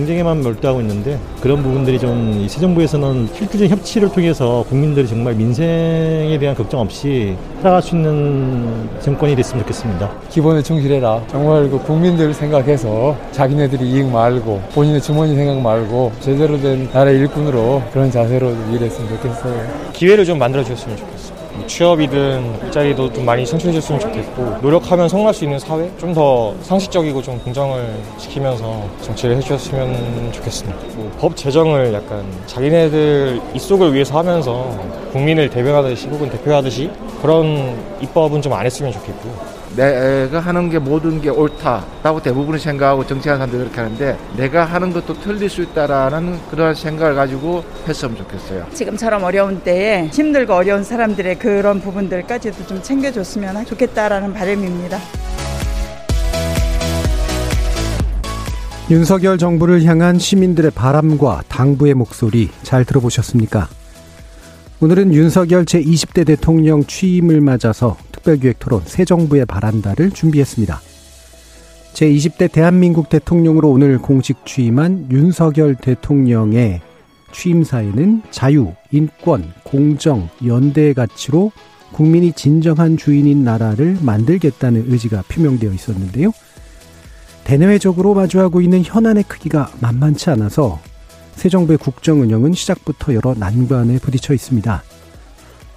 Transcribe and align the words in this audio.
경쟁에만 0.00 0.42
몰두하고 0.42 0.80
있는데 0.82 1.18
그런 1.40 1.62
부분들이 1.62 1.98
좀 1.98 2.46
새 2.48 2.60
정부에서는 2.60 3.28
실질적인 3.34 3.68
협치를 3.70 4.10
통해서 4.12 4.64
국민들이 4.68 5.06
정말 5.08 5.34
민생에 5.34 6.36
대한 6.38 6.54
걱정 6.54 6.80
없이 6.80 7.34
살아갈 7.60 7.80
수 7.82 7.94
있는 7.96 8.88
정권이 9.00 9.34
됐으면 9.36 9.62
좋겠습니다. 9.62 10.10
기본에 10.30 10.62
충실해라. 10.62 11.22
정말 11.28 11.68
그 11.70 11.78
국민들 11.78 12.32
생각해서 12.34 13.16
자기네들이 13.32 13.84
이익 13.90 14.06
말고 14.10 14.60
본인의 14.74 15.00
주머니 15.00 15.34
생각 15.34 15.60
말고 15.60 16.12
제대로 16.20 16.60
된 16.60 16.88
나라의 16.92 17.18
일꾼으로 17.20 17.82
그런 17.92 18.10
자세로 18.10 18.50
일했으면 18.72 19.08
좋겠어요. 19.08 19.66
기회를 19.94 20.24
좀 20.24 20.38
만들어 20.38 20.62
주셨으면 20.62 20.96
좋겠어요. 20.96 21.35
뭐 21.56 21.66
취업이든 21.66 22.64
일자리도 22.66 23.12
좀 23.12 23.24
많이 23.24 23.44
창출해 23.46 23.72
줬으면 23.74 24.00
좋겠고 24.00 24.58
노력하면 24.62 25.08
성공할 25.08 25.34
수 25.34 25.44
있는 25.44 25.58
사회 25.58 25.90
좀 25.98 26.14
더 26.16 26.54
상식적이고 26.62 27.20
좀 27.22 27.38
공정을 27.40 27.94
지키면서 28.18 28.82
정치를 29.02 29.36
해주셨으면 29.36 30.32
좋겠습니다. 30.32 30.78
뭐 30.96 31.06
법 31.20 31.36
제정을 31.36 31.92
약간 31.94 32.24
자기네들 32.46 33.40
입속을 33.54 33.92
위해서 33.94 34.18
하면서 34.18 34.70
국민을 35.12 35.48
대변하듯이 35.50 36.08
혹은 36.08 36.28
대표하듯이 36.30 36.90
그런 37.22 37.74
입법은 38.00 38.42
좀 38.42 38.52
안 38.52 38.64
했으면 38.66 38.92
좋겠고 38.92 39.55
내가 39.76 40.40
하는 40.40 40.70
게 40.70 40.78
모든 40.78 41.20
게 41.20 41.28
옳다라고 41.28 42.22
대부분은 42.22 42.58
생각하고 42.58 43.06
정치하는 43.06 43.38
사람들이 43.38 43.62
그렇게 43.64 43.80
하는데 43.80 44.18
내가 44.36 44.64
하는 44.64 44.92
것도 44.92 45.20
틀릴 45.20 45.50
수 45.50 45.62
있다라는 45.62 46.38
그런 46.50 46.74
생각을 46.74 47.14
가지고 47.14 47.62
했으면 47.86 48.16
좋겠어요. 48.16 48.66
지금처럼 48.72 49.22
어려운 49.22 49.60
때에 49.60 50.08
힘들고 50.08 50.54
어려운 50.54 50.82
사람들의 50.82 51.38
그런 51.38 51.80
부분들까지도 51.80 52.66
좀 52.66 52.82
챙겨줬으면 52.82 53.66
좋겠다라는 53.66 54.32
바람입니다. 54.32 54.98
윤석열 58.88 59.36
정부를 59.36 59.84
향한 59.84 60.18
시민들의 60.18 60.70
바람과 60.70 61.42
당부의 61.48 61.94
목소리 61.94 62.50
잘 62.62 62.84
들어보셨습니까? 62.84 63.68
오늘은 64.78 65.14
윤석열 65.14 65.64
제20대 65.64 66.26
대통령 66.26 66.84
취임을 66.84 67.40
맞아서 67.40 67.96
특별기획 68.12 68.58
토론 68.58 68.82
새 68.84 69.06
정부의 69.06 69.46
바란다를 69.46 70.10
준비했습니다. 70.10 70.82
제20대 71.94 72.52
대한민국 72.52 73.08
대통령으로 73.08 73.70
오늘 73.70 73.96
공식 73.96 74.44
취임한 74.44 75.08
윤석열 75.10 75.76
대통령의 75.76 76.82
취임사에는 77.32 78.20
자유, 78.30 78.74
인권, 78.90 79.50
공정, 79.62 80.28
연대의 80.44 80.92
가치로 80.92 81.52
국민이 81.92 82.32
진정한 82.32 82.98
주인인 82.98 83.44
나라를 83.44 83.96
만들겠다는 84.02 84.92
의지가 84.92 85.24
표명되어 85.28 85.72
있었는데요. 85.72 86.32
대내외적으로 87.44 88.12
마주하고 88.12 88.60
있는 88.60 88.82
현안의 88.84 89.24
크기가 89.26 89.70
만만치 89.80 90.28
않아서 90.28 90.80
새 91.36 91.50
정부의 91.50 91.78
국정 91.78 92.22
운영은 92.22 92.54
시작부터 92.54 93.14
여러 93.14 93.34
난관에 93.34 93.98
부딪혀 93.98 94.34
있습니다. 94.34 94.82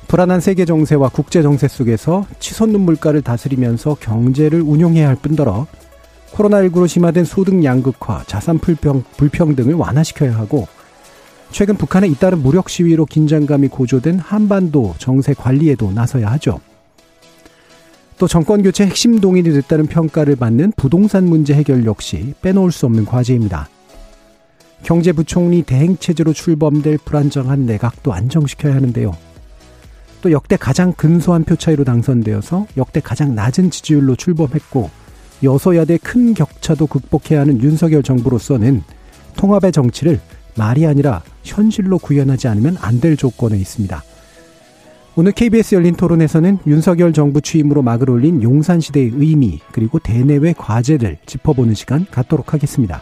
불안한 0.07 0.39
세계 0.39 0.65
정세와 0.65 1.09
국제 1.09 1.43
정세 1.43 1.67
속에서 1.67 2.25
치솟는 2.39 2.79
물가를 2.79 3.21
다스리면서 3.21 3.97
경제를 3.99 4.61
운용해야 4.61 5.07
할 5.07 5.15
뿐더러 5.15 5.67
코로나19로 6.31 6.87
심화된 6.87 7.25
소득 7.25 7.63
양극화, 7.63 8.23
자산 8.25 8.57
불평, 8.57 9.03
불평등을 9.17 9.73
완화시켜야 9.75 10.35
하고 10.35 10.67
최근 11.51 11.75
북한에 11.75 12.07
잇따른 12.07 12.41
무력 12.41 12.69
시위로 12.69 13.05
긴장감이 13.05 13.67
고조된 13.67 14.19
한반도 14.19 14.95
정세 14.97 15.33
관리에도 15.33 15.91
나서야 15.91 16.31
하죠. 16.31 16.59
또 18.17 18.27
정권 18.27 18.63
교체 18.63 18.85
핵심 18.85 19.19
동인이 19.19 19.51
됐다는 19.51 19.87
평가를 19.87 20.35
받는 20.35 20.73
부동산 20.75 21.25
문제 21.25 21.53
해결 21.53 21.85
역시 21.85 22.33
빼놓을 22.41 22.71
수 22.71 22.85
없는 22.85 23.05
과제입니다. 23.05 23.69
경제부총리 24.83 25.63
대행체제로 25.63 26.33
출범될 26.33 26.99
불안정한 27.05 27.65
내각도 27.65 28.13
안정시켜야 28.13 28.75
하는데요. 28.75 29.15
또 30.21 30.31
역대 30.31 30.57
가장 30.57 30.93
근소한 30.93 31.43
표 31.43 31.55
차이로 31.55 31.83
당선되어서 31.83 32.67
역대 32.77 32.99
가장 32.99 33.35
낮은 33.35 33.71
지지율로 33.71 34.15
출범했고 34.15 34.89
여소야대 35.43 35.99
큰 36.03 36.33
격차도 36.33 36.87
극복해야 36.87 37.41
하는 37.41 37.61
윤석열 37.61 38.03
정부로서는 38.03 38.83
통합의 39.37 39.71
정치를 39.71 40.19
말이 40.57 40.85
아니라 40.85 41.23
현실로 41.43 41.97
구현하지 41.99 42.49
않으면 42.49 42.77
안 42.81 42.99
될 42.99 43.15
조건에 43.15 43.57
있습니다. 43.57 44.03
오늘 45.15 45.31
KBS 45.31 45.75
열린 45.75 45.95
토론에서는 45.95 46.59
윤석열 46.67 47.13
정부 47.13 47.41
취임으로 47.41 47.81
막을 47.81 48.09
올린 48.09 48.43
용산시대의 48.43 49.11
의미 49.15 49.59
그리고 49.71 49.99
대내외 49.99 50.53
과제를 50.53 51.17
짚어보는 51.25 51.73
시간 51.75 52.05
갖도록 52.09 52.53
하겠습니다. 52.53 53.01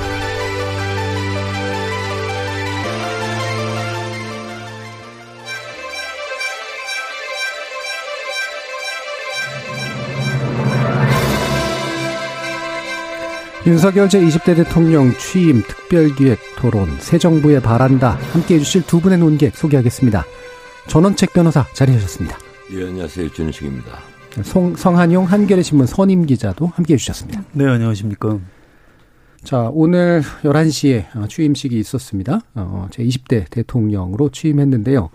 윤석열 13.67 14.07
제20대 14.07 14.55
대통령 14.55 15.11
취임 15.19 15.61
특별기획 15.61 16.39
토론 16.57 16.87
새 16.97 17.19
정부에 17.19 17.61
바란다 17.61 18.17
함께 18.33 18.55
해 18.55 18.59
주실 18.59 18.81
두 18.87 18.99
분의 18.99 19.19
논객 19.19 19.55
소개하겠습니다. 19.55 20.25
전원책 20.87 21.33
변호사 21.33 21.67
자리하셨습니다. 21.73 22.39
예, 22.73 22.85
안녕하세요. 22.85 23.31
전우식입니다. 23.31 23.99
송, 24.43 24.75
성한용 24.75 25.25
한겨레 25.25 25.61
신문 25.61 25.85
선임 25.85 26.25
기자도 26.25 26.67
함께 26.73 26.95
해 26.95 26.97
주셨습니다. 26.97 27.43
네, 27.51 27.67
안녕하십니까. 27.67 28.39
자, 29.43 29.69
오늘 29.71 30.23
11시에 30.41 31.29
취임식이 31.29 31.77
있었습니다. 31.79 32.41
어, 32.55 32.87
제20대 32.89 33.47
대통령으로 33.51 34.29
취임했는데요. 34.29 35.09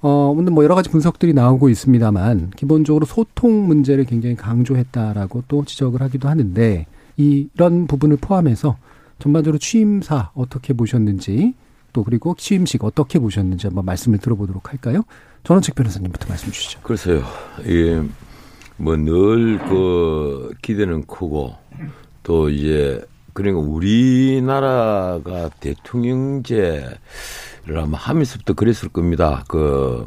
어, 0.00 0.34
오늘 0.36 0.52
뭐 0.52 0.64
여러 0.64 0.74
가지 0.74 0.90
분석들이 0.90 1.34
나오고 1.34 1.68
있습니다만, 1.68 2.50
기본적으로 2.56 3.06
소통 3.06 3.68
문제를 3.68 4.04
굉장히 4.06 4.34
강조했다라고 4.34 5.44
또 5.46 5.64
지적을 5.64 6.00
하기도 6.02 6.28
하는데, 6.28 6.86
이런 7.16 7.86
부분을 7.86 8.16
포함해서 8.16 8.76
전반적으로 9.18 9.58
취임사 9.58 10.30
어떻게 10.34 10.72
보셨는지, 10.72 11.54
또 11.92 12.04
그리고 12.04 12.34
취임식 12.36 12.84
어떻게 12.84 13.18
보셨는지 13.18 13.66
한번 13.66 13.84
말씀을 13.84 14.18
들어보도록 14.18 14.70
할까요? 14.70 15.02
전원책 15.44 15.74
변호사님부터 15.74 16.28
말씀 16.28 16.50
주시죠. 16.50 16.80
글쎄요. 16.82 17.22
예, 17.66 18.02
뭐늘 18.76 19.58
그 19.68 20.52
기대는 20.62 21.06
크고 21.06 21.54
또 22.22 22.48
이제 22.48 23.04
그러니까 23.32 23.60
우리나라가 23.60 25.48
대통령제를 25.60 26.98
아마 27.76 27.96
하면서부터 27.98 28.54
그랬을 28.54 28.88
겁니다. 28.88 29.44
그, 29.48 30.04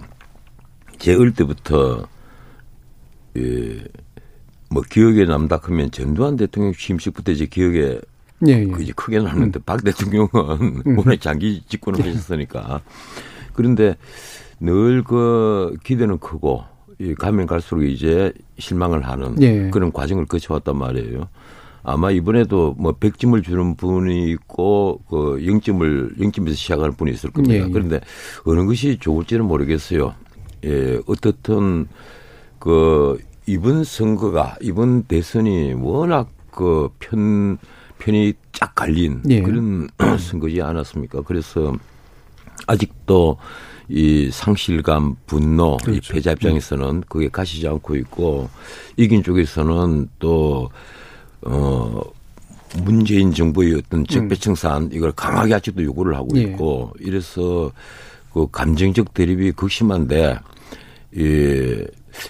제 1.00 1.16
어릴 1.16 1.34
때부터, 1.34 2.08
예, 3.38 3.84
뭐 4.70 4.84
기억에 4.90 5.26
남다 5.26 5.60
하면 5.64 5.92
전두환 5.92 6.36
대통령 6.36 6.74
취임식부터 6.74 7.32
이제 7.32 7.46
기억에 7.46 8.00
예, 8.48 8.52
예. 8.52 8.66
그 8.68 8.82
이제 8.84 8.92
크게 8.96 9.20
남는데 9.20 9.60
음. 9.60 9.62
박 9.66 9.84
대통령은 9.84 10.30
음. 10.86 10.98
워낙 11.00 11.20
장기 11.22 11.64
집권을 11.68 12.00
예. 12.06 12.10
하셨으니까. 12.10 12.82
그런데 13.54 13.96
늘 14.60 15.04
그 15.04 15.78
기대는 15.84 16.20
크고 16.20 16.64
이 17.00 17.14
가면 17.14 17.46
갈수록 17.48 17.84
이제 17.84 18.32
실망을 18.58 19.06
하는 19.08 19.42
예. 19.42 19.70
그런 19.70 19.92
과정을 19.92 20.26
거쳐왔단 20.26 20.78
말이에요. 20.78 21.28
아마 21.84 22.10
이번에도 22.10 22.74
뭐 22.80 22.94
100점을 22.94 23.44
주는 23.44 23.76
분이 23.76 24.32
있고 24.32 25.02
그 25.08 25.38
0점을 25.40 26.18
0점에서 26.18 26.56
시작하는 26.56 26.94
분이 26.96 27.12
있을 27.12 27.30
겁니다. 27.32 27.56
예, 27.56 27.60
예. 27.62 27.70
그런데 27.70 28.00
어느 28.46 28.66
것이 28.66 28.98
좋을지는 29.00 29.46
모르겠어요. 29.46 30.14
예, 30.64 31.00
어떻든 31.06 31.88
그 32.60 33.20
이번 33.48 33.84
선거가 33.84 34.56
이번 34.62 35.04
대선이 35.04 35.74
워낙 35.74 36.30
그 36.52 36.90
편 37.00 37.58
편이 38.00 38.34
쫙 38.52 38.74
갈린 38.76 39.22
예. 39.30 39.42
그런 39.42 39.88
선거지 40.20 40.62
않았습니까? 40.62 41.22
그래서 41.22 41.74
아직도 42.68 43.38
이 43.88 44.30
상실감, 44.32 45.16
분노, 45.28 45.78
이 45.82 45.86
그렇죠. 45.86 46.14
패자 46.14 46.32
입장에서는 46.34 47.04
그게 47.08 47.30
가시지 47.30 47.68
않고 47.68 47.96
있고 47.98 48.50
이긴 48.98 49.24
쪽에서는 49.24 50.10
또 50.20 50.70
어. 51.44 52.02
문재인 52.84 53.32
정부의 53.34 53.76
어떤 53.76 54.06
적배청산 54.06 54.90
이걸 54.92 55.14
강하게 55.14 55.54
아직도 55.54 55.82
요구를 55.82 56.14
하고 56.14 56.28
예. 56.36 56.42
있고 56.42 56.92
이래서 57.00 57.72
그 58.34 58.48
감정적 58.52 59.14
대립이 59.14 59.54
극심한데 59.54 60.38
이 61.16 61.86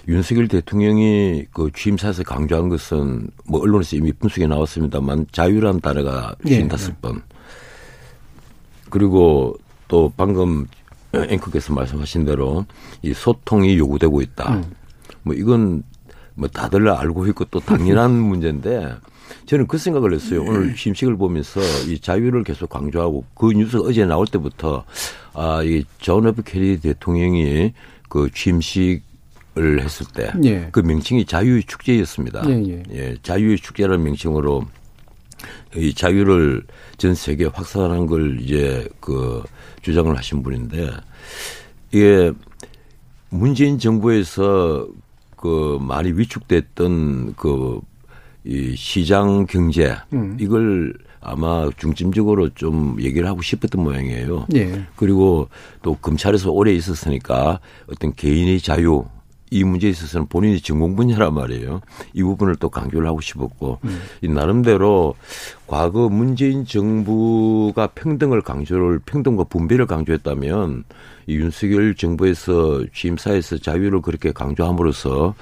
윤석열 0.08 0.48
대통령이 0.48 1.46
그 1.52 1.70
취임사에서 1.74 2.22
강조한 2.22 2.68
것은 2.68 3.28
뭐 3.46 3.60
언론에서 3.60 3.96
이미 3.96 4.12
분석이 4.12 4.46
나왔습니다만 4.46 5.26
자유란 5.32 5.80
단어가 5.80 6.34
예. 6.46 6.66
55번 6.66 7.22
그리고 8.90 9.56
또 9.88 10.12
방금 10.16 10.66
앵커께서 11.12 11.72
말씀하신 11.72 12.24
대로 12.24 12.66
이 13.02 13.12
소통이 13.12 13.78
요구되고 13.78 14.20
있다. 14.20 14.62
뭐 15.22 15.34
이건 15.34 15.82
뭐 16.34 16.48
다들 16.48 16.88
알고 16.88 17.26
있고 17.28 17.46
또 17.46 17.60
당연한 17.60 18.12
문제인데 18.18 18.94
저는 19.46 19.66
그 19.66 19.78
생각을 19.78 20.12
했어요. 20.12 20.42
오늘 20.42 20.74
취임식을 20.74 21.16
보면서 21.16 21.60
이 21.88 21.98
자유를 21.98 22.44
계속 22.44 22.68
강조하고 22.68 23.24
그 23.34 23.52
뉴스가 23.52 23.88
어제 23.88 24.04
나올 24.04 24.26
때부터 24.26 24.84
아, 25.32 25.62
이존 25.62 26.28
F 26.28 26.42
케리 26.44 26.78
대통령이 26.80 27.72
그 28.08 28.30
취임식 28.32 29.02
을 29.58 29.80
했을 29.82 30.06
때 30.14 30.30
예. 30.44 30.68
그 30.70 30.80
명칭이 30.80 31.24
자유의 31.24 31.64
축제였습니다. 31.64 32.42
예, 32.48 32.84
예. 32.92 33.16
자유의 33.22 33.56
축제라는 33.56 34.04
명칭으로 34.04 34.66
이 35.76 35.94
자유를 35.94 36.62
전 36.98 37.14
세계에 37.14 37.48
확산하는 37.52 38.06
걸 38.06 38.40
이제 38.40 38.86
그 39.00 39.42
주장을 39.80 40.14
하신 40.14 40.42
분인데 40.42 40.90
이게 41.90 42.32
문재인 43.30 43.78
정부에서 43.78 44.88
그 45.36 45.78
많이 45.80 46.12
위축됐던 46.12 47.34
그 47.36 47.80
이 48.46 48.76
시장 48.76 49.44
경제 49.46 49.96
음. 50.12 50.36
이걸 50.40 50.94
아마 51.20 51.68
중점적으로 51.76 52.50
좀 52.50 52.96
얘기를 53.00 53.26
하고 53.26 53.42
싶었던 53.42 53.82
모양이에요. 53.82 54.46
예. 54.54 54.86
그리고 54.94 55.48
또 55.82 55.96
검찰에서 55.96 56.52
오래 56.52 56.72
있었으니까 56.72 57.58
어떤 57.90 58.14
개인의 58.14 58.60
자유 58.60 59.04
이 59.50 59.62
문제에 59.64 59.90
있어서는 59.90 60.26
본인이 60.26 60.60
전공 60.60 60.96
분야란 60.96 61.34
말이에요. 61.34 61.80
이 62.12 62.22
부분을 62.22 62.56
또 62.56 62.68
강조를 62.68 63.06
하고 63.06 63.20
싶었고 63.20 63.78
이 64.22 64.28
나름대로 64.28 65.14
과거 65.66 66.08
문재인 66.08 66.64
정부가 66.64 67.88
평등을 67.88 68.42
강조를 68.42 69.00
평등과 69.00 69.44
분배를 69.44 69.86
강조했다면 69.86 70.84
이 71.28 71.34
윤석열 71.36 71.94
정부에서 71.94 72.84
취임사에서 72.92 73.58
자유를 73.58 74.00
그렇게 74.00 74.32
강조함으로써 74.32 75.34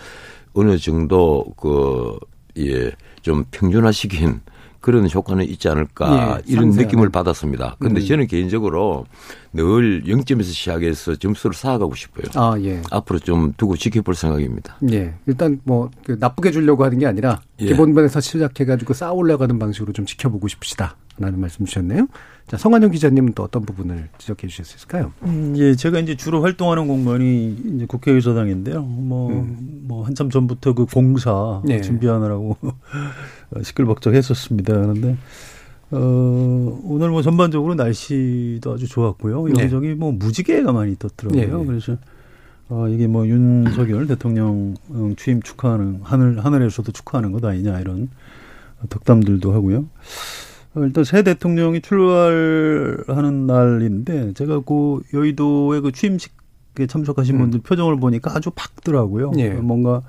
어느 0.55 0.79
정도 0.79 1.45
그 1.57 2.19
예, 2.59 2.93
좀 3.23 3.45
평준화시킨 3.51 4.41
그런 4.85 5.09
효과는 5.11 5.47
있지 5.47 5.67
않을까 5.71 6.41
예, 6.41 6.53
이런. 6.53 6.69
느낌을 6.69 7.09
받았습니다. 7.09 7.77
그런데 7.79 8.03
음. 8.03 8.07
저는 8.07 8.27
개인적으로 8.27 9.07
늘 9.55 10.03
0점에서 10.05 10.45
시작해서 10.45 11.17
점수를 11.17 11.55
쌓아가고 11.55 11.95
싶어요. 11.95 12.27
아, 12.35 12.55
예. 12.61 12.83
앞으로 12.91 13.19
좀 13.19 13.55
두고 13.57 13.79
지켜볼 13.79 14.15
생각입니다. 14.15 14.77
예. 14.93 15.15
일단 15.27 15.59
뭐, 15.65 15.89
그 16.05 16.19
나쁘게 16.21 16.51
주려고 16.51 16.85
하는 16.85 16.99
게 16.99 17.07
아니라, 17.07 17.41
예. 17.61 17.69
기본반에서 17.69 18.21
시작해가지고 18.21 18.93
쌓아 18.93 19.13
올라가는 19.13 19.59
방식으로 19.59 19.95
좀 19.95 20.05
지켜보고 20.05 20.49
싶으시다. 20.49 20.97
라는 21.17 21.39
말씀 21.39 21.65
주셨네요. 21.65 22.09
자, 22.49 22.57
성한영 22.57 22.91
기자님은 22.91 23.35
또 23.35 23.45
어떤 23.45 23.65
부분을 23.65 24.09
지적해 24.19 24.49
주실 24.49 24.65
수 24.65 24.77
있을까요? 24.77 25.13
음, 25.23 25.55
예, 25.57 25.77
제가 25.77 26.01
이제 26.01 26.17
주로 26.17 26.43
활동하는 26.43 26.89
공간이 26.89 27.57
이제 27.77 27.87
국회의사당인데요. 27.87 28.83
뭐, 28.83 29.31
뭐, 29.85 30.05
한참 30.05 30.29
전부터 30.29 30.75
그 30.75 30.87
공사 30.87 31.63
네. 31.65 31.81
준비하느라고 31.81 32.57
시끌벅적했었습니다. 33.63 34.73
그런데, 34.73 35.17
어, 35.91 36.81
오늘 36.85 37.11
뭐 37.11 37.23
전반적으로 37.23 37.75
날씨도 37.75 38.73
아주 38.73 38.89
좋았고요. 38.89 39.47
네. 39.49 39.61
여기저기 39.61 39.95
뭐 39.95 40.13
무지개가 40.13 40.73
많이 40.73 40.97
떴더라고요. 40.99 41.59
네. 41.59 41.67
그래서, 41.67 41.97
어, 42.69 42.89
이게 42.89 43.07
뭐 43.07 43.27
윤석열 43.27 44.07
대통령 44.07 44.75
어, 44.89 45.13
취임 45.17 45.43
축하하는, 45.43 46.01
하늘, 46.03 46.45
하늘에서도 46.45 46.91
축하하는 46.93 47.33
것 47.33 47.45
아니냐 47.45 47.81
이런 47.81 48.09
덕담들도 48.89 49.53
하고요. 49.53 49.85
어, 50.75 50.81
일단 50.85 51.05
새 51.05 51.23
대통령이 51.23 51.81
출발하는 51.83 53.47
날인데 53.47 54.33
제가 54.33 54.61
그 54.61 55.03
여의도의 55.13 55.83
그 55.83 55.93
취임식에 55.93 56.87
참석하신 56.89 57.37
음. 57.37 57.39
분들 57.43 57.61
표정을 57.61 58.01
보니까 58.01 58.35
아주 58.35 58.51
밝더라고요. 58.51 59.33
예. 59.37 59.51
뭔가 59.51 60.03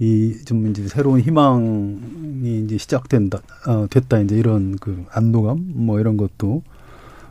이좀 0.00 0.68
이제 0.68 0.86
새로운 0.86 1.20
희망이 1.20 2.62
이제 2.64 2.78
시작된다, 2.78 3.40
어, 3.66 3.86
됐다 3.90 4.20
이제 4.20 4.36
이런 4.36 4.76
그 4.76 5.04
안도감 5.10 5.72
뭐 5.74 5.98
이런 5.98 6.16
것도 6.16 6.62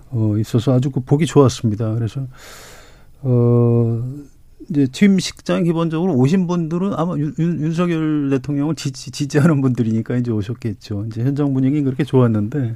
어 0.10 0.36
있어서 0.38 0.74
아주 0.74 0.90
그 0.92 1.00
보기 1.02 1.26
좋았습니다. 1.26 1.94
그래서 1.96 2.28
어 3.22 4.04
이제 4.70 4.88
취임식장 4.92 5.64
기본적으로 5.64 6.14
오신 6.16 6.48
분들은 6.48 6.94
아마 6.96 7.16
윤, 7.18 7.34
윤- 7.40 7.62
윤석열 7.62 8.30
대통령을 8.32 8.76
지지, 8.76 9.12
지지하는 9.12 9.62
분들이니까 9.62 10.18
이제 10.18 10.32
오셨겠죠. 10.32 11.06
이제 11.08 11.24
현장 11.24 11.54
분위기 11.54 11.82
그렇게 11.84 12.04
좋았는데, 12.04 12.76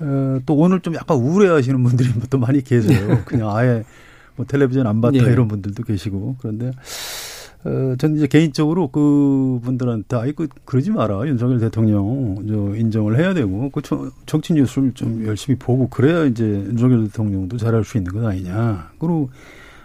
어, 0.00 0.40
또 0.46 0.54
오늘 0.56 0.80
좀 0.80 0.94
약간 0.96 1.16
우울해하시는 1.18 1.80
분들이 1.84 2.08
또 2.28 2.38
많이 2.38 2.62
계세요. 2.64 3.22
그냥 3.24 3.54
아예 3.56 3.84
뭐 4.34 4.46
텔레비전 4.46 4.86
안 4.88 5.00
봤다 5.00 5.18
예. 5.18 5.32
이런 5.32 5.46
분들도 5.46 5.84
계시고 5.84 6.36
그런데. 6.40 6.72
어, 7.64 7.94
저는 7.98 8.16
이제 8.16 8.26
개인적으로 8.26 8.88
그 8.88 9.60
분들한테, 9.62 10.16
아이, 10.16 10.32
그, 10.32 10.48
그러지 10.64 10.90
마라. 10.90 11.26
윤석열 11.26 11.60
대통령, 11.60 12.36
저, 12.48 12.74
인정을 12.76 13.18
해야 13.18 13.34
되고, 13.34 13.68
그, 13.70 13.82
정- 13.82 14.10
정치 14.24 14.54
뉴스를 14.54 14.92
좀 14.94 15.26
열심히 15.26 15.58
보고, 15.58 15.88
그래야 15.88 16.24
이제 16.24 16.44
윤석열 16.44 17.04
대통령도 17.08 17.58
잘할 17.58 17.84
수 17.84 17.98
있는 17.98 18.12
것 18.14 18.24
아니냐. 18.26 18.90
그리고 18.98 19.28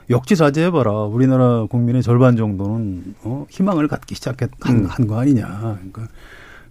역지사지해봐라. 0.10 0.92
우리나라 1.06 1.66
국민의 1.66 2.04
절반 2.04 2.38
정도는 2.38 3.16
어, 3.24 3.46
희망을 3.50 3.88
갖기 3.88 4.16
시작한 4.16 4.50
음. 4.70 4.86
한거 4.88 5.20
아니냐. 5.20 5.80
그러니까 5.92 6.08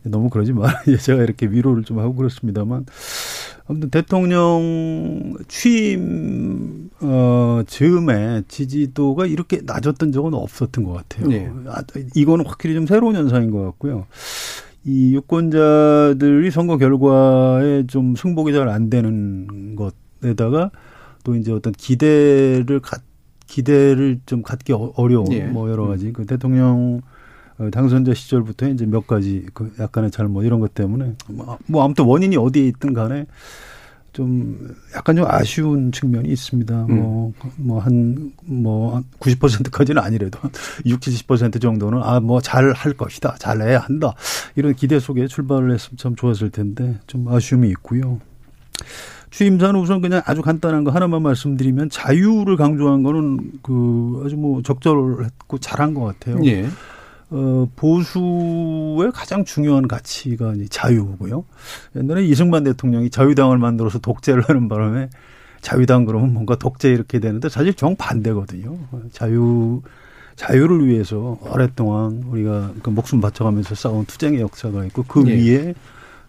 너무 0.05 0.31
그러지 0.31 0.53
마라. 0.53 0.83
제가 1.03 1.23
이렇게 1.23 1.47
위로를 1.47 1.83
좀 1.83 1.99
하고 1.99 2.15
그렇습니다만 2.15 2.87
아무튼 3.67 3.89
대통령 3.91 5.35
취임 5.49 6.91
어 7.01 7.63
즈음에 7.67 8.43
지지도가 8.49 9.27
이렇게 9.27 9.61
낮았던 9.65 10.13
적은 10.13 10.35
없었던 10.35 10.85
것 10.85 10.93
같아요. 10.93 11.29
네. 11.29 11.51
아, 11.67 11.83
이거는 12.15 12.47
확실히 12.47 12.75
좀 12.75 12.87
새로운 12.87 13.17
현상인 13.17 13.51
것 13.51 13.63
같고요. 13.65 14.07
이 14.85 15.15
유권자들이 15.15 16.51
선거 16.51 16.77
결과에 16.77 17.87
좀 17.87 18.15
승복이 18.17 18.53
잘 18.53 18.69
안 18.69 18.91
되는 18.91 19.77
것에다가 19.77 20.71
또 21.25 21.35
이제 21.35 21.53
어떤 21.53 21.73
기대를 21.73 22.81
갖 22.81 23.01
기대를 23.47 24.21
좀 24.27 24.43
갖기 24.43 24.73
어- 24.75 24.93
어려운 24.97 25.33
예. 25.33 25.45
뭐 25.45 25.71
여러 25.71 25.87
가지 25.87 26.13
그 26.13 26.27
대통령 26.27 27.01
어, 27.03 27.14
당선자 27.73 28.15
시절부터 28.15 28.69
이제 28.69 28.85
몇 28.87 29.07
가지 29.07 29.47
그 29.55 29.73
약간의 29.79 30.11
잘못 30.11 30.43
이런 30.43 30.61
것 30.61 30.75
때문에 30.75 31.15
뭐, 31.29 31.59
뭐 31.67 31.85
아무튼 31.85 32.05
원인이 32.05 32.37
어디에 32.37 32.67
있든 32.69 32.95
간에 32.95 33.27
좀 34.13 34.75
약간 34.95 35.17
좀 35.17 35.25
아쉬운 35.29 35.91
측면이 35.91 36.29
있습니다. 36.29 36.73
뭐, 36.89 37.33
뭐 37.57 37.81
한, 37.81 38.33
뭐, 38.45 38.95
한 38.97 39.05
90%까지는 39.19 40.01
아니래도 40.01 40.39
60, 40.87 41.27
70% 41.27 41.61
정도는 41.61 42.01
아, 42.01 42.21
뭐 42.21 42.41
잘 42.41 42.73
할 42.73 42.93
것이다. 42.93 43.35
잘해야 43.41 43.81
한다. 43.81 44.15
이런 44.55 44.75
기대 44.75 45.01
속에 45.01 45.27
출발을 45.27 45.73
했으면 45.75 45.97
참 45.97 46.15
좋았을 46.15 46.51
텐데 46.51 46.97
좀 47.09 47.27
아쉬움이 47.27 47.69
있고요. 47.71 48.21
취임사는 49.33 49.79
우선 49.81 50.01
그냥 50.01 50.23
아주 50.27 50.43
간단한 50.43 50.85
거 50.85 50.93
하나만 50.93 51.21
말씀드리면 51.23 51.91
자유를 51.91 52.57
강조한 52.57 53.03
거는 53.03 53.53
그 53.63 54.23
아주 54.25 54.37
뭐 54.37 54.63
적절했고 54.63 55.59
잘한 55.59 55.93
것 55.95 56.03
같아요. 56.05 56.39
예. 56.47 56.67
어, 57.37 57.69
보수의 57.75 59.11
가장 59.13 59.45
중요한 59.45 59.89
가치가 59.89 60.55
이제 60.55 60.69
자유고요. 60.69 61.45
옛날에 61.97 62.25
이승만 62.25 62.63
대통령이 62.63 63.11
자유당을 63.11 63.59
만들어서 63.59 63.99
독재를 63.99 64.49
하는 64.49 64.69
바람에 64.69 65.11
자유당 65.61 66.05
그러면 66.05 66.33
뭔가 66.33 66.57
독재 66.57 66.91
이렇게 66.91 67.19
되는데 67.19 67.49
사실 67.49 67.75
정반대거든요. 67.75 68.79
자유, 69.11 69.83
자유를 70.37 70.87
위해서 70.87 71.37
오랫동안 71.41 72.23
우리가 72.25 72.71
그 72.85 72.91
목숨 72.91 73.21
바쳐가면서 73.21 73.75
싸운 73.75 74.05
투쟁의 74.05 74.41
역사가 74.41 74.85
있고 74.87 75.03
그 75.03 75.25
예. 75.27 75.35
위에 75.35 75.75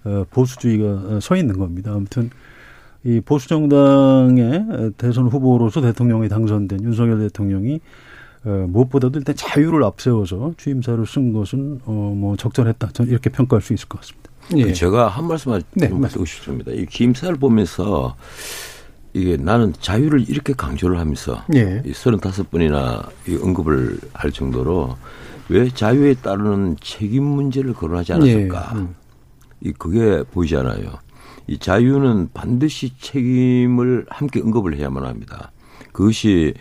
어, 0.05 0.25
보수주의가 0.31 1.19
서 1.19 1.35
있는 1.35 1.59
겁니다. 1.59 1.91
아무튼 1.93 2.31
이 3.03 3.21
보수 3.23 3.47
정당의 3.47 4.93
대선 4.97 5.27
후보로서 5.27 5.81
대통령이 5.81 6.29
당선된 6.29 6.81
윤석열 6.83 7.19
대통령이 7.19 7.75
어, 7.75 7.79
무엇보다도 8.49 9.19
일단 9.19 9.35
자유를 9.35 9.83
앞세워서 9.83 10.53
취임사를 10.57 11.05
쓴 11.07 11.33
것은 11.33 11.81
어, 11.85 12.13
뭐 12.15 12.35
적절했다. 12.35 12.89
저는 12.93 13.11
이렇게 13.11 13.29
평가할 13.29 13.61
수 13.61 13.73
있을 13.73 13.87
것 13.87 14.01
같습니다. 14.01 14.29
예. 14.55 14.71
제가 14.73 15.07
한 15.07 15.27
말씀만 15.27 15.63
네. 15.73 15.89
드리고 15.89 16.25
싶습니다. 16.25 16.71
이 16.71 16.85
기임사를 16.85 17.35
보면서 17.37 18.15
이게 19.13 19.37
나는 19.37 19.73
자유를 19.79 20.29
이렇게 20.29 20.53
강조를 20.53 20.99
하면서 20.99 21.43
예. 21.55 21.81
이 21.85 21.91
35번이나 21.91 23.07
이 23.27 23.37
언급을 23.41 23.97
할 24.13 24.31
정도로 24.31 24.97
왜 25.49 25.69
자유에 25.69 26.15
따르는 26.15 26.77
책임 26.81 27.23
문제를 27.23 27.73
거론하지 27.73 28.13
않았을까? 28.13 28.71
예, 28.73 28.77
음. 28.77 28.95
이 29.61 29.71
그게 29.71 30.23
보이잖아요. 30.31 30.99
이 31.47 31.57
자유는 31.57 32.29
반드시 32.33 32.91
책임을 32.99 34.05
함께 34.09 34.41
언급을 34.41 34.77
해야만 34.77 35.05
합니다. 35.05 35.51
그것이 35.91 36.53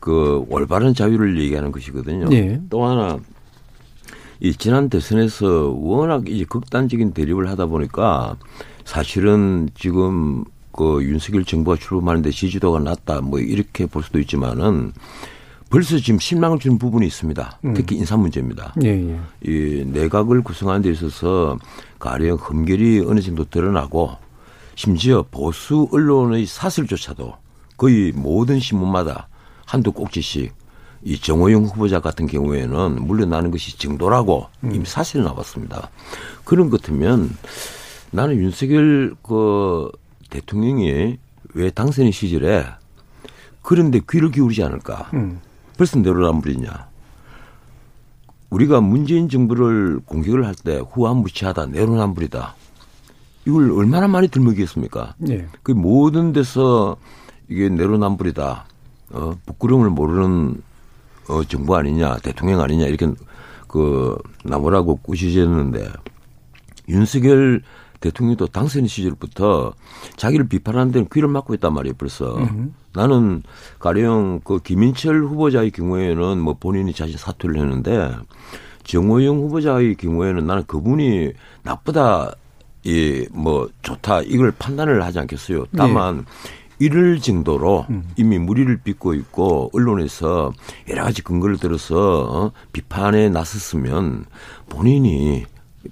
그 0.00 0.44
올바른 0.48 0.94
자유를 0.94 1.40
얘기하는 1.40 1.72
것이거든요. 1.72 2.28
예. 2.32 2.60
또 2.70 2.84
하나 2.84 3.18
이 4.40 4.52
지난 4.54 4.88
대선에서 4.88 5.70
워낙 5.76 6.28
이제 6.28 6.44
극단적인 6.44 7.12
대립을 7.12 7.48
하다 7.48 7.66
보니까 7.66 8.36
사실은 8.84 9.68
지금 9.74 10.44
그 10.72 11.02
윤석열 11.02 11.44
정부가 11.44 11.76
출범하는데 11.76 12.30
지지도가 12.30 12.78
낮다 12.78 13.20
뭐 13.20 13.40
이렇게 13.40 13.86
볼 13.86 14.02
수도 14.02 14.20
있지만은 14.20 14.92
벌써 15.70 15.98
지금 15.98 16.18
실망을 16.18 16.58
주는 16.58 16.78
부분이 16.78 17.06
있습니다. 17.06 17.58
음. 17.64 17.74
특히 17.74 17.96
인사 17.96 18.16
문제입니다. 18.16 18.74
예, 18.84 18.88
예. 18.88 19.20
이 19.42 19.84
내각을 19.84 20.42
구성하는 20.42 20.82
데 20.82 20.90
있어서 20.90 21.58
가령 21.98 22.38
흠결이 22.40 23.04
어느 23.06 23.20
정도 23.20 23.44
드러나고 23.44 24.16
심지어 24.76 25.24
보수 25.30 25.88
언론의 25.92 26.46
사설조차도 26.46 27.34
거의 27.76 28.12
모든 28.12 28.60
신문마다 28.60 29.28
한두 29.68 29.92
꼭지씩 29.92 30.54
이 31.04 31.18
정호영 31.20 31.64
후보자 31.64 32.00
같은 32.00 32.26
경우에는 32.26 33.06
물러나는 33.06 33.50
것이 33.50 33.78
정도라고 33.78 34.46
이미 34.64 34.86
사실이 34.86 35.22
나왔습니다. 35.22 35.90
그런 36.44 36.70
것 36.70 36.80
같으면 36.80 37.36
나는 38.10 38.36
윤석열 38.38 39.14
그 39.22 39.90
대통령이 40.30 41.18
왜 41.52 41.70
당선인 41.70 42.12
시절에 42.12 42.64
그런데 43.60 44.00
귀를 44.08 44.30
기울이지 44.30 44.62
않을까? 44.62 45.10
음. 45.12 45.40
벌써 45.76 45.98
내로남불이냐? 45.98 46.88
우리가 48.48 48.80
문재인 48.80 49.28
정부를 49.28 50.00
공격을 50.06 50.46
할 50.46 50.54
때 50.54 50.78
후한무치하다, 50.90 51.66
내로남불이다. 51.66 52.54
이걸 53.44 53.70
얼마나 53.72 54.08
많이 54.08 54.28
들먹이겠습니까? 54.28 55.14
예. 55.28 55.46
그 55.62 55.72
모든 55.72 56.32
데서 56.32 56.96
이게 57.50 57.68
내로남불이다. 57.68 58.64
어, 59.12 59.32
부끄러움을 59.46 59.90
모르는 59.90 60.60
어, 61.28 61.44
정부 61.44 61.76
아니냐, 61.76 62.16
대통령 62.18 62.60
아니냐, 62.60 62.86
이렇게 62.86 63.12
그, 63.66 64.16
나무라고 64.44 64.96
꾸짖었는데 64.96 65.88
윤석열 66.88 67.62
대통령도 68.00 68.46
당선 68.46 68.86
시절부터 68.86 69.74
자기를 70.16 70.48
비판하는 70.48 70.92
데는 70.92 71.08
귀를 71.12 71.28
막고 71.28 71.52
있단 71.54 71.74
말이에요, 71.74 71.94
벌써. 71.98 72.38
나는 72.94 73.42
가령 73.78 74.40
그 74.44 74.60
김인철 74.60 75.24
후보자의 75.24 75.70
경우에는 75.72 76.40
뭐 76.40 76.54
본인이 76.58 76.92
자신 76.92 77.16
사퇴를 77.18 77.56
했는데 77.56 78.14
정호영 78.84 79.36
후보자의 79.36 79.96
경우에는 79.96 80.46
나는 80.46 80.64
그분이 80.64 81.32
나쁘다, 81.62 82.32
이, 82.84 83.26
뭐, 83.32 83.68
좋다, 83.82 84.22
이걸 84.22 84.52
판단을 84.52 85.02
하지 85.04 85.18
않겠어요. 85.18 85.66
다만, 85.76 86.24
이럴 86.78 87.18
정도로 87.20 87.86
이미 88.16 88.38
무리를 88.38 88.76
빚고 88.82 89.14
있고 89.14 89.70
언론에서 89.72 90.52
여러 90.88 91.02
가지 91.04 91.22
근거를 91.22 91.58
들어서 91.58 92.22
어, 92.30 92.52
비판에 92.72 93.28
나섰으면 93.30 94.24
본인이 94.68 95.44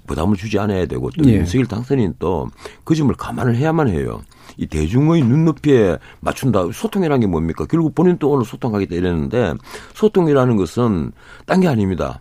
부담을 0.05 0.35
주지 0.37 0.59
않아야 0.59 0.85
되고 0.85 1.09
또 1.11 1.25
예. 1.29 1.33
윤석열 1.37 1.65
당선인 1.67 2.15
또 2.19 2.47
그 2.83 2.95
점을 2.95 3.13
감안을 3.13 3.55
해야만 3.57 3.89
해요. 3.89 4.21
이 4.55 4.65
대중의 4.65 5.21
눈높이에 5.23 5.97
맞춘다. 6.21 6.63
소통이라는 6.71 7.19
게 7.19 7.27
뭡니까? 7.27 7.65
결국 7.65 7.93
본인도 7.95 8.29
오늘 8.29 8.45
소통하겠다 8.45 8.95
이랬는데 8.95 9.55
소통이라는 9.93 10.55
것은 10.55 11.11
딴 11.45 11.59
게 11.59 11.67
아닙니다. 11.67 12.19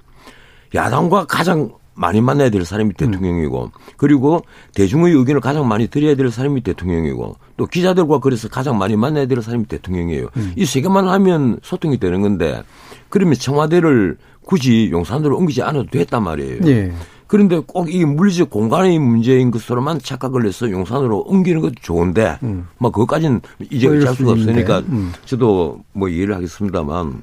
야당과 0.75 1.27
가장 1.27 1.71
많이 1.97 2.21
만나야 2.21 2.51
될 2.51 2.65
사람이 2.65 2.95
대통령이고 2.95 3.73
그리고 3.97 4.43
대중의 4.75 5.15
의견을 5.15 5.41
가장 5.41 5.67
많이 5.67 5.89
들어야 5.89 6.15
될 6.15 6.31
사람이 6.31 6.61
대통령이고 6.61 7.37
또 7.57 7.67
기자들과 7.67 8.21
그래서 8.21 8.49
가장 8.49 8.79
많이 8.79 8.97
만나야 8.97 9.27
될 9.27 9.43
사람이 9.43 9.67
대통령이에요. 9.67 10.29
이세 10.57 10.83
개만 10.83 11.09
하면 11.09 11.59
소통이 11.63 11.99
되는 11.99 12.21
건데 12.21 12.63
그러면 13.09 13.35
청와대를 13.35 14.19
굳이 14.45 14.91
용산으로 14.93 15.37
옮기지 15.37 15.63
않아도 15.63 15.87
됐단 15.91 16.23
말이에요. 16.23 16.61
예. 16.67 16.93
그런데 17.27 17.61
꼭 17.67 17.93
이게 17.93 18.05
물리적 18.05 18.51
공간의 18.51 18.99
문제인 19.01 19.51
것으로만 19.51 19.99
착각을 20.01 20.47
해서 20.47 20.71
용산으로 20.71 21.23
옮기는 21.23 21.61
것도 21.61 21.75
좋은데, 21.81 22.39
음. 22.45 22.69
뭐 22.79 22.93
그것까지는 22.93 23.41
이제 23.71 23.89
어찌할 23.89 24.15
수가. 24.15 24.33
없으니까 24.33 24.79
음. 24.89 25.13
저도 25.25 25.81
뭐 25.93 26.09
이해를 26.09 26.37
하겠습니다만 26.37 27.23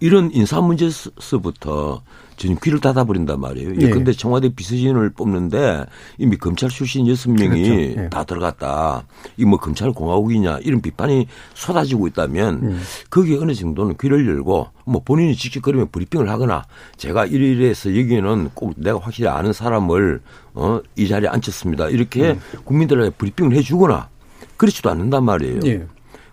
이런 0.00 0.30
인사 0.32 0.60
문제서부터 0.60 2.02
저는 2.36 2.58
귀를 2.62 2.80
닫아버린단 2.80 3.40
말이에요. 3.40 3.72
예. 3.80 3.88
근데 3.88 4.12
청와대 4.12 4.50
비서진을 4.50 5.10
뽑는데 5.10 5.86
이미 6.18 6.36
검찰 6.36 6.68
출신 6.68 7.08
여섯 7.08 7.30
명이 7.30 7.62
그렇죠. 7.62 8.00
예. 8.02 8.08
다 8.10 8.24
들어갔다. 8.24 9.04
이 9.38 9.44
뭐 9.46 9.58
검찰 9.58 9.90
공화국이냐 9.92 10.58
이런 10.62 10.82
비판이 10.82 11.28
쏟아지고 11.54 12.08
있다면 12.08 12.54
음. 12.62 12.80
거기에 13.08 13.38
어느 13.38 13.54
정도는 13.54 13.96
귀를 13.98 14.26
열고 14.28 14.68
뭐 14.84 15.02
본인이 15.02 15.34
직접 15.34 15.62
그러면 15.62 15.88
브리핑을 15.90 16.28
하거나 16.28 16.64
제가 16.98 17.24
이래서 17.24 17.88
여기에는 17.88 18.50
꼭 18.52 18.74
내가 18.76 18.98
확실히 18.98 19.28
아는 19.30 19.54
사람을 19.54 20.20
어, 20.54 20.80
이 20.94 21.08
자리에 21.08 21.28
앉혔습니다. 21.30 21.88
이렇게 21.88 22.32
음. 22.32 22.40
국민들에게 22.64 23.10
브리핑을 23.16 23.56
해주거나 23.56 24.10
그렇지도 24.58 24.90
않는단 24.90 25.24
말이에요. 25.24 25.60
예. 25.64 25.86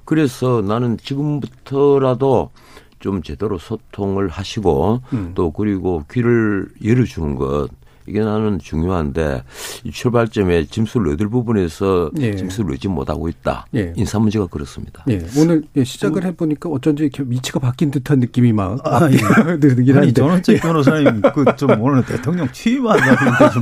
그래서 0.06 0.62
나는 0.62 0.98
지금부터라도 0.98 2.50
좀 3.04 3.22
제대로 3.22 3.58
소통을 3.58 4.30
하시고 4.30 5.02
음. 5.12 5.32
또 5.36 5.52
그리고 5.52 6.06
귀를 6.10 6.70
열어주는 6.82 7.36
것 7.36 7.68
이게 8.06 8.20
나는 8.20 8.60
중요한데 8.60 9.44
이 9.86 9.92
출발점에 9.92 10.66
짐수를 10.66 11.14
얻을 11.14 11.30
부분에서 11.30 12.12
예. 12.20 12.36
짐수를 12.36 12.74
얻지 12.76 12.90
못하고 12.90 13.30
있다. 13.30 13.66
예. 13.76 13.94
인사 13.96 14.20
문제가 14.20 14.48
그렇습니다. 14.48 15.06
예, 15.10 15.26
오늘 15.38 15.64
예, 15.78 15.86
시작을 15.86 16.26
해보니까 16.26 16.68
어쩐지 16.68 17.04
이렇게 17.04 17.24
위치가 17.26 17.60
바뀐 17.60 17.92
듯한 17.92 18.20
느낌이 18.20 18.52
막 18.52 18.80
아, 18.86 19.10
예. 19.10 19.16
들긴 19.58 19.96
아니 19.98 20.08
한데. 20.08 20.14
전원책 20.14 20.62
변호사님 20.62 21.22
그 21.34 21.46
좀 21.56 21.80
오늘 21.82 22.04
대통령 22.06 22.52
취임한다니까 22.52 23.50
좀, 23.52 23.62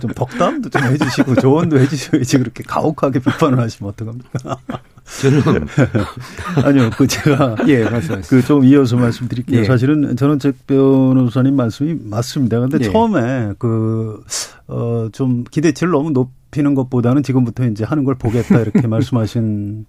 좀 0.00 0.10
덕담도 0.12 0.70
좀 0.70 0.82
해주시고 0.84 1.34
조언도 1.36 1.80
해주셔야지 1.80 2.38
그렇게 2.38 2.62
가혹하게 2.64 3.18
비판을 3.18 3.58
하시면 3.58 3.90
어떡합니까? 3.92 4.58
저는 5.04 5.42
아니요, 6.64 6.90
그 6.96 7.06
제가 7.06 7.56
예, 7.66 7.84
말씀하세요. 7.84 8.22
그좀 8.28 8.64
이어서 8.64 8.96
말씀드릴게요. 8.96 9.60
예. 9.60 9.64
사실은 9.64 10.16
전원책 10.16 10.66
변호사님 10.66 11.56
말씀이 11.56 11.98
맞습니다. 12.04 12.60
근데 12.60 12.78
예. 12.80 12.90
처음에 12.90 13.52
그, 13.58 14.22
어, 14.68 15.08
좀 15.12 15.44
기대치를 15.50 15.90
너무 15.92 16.10
높이는 16.10 16.74
것보다는 16.74 17.22
지금부터 17.22 17.66
이제 17.66 17.84
하는 17.84 18.04
걸 18.04 18.14
보겠다 18.14 18.60
이렇게 18.60 18.86
말씀하신 18.86 19.86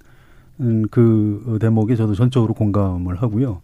음, 0.59 0.85
그 0.91 1.57
대목에 1.61 1.95
저도 1.95 2.15
전적으로 2.15 2.53
공감을 2.53 3.21
하고요. 3.21 3.61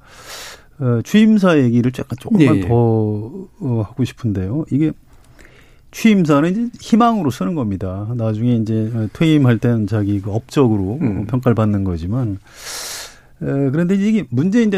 어, 0.79 1.01
취임사 1.03 1.59
얘기를 1.59 1.91
약간 1.99 2.17
조금만 2.19 2.55
예, 2.55 2.59
예. 2.61 2.67
더 2.67 2.73
어, 2.75 3.83
하고 3.85 4.05
싶은데요. 4.05 4.65
이게 4.71 4.91
취임사는 5.91 6.51
이제 6.51 6.67
희망으로 6.79 7.29
쓰는 7.31 7.55
겁니다. 7.55 8.07
나중에 8.15 8.55
이제 8.57 8.91
퇴임할 9.13 9.57
때는 9.59 9.87
자기 9.87 10.21
그 10.21 10.31
업적으로 10.31 10.99
음. 11.01 11.25
평가를 11.25 11.55
받는 11.55 11.83
거지만 11.83 12.37
에, 13.41 13.45
그런데 13.71 13.95
이게 13.95 14.25
문재인 14.29 14.69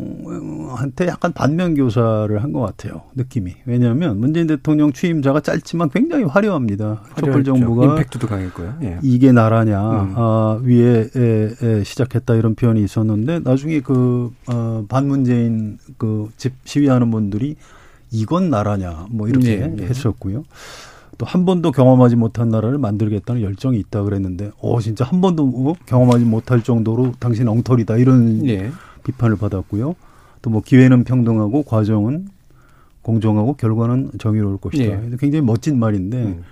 대통령한테 0.00 1.06
약간 1.08 1.32
반면 1.32 1.74
교사를 1.74 2.40
한 2.42 2.50
것 2.52 2.60
같아요. 2.60 3.02
느낌이. 3.14 3.54
왜냐하면 3.66 4.18
문재인 4.20 4.46
대통령 4.46 4.92
취임자가 4.92 5.40
짧지만 5.40 5.90
굉장히 5.90 6.24
화려합니다. 6.24 7.02
촛불. 7.18 7.44
정부가 7.44 7.86
임팩트도 7.86 8.26
강했고요. 8.26 8.74
예. 8.82 8.98
이게 9.02 9.32
나라냐 9.32 9.80
음. 10.02 10.12
아, 10.16 10.58
위에 10.62 11.08
에, 11.14 11.50
에, 11.62 11.84
시작했다 11.84 12.34
이런 12.36 12.54
표현이 12.54 12.82
있었는데 12.82 13.40
나중에 13.40 13.80
그 13.80 14.32
어, 14.46 14.84
반문재인 14.88 15.78
그 15.98 16.28
집 16.36 16.54
시위하는 16.64 17.10
분들이 17.10 17.56
이건 18.10 18.50
나라냐 18.50 19.06
뭐 19.10 19.28
이렇게 19.28 19.60
예, 19.60 19.74
예. 19.78 19.82
했었고요. 19.84 20.44
또 21.18 21.26
한 21.26 21.44
번도 21.44 21.70
경험하지 21.72 22.16
못한 22.16 22.48
나라를 22.48 22.78
만들겠다는 22.78 23.42
열정이 23.42 23.78
있다 23.78 24.02
그랬는데 24.04 24.52
어 24.60 24.80
진짜 24.80 25.04
한 25.04 25.20
번도 25.20 25.44
어, 25.44 25.74
경험하지 25.86 26.24
못할 26.24 26.62
정도로 26.62 27.12
당신 27.20 27.46
엉터리다 27.48 27.96
이런 27.98 28.46
예. 28.48 28.70
비판을 29.04 29.36
받았고요. 29.36 29.94
또 30.42 30.50
뭐 30.50 30.62
기회는 30.62 31.04
평등하고 31.04 31.62
과정은 31.64 32.28
공정하고 33.02 33.54
결과는 33.54 34.12
정의로울 34.18 34.56
것이다. 34.58 34.84
예. 34.84 35.10
굉장히 35.18 35.44
멋진 35.44 35.78
말인데 35.78 36.16
음. 36.22 36.42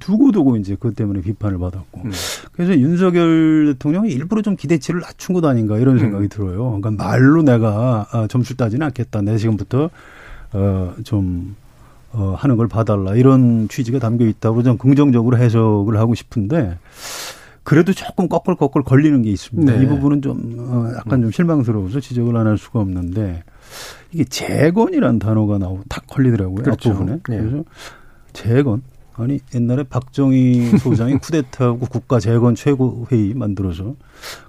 두고두고 0.00 0.56
이제 0.56 0.74
그것 0.74 0.94
때문에 0.96 1.20
비판을 1.22 1.58
받았고 1.58 2.02
음. 2.04 2.10
그래서 2.52 2.76
윤석열 2.78 3.66
대통령이 3.72 4.10
일부러 4.10 4.42
좀 4.42 4.56
기대치를 4.56 5.00
낮춘 5.00 5.32
것 5.34 5.44
아닌가 5.44 5.78
이런 5.78 5.98
생각이 5.98 6.24
음. 6.24 6.28
들어요. 6.28 6.78
그러니까 6.80 6.90
말로 7.04 7.42
내가 7.42 8.06
아, 8.10 8.26
점수 8.26 8.56
따지는 8.56 8.86
않겠다. 8.88 9.22
내 9.22 9.38
지금부터 9.38 9.90
어 10.52 10.94
좀 11.04 11.56
어, 12.12 12.34
하는 12.38 12.56
걸 12.56 12.68
봐달라 12.68 13.14
이런 13.14 13.68
취지가 13.68 13.98
담겨 13.98 14.24
있다고 14.26 14.62
좀 14.62 14.78
긍정적으로 14.78 15.36
해석을 15.36 15.98
하고 15.98 16.14
싶은데 16.14 16.78
그래도 17.64 17.92
조금 17.92 18.28
꺼끌꺼끌 18.28 18.82
걸리는 18.82 19.20
게 19.20 19.30
있습니다. 19.30 19.70
네. 19.74 19.82
이 19.82 19.86
부분은 19.86 20.22
좀 20.22 20.56
어, 20.58 20.90
약간 20.96 21.20
좀 21.20 21.30
실망스러워서 21.30 22.00
지적을 22.00 22.34
안 22.36 22.46
할 22.46 22.56
수가 22.56 22.80
없는데 22.80 23.44
이게 24.10 24.24
재건이라는 24.24 25.18
단어가 25.18 25.58
나오고 25.58 25.82
탁 25.90 26.06
걸리더라고요 26.06 26.62
그렇죠. 26.62 26.90
앞부분에. 26.92 27.18
네. 27.28 27.38
그래서 27.38 27.64
재건 28.32 28.82
아니 29.12 29.40
옛날에 29.54 29.82
박정희 29.82 30.78
소장이 30.78 31.18
쿠데타하고 31.20 31.80
국가 31.80 32.20
재건 32.20 32.54
최고 32.54 33.06
회의 33.12 33.34
만들어서 33.34 33.96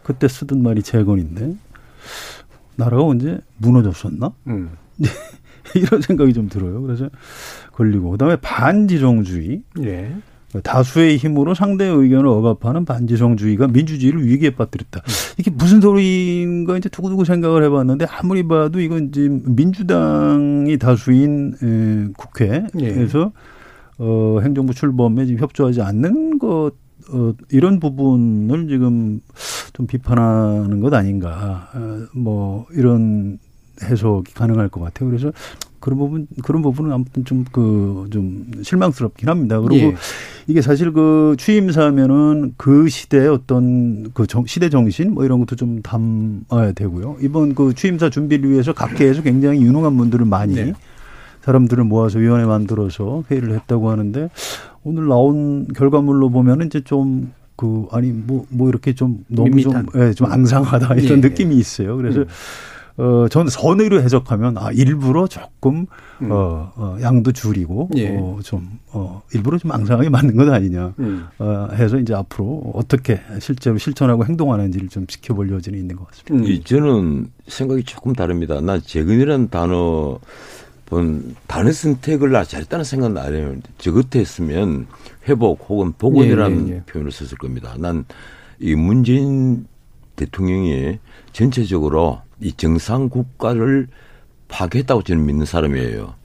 그때 0.04 0.30
쓰던 0.30 0.64
말이 0.64 0.82
재건인데 0.82 1.56
나라가 2.78 3.04
언제 3.04 3.40
무너졌었나? 3.58 4.32
음. 4.48 4.70
이런 5.76 6.02
생각이 6.02 6.34
좀 6.34 6.50
들어요. 6.50 6.82
그래서 6.82 7.10
걸리고 7.74 8.12
그다음에 8.12 8.36
반지성주의 8.38 9.62
예. 9.84 10.16
다수의 10.64 11.18
힘으로 11.18 11.54
상대의 11.54 11.96
의견을 11.96 12.26
억압하는 12.26 12.84
반지성주의가 12.86 13.68
민주주의를 13.68 14.26
위기에 14.26 14.50
빠뜨렸다. 14.52 15.04
이게 15.38 15.52
무슨 15.52 15.80
소리인가 15.80 16.78
이제 16.78 16.90
두고두고 16.90 17.24
생각을 17.24 17.64
해봤는데 17.66 18.06
아무리 18.10 18.48
봐도 18.48 18.80
이건 18.80 19.10
이제 19.10 19.30
민주당이 19.30 20.78
다수인 20.80 21.54
에, 21.62 22.12
국회에서 22.18 23.32
어, 24.00 24.40
행정부 24.42 24.74
출범에 24.74 25.26
지금 25.26 25.42
협조하지 25.42 25.82
않는 25.82 26.40
것 26.40 26.72
어, 27.12 27.34
이런 27.52 27.80
부분을 27.80 28.68
지금 28.68 29.22
좀 29.74 29.88
비판하는 29.88 30.80
것 30.80 30.94
아닌가. 30.94 31.70
어, 31.74 32.06
뭐 32.14 32.66
이런 32.72 33.38
해석이 33.84 34.34
가능할 34.34 34.70
것 34.70 34.82
같아요. 34.82 35.10
그래서 35.10 35.32
그런 35.80 35.98
부분 35.98 36.28
그런 36.44 36.62
부분은 36.62 36.92
아무튼 36.92 37.24
좀그 37.24 38.08
좀 38.12 38.52
실망스럽긴 38.62 39.30
합니다. 39.30 39.60
그리고 39.62 39.88
예. 39.88 39.96
이게 40.48 40.62
사실 40.62 40.92
그 40.92 41.36
취임사면은 41.38 42.54
그 42.58 42.90
시대의 42.90 43.30
어떤 43.30 44.12
그 44.14 44.28
정, 44.28 44.46
시대 44.46 44.70
정신 44.70 45.14
뭐 45.14 45.24
이런 45.24 45.40
것도 45.40 45.56
좀 45.56 45.82
담아야 45.82 46.74
되고요. 46.74 47.18
이번 47.22 47.56
그 47.56 47.74
취임사 47.74 48.10
준비를 48.10 48.50
위해서 48.50 48.74
각계에서 48.74 49.22
굉장히 49.22 49.62
유능한 49.62 49.96
분들을 49.96 50.26
많이 50.26 50.56
네. 50.56 50.74
사람들을 51.42 51.84
모아서 51.86 52.20
위원회 52.20 52.46
만들어서 52.46 53.24
회의를 53.32 53.54
했다고 53.54 53.90
하는데 53.90 54.30
오늘 54.84 55.08
나온 55.08 55.68
결과물로 55.70 56.30
보면은 56.30 56.68
이제 56.68 56.82
좀 56.82 57.40
그 57.60 57.88
아니 57.92 58.14
뭐뭐 58.14 58.70
이렇게 58.70 58.94
좀 58.94 59.26
너무 59.28 59.50
밋밋한. 59.50 59.88
좀, 59.92 60.02
예, 60.02 60.14
좀 60.14 60.32
앙상하다 60.32 60.96
이런 60.96 61.04
예, 61.04 61.10
예. 61.10 61.16
느낌이 61.18 61.58
있어요. 61.58 61.98
그래서 61.98 62.22
음. 62.22 62.28
어, 63.00 63.28
저는 63.30 63.50
선의로 63.50 64.02
해석하면, 64.02 64.58
아, 64.58 64.72
일부러 64.72 65.26
조금, 65.28 65.86
음. 66.22 66.32
어, 66.32 66.72
어, 66.76 66.98
양도 67.02 67.32
줄이고, 67.32 67.90
예. 67.96 68.10
어, 68.18 68.40
좀, 68.44 68.78
어, 68.92 69.22
일부러 69.34 69.58
좀 69.58 69.72
앙상하게 69.72 70.10
만든 70.10 70.36
것 70.36 70.50
아니냐, 70.52 70.94
음. 71.00 71.26
어, 71.40 71.70
해서 71.74 71.98
이제 71.98 72.14
앞으로 72.14 72.72
어떻게 72.74 73.22
실제로 73.40 73.78
실천하고 73.78 74.26
행동하는지를 74.26 74.90
좀 74.90 75.08
지켜볼 75.08 75.50
여지는 75.50 75.80
있는 75.80 75.96
것 75.96 76.08
같습니다. 76.08 76.46
음. 76.46 76.52
이 76.52 76.62
저는 76.62 77.32
생각이 77.48 77.84
조금 77.84 78.14
다릅니다. 78.14 78.60
난 78.60 78.82
재건이라는 78.82 79.50
단어 79.50 80.20
본 80.86 81.36
단어 81.48 81.72
선택을 81.72 82.32
나 82.32 82.44
잘했다는 82.44 82.84
생각은 82.84 83.18
안 83.18 83.34
해요. 83.34 83.56
저 83.78 83.92
끝에 83.92 84.22
했으면 84.22 84.88
회복 85.28 85.70
혹은 85.70 85.94
복원이라는 85.94 86.68
예, 86.68 86.72
예, 86.72 86.76
예. 86.78 86.84
표현을 86.86 87.12
썼을 87.12 87.38
겁니다. 87.38 87.76
난 87.78 88.04
이 88.60 88.76
문재인 88.76 89.66
대통령이 90.20 91.00
전체적으로 91.32 92.22
이 92.42 92.52
정상 92.54 93.08
국가를 93.10 93.88
파괴했다고 94.50 95.04
저는 95.04 95.26
믿는 95.26 95.46
사람이에요. 95.46 96.16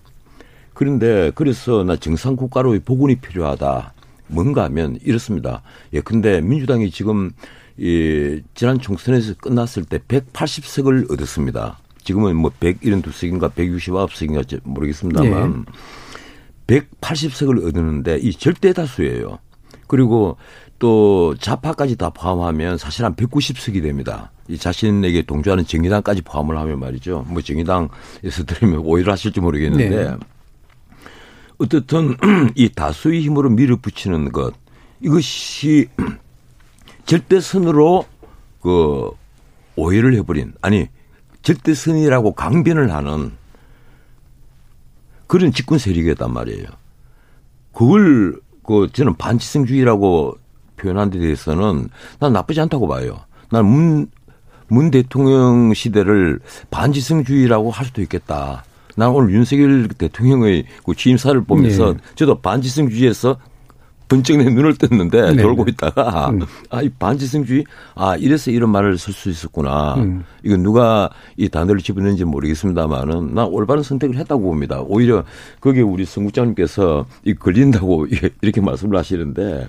그런데 0.73 1.31
그래서 1.35 1.85
나 1.85 1.97
정상 1.97 2.35
국가로의 2.35 2.81
복원이 2.81 3.17
필요하다. 3.17 3.95
뭔가 4.27 4.65
하면 4.65 4.99
이렇습니다. 5.05 5.63
예, 5.93 6.01
근데 6.01 6.41
민주당이 6.41 6.91
지금 6.91 7.31
이 7.77 8.41
지난 8.55 8.79
총선에서 8.79 9.35
끝났을 9.35 9.85
때 9.85 9.99
180석을 9.99 11.13
얻었습니다. 11.13 11.79
지금은 12.03 12.37
뭐 12.37 12.51
172석인가 12.61 13.53
169석인가 13.53 14.61
모르겠습니다만 14.65 15.67
180석을 16.67 17.67
얻었는데 17.69 18.19
이 18.19 18.33
절대 18.33 18.73
다수예요. 18.73 19.39
그리고 19.87 20.37
또 20.79 21.35
좌파까지 21.39 21.97
다 21.97 22.11
포함하면 22.11 22.79
사실 22.79 23.05
한 23.05 23.15
190석이 23.15 23.83
됩니다. 23.83 24.31
이 24.49 24.59
자신에게 24.59 25.23
동조하는 25.23 25.65
정의당까지 25.65 26.23
포함을 26.23 26.59
하면 26.59 26.79
말이죠. 26.81 27.25
뭐 27.29 27.41
정의당에서 27.41 28.45
들으면 28.47 28.81
오해를 28.81 29.13
하실지 29.13 29.41
모르겠는데 29.41 29.89
네. 29.89 30.17
어떻든 31.59 32.17
이 32.55 32.69
다수의 32.69 33.23
힘으로 33.23 33.51
밀어붙이는 33.51 34.33
것 34.33 34.55
이것이 35.01 35.89
절대선으로 37.07 38.07
그 38.61 39.11
오해를 39.77 40.15
해버린 40.15 40.53
아니 40.61 40.89
절대선이라고 41.43 42.33
강변을 42.33 42.93
하는 42.93 43.33
그런 45.27 45.53
집권 45.53 45.79
세력이었단 45.79 46.33
말이에요. 46.33 46.67
그걸 47.73 48.41
그 48.63 48.89
저는 48.93 49.17
반지성주의라고 49.17 50.39
표현한 50.85 51.11
데 51.11 51.19
대해서는 51.19 51.89
난 52.21 52.33
나쁘지 52.33 52.61
않다고 52.61 52.87
봐요. 52.87 53.21
난 53.51 53.65
문, 53.65 54.09
문 54.69 54.91
대통령 54.91 55.73
시대를 55.73 56.41
반지성주의라고 56.71 57.71
할 57.71 57.87
수도 57.87 58.03
있겠다. 58.03 58.65
난 58.97 59.11
오늘 59.11 59.35
윤석열 59.35 59.89
대통령의 59.89 60.67
그 60.85 60.95
취임사를 60.95 61.43
보면서 61.45 61.95
네. 61.95 61.99
저도 62.15 62.41
반지성주의에서 62.41 63.37
번쩍 64.09 64.37
내 64.37 64.45
눈을 64.45 64.77
떴는데 64.77 65.35
네. 65.35 65.43
돌고 65.43 65.65
있다가 65.69 66.31
음. 66.31 66.43
아, 66.71 66.83
이 66.83 66.89
반지성주의 66.91 67.65
아, 67.95 68.17
이래서 68.17 68.51
이런 68.51 68.71
말을 68.71 68.99
쓸 68.99 69.15
수 69.15 69.31
있었구나. 69.31 69.95
음. 69.95 70.25
이건 70.43 70.63
누가 70.63 71.11
이 71.37 71.49
단어를 71.49 71.81
집어넣는지 71.81 72.25
모르겠습니다만은 72.25 73.35
난 73.35 73.47
올바른 73.47 73.83
선택을 73.83 74.17
했다고 74.17 74.43
봅니다. 74.43 74.81
오히려 74.83 75.25
거기에 75.61 75.83
우리 75.83 76.05
성국장님께서 76.05 77.07
이 77.25 77.35
걸린다고 77.35 78.07
이렇게 78.43 78.61
말씀을 78.61 78.99
하시는데 78.99 79.69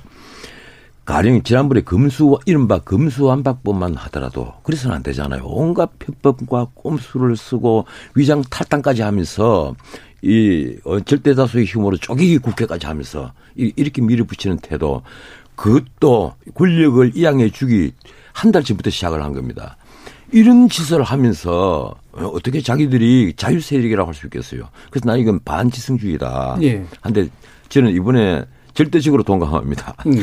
가령 1.06 1.44
지난번에 1.44 1.82
금수 1.82 2.39
이른바 2.46 2.80
금수완박법만 2.80 3.96
하더라도 3.96 4.54
그래서는 4.63 4.96
안 4.96 5.04
되잖아요. 5.04 5.44
온갖 5.46 5.91
편법과 6.00 6.70
꼼수를 6.74 7.38
쓰고 7.38 7.86
위장 8.15 8.41
탈당까지 8.50 9.04
하면서 9.04 9.76
이 10.24 10.76
어, 10.84 11.00
절대 11.02 11.36
다수의 11.36 11.65
힘으로 11.65 11.98
쪼개기 11.98 12.39
국회까지 12.39 12.88
하면서 12.88 13.32
이- 13.56 13.72
이렇게 13.76 14.02
밀어붙이는 14.02 14.58
태도 14.58 15.04
그것도 15.56 16.34
권력을 16.56 17.12
이양해 17.15 17.50
주기 17.52 17.91
한 18.34 18.52
달 18.52 18.63
전부터 18.63 18.89
시작을 18.89 19.24
한 19.24 19.34
겁니다. 19.34 19.78
이런 20.32 20.68
짓을 20.68 21.04
하면서 21.04 21.94
어, 22.13 22.26
어떻게 22.26 22.62
자기들이 22.62 23.34
자유 23.38 23.62
세력이라고 23.62 24.08
할 24.08 24.15
수 24.15 24.26
있겠어요. 24.26 24.70
그래서 24.89 25.06
난 25.08 25.20
이건 25.20 25.39
반지성주의다. 25.46 26.58
예. 26.63 26.84
한데 27.02 27.28
저는 27.70 27.91
이번에 27.94 28.44
절대적으로 28.74 29.22
동감합니다. 29.24 29.96
음. 30.08 30.13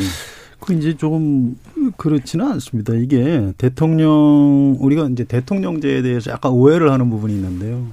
그 0.63 0.73
이제 0.73 0.95
조금 0.95 1.57
그렇지는 1.97 2.47
않습니다. 2.47 2.93
이게 2.93 3.51
대통령 3.57 4.77
우리가 4.79 5.09
이제 5.11 5.25
대통령제에 5.25 6.01
대해서 6.01 6.31
약간 6.31 6.53
오해를 6.53 6.89
하는 6.89 7.09
부분이 7.09 7.33
있는데요. 7.33 7.85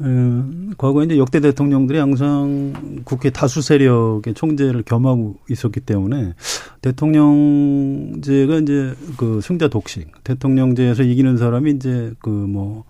에, 0.00 0.74
과거에 0.78 1.04
이제 1.04 1.18
역대 1.18 1.40
대통령들이 1.40 1.98
항상 1.98 3.02
국회 3.04 3.28
다수 3.28 3.60
세력의 3.60 4.32
총재를 4.32 4.82
겸하고 4.82 5.36
있었기 5.50 5.80
때문에 5.80 6.32
대통령제가 6.80 8.60
이제 8.60 8.94
그 9.18 9.40
승자 9.42 9.68
독식, 9.68 10.24
대통령제에서 10.24 11.02
이기는 11.02 11.36
사람이 11.36 11.72
이제 11.72 12.14
그뭐 12.20 12.84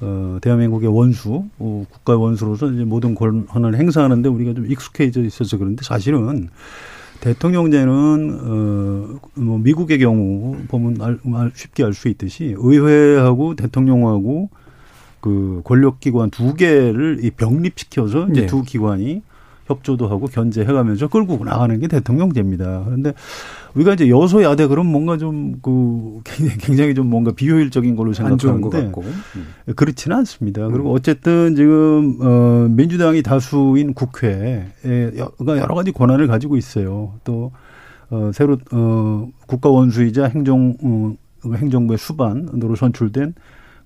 어, 0.00 0.38
대한민국의 0.40 0.88
원수, 0.88 1.44
어, 1.58 1.84
국가의 1.90 2.20
원수로서 2.20 2.72
이제 2.72 2.82
모든 2.82 3.14
권한을 3.14 3.76
행사하는데 3.76 4.28
우리가 4.28 4.54
좀 4.54 4.68
익숙해져 4.68 5.22
있어서 5.22 5.58
그런데 5.58 5.84
사실은 5.84 6.48
대통령제는 7.20 8.38
어뭐 9.36 9.58
미국의 9.58 9.98
경우 9.98 10.56
보면 10.68 10.96
알, 11.00 11.18
알- 11.34 11.52
쉽게 11.54 11.84
알 11.84 11.92
수 11.92 12.08
있듯이 12.08 12.54
의회하고 12.56 13.56
대통령하고 13.56 14.48
그 15.20 15.60
권력기관 15.64 16.30
두 16.30 16.54
개를 16.54 17.18
이 17.22 17.30
병립시켜서 17.30 18.28
이제 18.30 18.42
네. 18.42 18.46
두 18.46 18.62
기관이 18.62 19.22
협조도 19.70 20.08
하고 20.08 20.26
견제해가면서 20.26 21.08
끌고 21.08 21.44
나가는 21.44 21.78
게 21.78 21.88
대통령제입니다. 21.88 22.82
그런데 22.84 23.14
우리가 23.74 23.94
이제 23.94 24.08
여소야대 24.08 24.66
그럼 24.66 24.86
뭔가 24.86 25.16
좀 25.16 25.60
그 25.62 26.20
굉장히 26.58 26.94
좀 26.94 27.08
뭔가 27.08 27.32
비효율적인 27.32 27.96
걸로 27.96 28.12
생각하는데 28.12 28.92
음. 29.36 29.74
그렇지는 29.76 30.16
않습니다. 30.18 30.68
그리고 30.68 30.92
어쨌든 30.92 31.54
지금 31.54 32.18
어 32.20 32.68
민주당이 32.70 33.22
다수인 33.22 33.94
국회에 33.94 34.66
여러 35.48 35.74
가지 35.74 35.92
권한을 35.92 36.26
가지고 36.26 36.56
있어요. 36.56 37.14
또 37.24 37.52
어, 38.10 38.30
새로 38.34 38.58
어, 38.72 39.28
국가 39.46 39.68
원수이자 39.68 40.24
행정 40.26 40.74
어, 40.82 41.14
행정부의 41.54 41.98
수반으로 41.98 42.76
선출된 42.76 43.34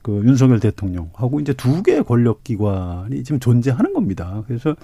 그 0.02 0.22
윤석열 0.24 0.60
대통령하고 0.60 1.40
이제 1.40 1.52
두 1.52 1.82
개의 1.82 2.04
권력 2.04 2.44
기관이 2.44 3.22
지금 3.24 3.40
존재하는 3.40 3.92
겁니다. 3.92 4.42
그래서 4.46 4.76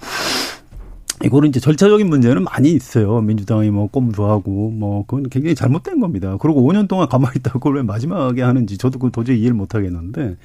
이거는 1.23 1.49
이제 1.49 1.59
절차적인 1.59 2.09
문제는 2.09 2.43
많이 2.43 2.71
있어요. 2.71 3.21
민주당이 3.21 3.71
뭐 3.71 3.87
꼼수하고 3.87 4.71
뭐 4.71 5.05
그건 5.05 5.29
굉장히 5.29 5.55
잘못된 5.55 5.99
겁니다. 5.99 6.37
그리고 6.39 6.61
5년 6.61 6.87
동안 6.87 7.07
가만히 7.07 7.37
있다가 7.37 7.59
그걸 7.59 7.75
왜 7.75 7.81
마지막에 7.83 8.41
하는지 8.41 8.77
저도 8.77 8.99
그 8.99 9.11
도저히 9.11 9.39
이해를 9.39 9.55
못 9.55 9.75
하겠는데 9.75 10.37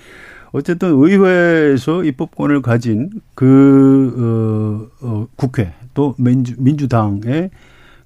어쨌든 0.52 0.90
의회에서 0.90 2.04
입법권을 2.04 2.62
가진 2.62 3.10
그, 3.34 4.90
어, 5.02 5.06
어, 5.06 5.26
국회 5.36 5.74
또 5.94 6.14
민주, 6.18 6.54
민주당의 6.58 7.50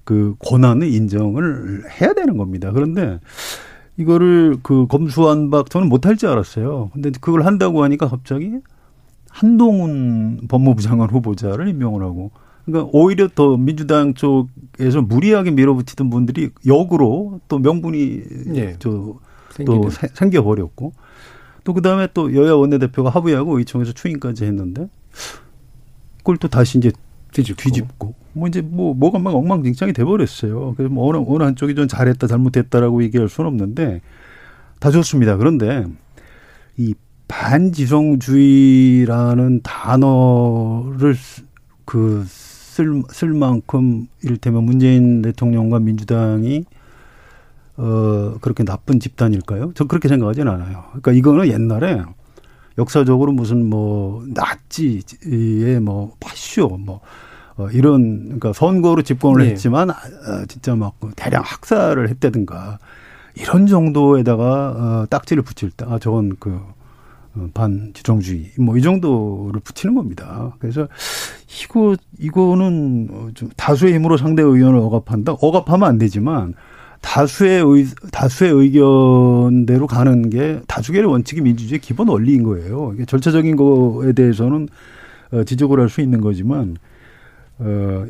그 0.03 0.35
권한의 0.39 0.91
인정을 0.93 1.83
해야 2.01 2.13
되는 2.13 2.37
겁니다. 2.37 2.71
그런데 2.71 3.19
이거를 3.97 4.57
그 4.63 4.87
검수한 4.87 5.49
박 5.49 5.69
저는 5.69 5.87
못할 5.87 6.17
줄 6.17 6.29
알았어요. 6.29 6.89
근데 6.93 7.11
그걸 7.21 7.45
한다고 7.45 7.83
하니까 7.83 8.09
갑자기 8.09 8.51
한동훈 9.29 10.41
법무부 10.49 10.81
장관 10.81 11.09
후보자를 11.09 11.67
임명을 11.69 12.01
하고 12.03 12.31
그러니까 12.65 12.89
오히려 12.93 13.27
더 13.27 13.57
민주당 13.57 14.13
쪽에서 14.13 15.01
무리하게 15.01 15.51
밀어붙이던 15.51 16.09
분들이 16.09 16.49
역으로 16.65 17.39
또 17.47 17.59
명분이 17.59 18.21
예. 18.55 18.75
저또 18.79 19.89
생겨 20.13 20.43
버렸고 20.43 20.93
또 21.63 21.73
그다음에 21.73 22.07
또 22.13 22.35
여야 22.35 22.53
원내대표가 22.53 23.09
합의하고 23.09 23.57
의총에서 23.59 23.93
추인까지 23.93 24.45
했는데 24.45 24.89
그걸 26.19 26.37
또 26.37 26.47
다시 26.47 26.77
이제 26.77 26.91
뒤집고, 27.31 27.63
뒤집고. 27.63 28.13
뭐 28.33 28.47
이제 28.47 28.61
뭐 28.61 28.93
뭐가 28.93 29.19
막 29.19 29.35
엉망진창이 29.35 29.93
돼 29.93 30.03
버렸어요. 30.03 30.75
그래서 30.75 30.93
뭐 30.93 31.09
어느 31.09 31.23
어느 31.25 31.43
한쪽이 31.43 31.75
좀 31.75 31.87
잘했다 31.87 32.27
잘못했다라고 32.27 33.03
얘기할 33.03 33.29
수는 33.29 33.47
없는데 33.49 34.01
다 34.79 34.91
좋습니다. 34.91 35.37
그런데 35.37 35.85
이 36.77 36.93
반지성주의라는 37.27 38.31
단어를 39.63 41.15
그 41.85 42.25
쓸, 42.81 43.03
쓸 43.11 43.33
만큼 43.33 44.07
이를테면 44.23 44.63
문재인 44.63 45.21
대통령과 45.21 45.79
민주당이 45.79 46.65
어, 47.77 48.37
그렇게 48.41 48.63
나쁜 48.63 48.99
집단일까요? 48.99 49.71
저 49.75 49.85
그렇게 49.85 50.07
생각하지는 50.07 50.51
않아요. 50.51 50.83
그러니까 50.89 51.11
이거는 51.13 51.47
옛날에 51.47 52.01
역사적으로 52.77 53.31
무슨 53.31 53.69
뭐 53.69 54.23
나치의 54.27 55.79
뭐 55.81 56.15
파쇼 56.19 56.77
뭐 56.79 57.01
어, 57.57 57.67
이런 57.71 58.23
그러니까 58.25 58.53
선거로 58.53 59.01
집권을 59.01 59.45
네. 59.45 59.51
했지만 59.51 59.89
아, 59.91 60.45
진짜 60.47 60.75
막 60.75 60.95
대량 61.15 61.43
학살을 61.45 62.09
했다든가 62.09 62.79
이런 63.35 63.67
정도에다가 63.67 65.03
어, 65.03 65.05
딱지를 65.09 65.43
붙일 65.43 65.71
때 65.71 65.85
아 65.87 65.99
저건 65.99 66.35
그 66.39 66.51
어, 66.51 66.73
반지정주의 67.53 68.51
뭐 68.59 68.77
이 68.77 68.81
정도를 68.81 69.61
붙이는 69.63 69.95
겁니다. 69.95 70.53
그래서 70.59 70.87
이거 71.63 71.95
이거는 72.19 73.07
어, 73.11 73.29
좀 73.33 73.49
다수의 73.55 73.93
힘으로 73.95 74.17
상대 74.17 74.41
의견을 74.41 74.77
억압한다. 74.79 75.33
억압하면 75.39 75.87
안 75.87 75.97
되지만 75.97 76.53
다수의 77.01 77.63
의, 77.63 77.85
다수의 78.11 78.51
의견대로 78.51 79.87
가는 79.87 80.29
게 80.29 80.61
다수결의 80.67 81.09
원칙이 81.09 81.41
민주주의 81.41 81.79
기본 81.79 82.09
원리인 82.09 82.43
거예요. 82.43 82.91
이게 82.95 83.05
절차적인 83.05 83.55
거에 83.55 84.13
대해서는 84.13 84.67
어, 85.31 85.43
지적을 85.43 85.79
할 85.79 85.89
수 85.89 86.01
있는 86.01 86.21
거지만 86.21 86.75
어 87.59 88.05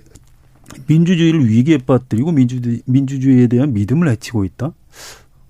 민주주의를 0.88 1.48
위기에 1.50 1.78
빠뜨리고 1.80 2.32
민주주의, 2.32 2.82
민주주의에 2.86 3.48
대한 3.48 3.74
믿음을 3.74 4.08
해치고 4.10 4.46
있다. 4.46 4.72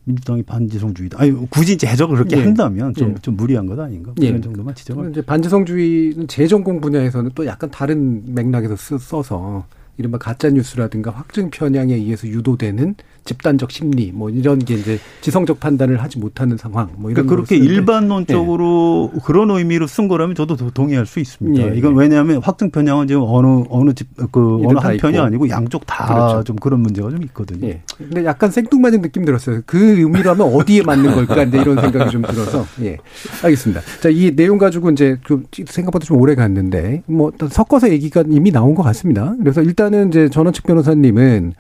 민주당이 0.06 0.44
반지성주의다. 0.44 1.20
아니 1.22 1.32
굳이 1.50 1.74
이제 1.74 1.88
해석을 1.88 2.16
그렇게 2.16 2.38
예. 2.38 2.42
한다면 2.42 2.94
좀, 2.94 3.12
예. 3.12 3.16
좀 3.22 3.36
무리한 3.36 3.66
것 3.66 3.80
아닌가? 3.80 4.12
뭐 4.16 4.26
예. 4.26 4.30
이런 4.30 4.42
정도만 4.42 4.74
지적을. 4.76 5.12
이제 5.12 5.22
반지성주의는 5.22 6.28
재정공 6.28 6.82
분야에서는 6.82 7.32
또 7.36 7.46
약간 7.46 7.70
다른 7.70 8.24
맥락에서 8.34 8.76
써서 8.98 9.66
이른바 9.98 10.18
가짜 10.18 10.50
뉴스라든가 10.50 11.12
확증 11.12 11.50
편향에 11.52 11.94
의해서 11.94 12.28
유도되는 12.28 12.96
집단적 13.26 13.72
심리 13.72 14.12
뭐 14.12 14.30
이런 14.30 14.60
게 14.60 14.74
이제 14.76 15.00
지성적 15.22 15.60
판단을 15.60 16.02
하지 16.02 16.18
못하는 16.20 16.58
상황 16.58 16.90
뭐 16.98 17.12
이런 17.12 17.28
그러니까 17.28 17.36
그렇게 17.36 17.56
일반론적으로 17.58 19.12
네. 19.14 19.20
그런 19.26 19.52
의미로 19.52 19.88
쓴 19.88 20.08
거라면 20.08 20.36
저도 20.36 20.56
동의할 20.72 21.06
수 21.06 21.20
있습니다. 21.20 21.62
예, 21.74 21.78
이건 21.78 21.94
예. 21.94 22.00
왜냐하면 22.00 22.42
확증 22.44 22.72
편향은 22.72 23.08
지금 23.08 23.24
어느 23.26 23.64
어느 23.70 23.94
집 23.94 24.08
그 24.32 24.60
어느 24.66 24.78
한 24.78 24.98
편이 24.98 25.18
아니고 25.18 25.50
양쪽 25.50 25.86
다좀 25.86 26.16
그렇죠. 26.16 26.56
그런 26.56 26.80
문제가 26.82 27.10
좀 27.10 27.24
있거든요. 27.24 27.68
예. 27.68 27.82
근데 27.98 28.24
약간 28.26 28.52
생뚱맞은 28.52 29.02
느낌 29.02 29.26
들었어요. 29.26 29.62
그 29.66 29.78
의미라면 29.98 30.42
어디에 30.54 30.84
맞는 30.84 31.14
걸까? 31.14 31.36
근데 31.36 31.60
이런 31.62 31.80
생각이 31.82 32.12
좀 32.12 32.22
들어서 32.22 32.66
예 32.82 32.98
알겠습니다. 33.44 33.82
자 34.02 34.10
이 34.12 34.36
내용 34.36 34.58
가지고 34.58 34.90
이제 34.92 35.18
좀 35.26 35.46
생각보다 35.52 36.06
좀 36.06 36.18
오래 36.18 36.36
갔는데 36.36 37.04
뭐 37.06 37.32
섞어서 37.50 37.90
얘기가 37.90 38.24
이미 38.28 38.52
나온 38.52 38.76
것 38.76 38.84
같습니다. 38.84 39.34
그래서 39.40 39.62
일단은 39.62 40.10
이제 40.10 40.30
전원측 40.30 40.66
변호사님은 40.66 41.54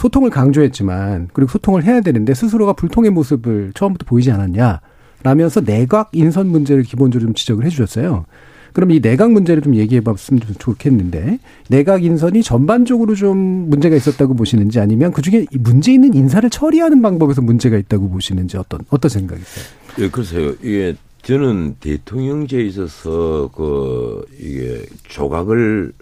소통을 0.00 0.30
강조했지만 0.30 1.28
그리고 1.34 1.50
소통을 1.50 1.84
해야 1.84 2.00
되는데 2.00 2.32
스스로가 2.32 2.72
불통의 2.72 3.10
모습을 3.10 3.72
처음부터 3.74 4.06
보이지 4.06 4.30
않았냐 4.30 4.80
라면서 5.22 5.60
내각 5.60 6.08
인선 6.12 6.46
문제를 6.46 6.84
기본적으로 6.84 7.26
좀 7.26 7.34
지적을 7.34 7.66
해 7.66 7.68
주셨어요. 7.68 8.24
그럼 8.72 8.92
이 8.92 9.00
내각 9.00 9.30
문제를 9.32 9.62
좀 9.62 9.74
얘기해 9.74 10.00
봤으면 10.00 10.40
좋겠는데 10.58 11.38
내각 11.68 12.02
인선이 12.02 12.42
전반적으로 12.42 13.14
좀 13.14 13.36
문제가 13.36 13.94
있었다고 13.94 14.34
보시는지 14.34 14.80
아니면 14.80 15.12
그중에 15.12 15.44
문제 15.58 15.92
있는 15.92 16.14
인사를 16.14 16.48
처리하는 16.48 17.02
방법에서 17.02 17.42
문제가 17.42 17.76
있다고 17.76 18.08
보시는지 18.08 18.56
어떤 18.56 18.80
어떤 18.88 19.10
생각이세요? 19.10 19.64
예, 19.98 20.08
그러세요. 20.08 20.54
이게 20.62 20.94
저는 21.22 21.76
대통령제에 21.80 22.62
있어서 22.62 23.50
그 23.54 24.24
이게 24.40 24.86
조각을 25.08 25.92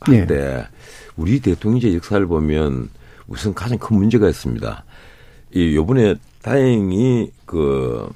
할때 0.00 0.34
예. 0.34 0.66
우리 1.16 1.40
대통령제 1.40 1.92
역사를 1.94 2.24
보면 2.26 2.88
우선 3.28 3.54
가장 3.54 3.78
큰 3.78 3.96
문제가 3.96 4.28
있습니다. 4.28 4.84
이 5.54 5.74
요번에 5.74 6.14
다행히 6.42 7.30
그 7.44 8.08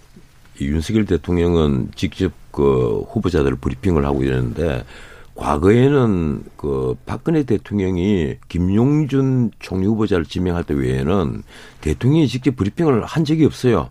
윤석열 0.61 1.07
대통령은 1.07 1.91
직접 1.95 2.33
그 2.51 3.05
후보자들 3.11 3.57
브리핑을 3.57 4.05
하고 4.05 4.23
이러는데 4.23 4.85
과거에는 5.35 6.45
그 6.57 6.95
박근혜 7.07 7.45
대통령이 7.45 8.37
김용준 8.49 9.53
총리 9.59 9.87
후보자를 9.87 10.27
지명할 10.27 10.65
때 10.65 10.75
외에는 10.75 11.43
대통령이 11.81 12.29
직접 12.29 12.57
브리핑을 12.57 13.05
한 13.05 13.25
적이 13.25 13.47
없어요. 13.47 13.91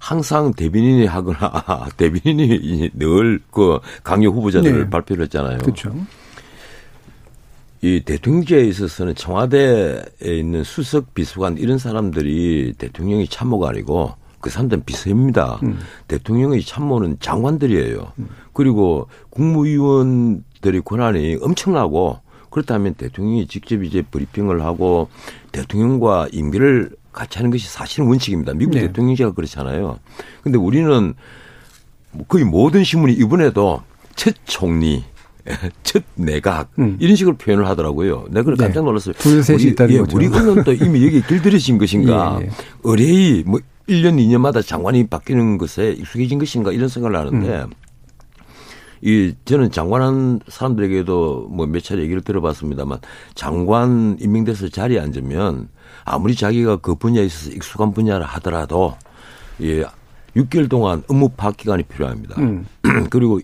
항상 0.00 0.52
대변인이 0.52 1.06
하거나 1.06 1.86
대변인이 1.96 2.90
늘 2.94 3.40
그 3.52 3.78
강요 4.02 4.30
후보자들을 4.30 4.84
네. 4.84 4.90
발표를 4.90 5.24
했잖아요. 5.24 5.58
그렇죠. 5.58 5.94
이 7.84 8.00
대통령제에 8.04 8.64
있어서는 8.64 9.16
청와대에 9.16 10.02
있는 10.22 10.62
수석 10.62 11.14
비서관 11.14 11.58
이런 11.58 11.78
사람들이 11.78 12.74
대통령이 12.78 13.26
참모가 13.26 13.70
아니고 13.70 14.14
그 14.40 14.50
사람들은 14.50 14.84
비서입니다. 14.84 15.58
음. 15.64 15.80
대통령의 16.06 16.62
참모는 16.62 17.16
장관들이에요. 17.18 18.12
음. 18.18 18.28
그리고 18.52 19.08
국무위원들의 19.30 20.82
권한이 20.84 21.38
엄청나고 21.42 22.20
그렇다면 22.50 22.94
대통령이 22.94 23.48
직접 23.48 23.82
이제 23.82 24.02
브리핑을 24.02 24.62
하고 24.62 25.08
대통령과 25.50 26.28
임기를 26.30 26.90
같이 27.12 27.38
하는 27.38 27.50
것이 27.50 27.66
사실은 27.68 28.06
원칙입니다. 28.06 28.54
미국 28.54 28.74
네. 28.74 28.82
대통령제가 28.82 29.32
그렇잖아요. 29.32 29.98
근데 30.42 30.56
우리는 30.56 31.14
거의 32.28 32.44
모든 32.44 32.84
신문이 32.84 33.14
이번에도 33.14 33.82
첫 34.14 34.34
총리 34.44 35.04
첫 35.82 36.02
내각 36.14 36.70
음. 36.78 36.96
이런 37.00 37.16
식으로 37.16 37.36
표현을 37.36 37.66
하더라고요. 37.68 38.26
내가 38.30 38.44
그래 38.44 38.56
네. 38.58 38.64
깜짝 38.64 38.84
놀랐어요. 38.84 39.14
둘 39.18 39.42
셋이 39.42 39.62
있다는 39.72 39.94
예, 39.94 39.98
거죠. 39.98 40.16
우리 40.16 40.26
언론도 40.28 40.72
이미 40.74 41.04
여기 41.04 41.22
길들여진 41.22 41.78
것인가. 41.78 42.38
예, 42.42 42.46
예. 42.46 42.50
의뢰이 42.84 43.44
뭐 43.46 43.60
1년 43.88 44.16
2년마다 44.18 44.64
장관이 44.64 45.08
바뀌는 45.08 45.58
것에 45.58 45.92
익숙해진 45.92 46.38
것인가 46.38 46.72
이런 46.72 46.88
생각을 46.88 47.16
하는데 47.16 47.62
음. 47.62 47.70
이 49.04 49.34
저는 49.44 49.72
장관한 49.72 50.40
사람들에게도 50.46 51.48
뭐 51.50 51.66
몇 51.66 51.82
차례 51.82 52.02
얘기를 52.02 52.22
들어봤습니다만 52.22 52.98
장관 53.34 54.16
임명돼서 54.20 54.68
자리에 54.68 55.00
앉으면 55.00 55.68
아무리 56.04 56.36
자기가 56.36 56.76
그 56.76 56.94
분야에 56.94 57.24
있어서 57.24 57.50
익숙한 57.50 57.92
분야를 57.92 58.24
하더라도 58.24 58.96
예 59.60 59.84
6개월 60.36 60.70
동안 60.70 61.02
업무 61.08 61.28
파악 61.30 61.56
기간이 61.56 61.82
필요합니다. 61.82 62.40
음. 62.40 62.64
그리고 63.10 63.40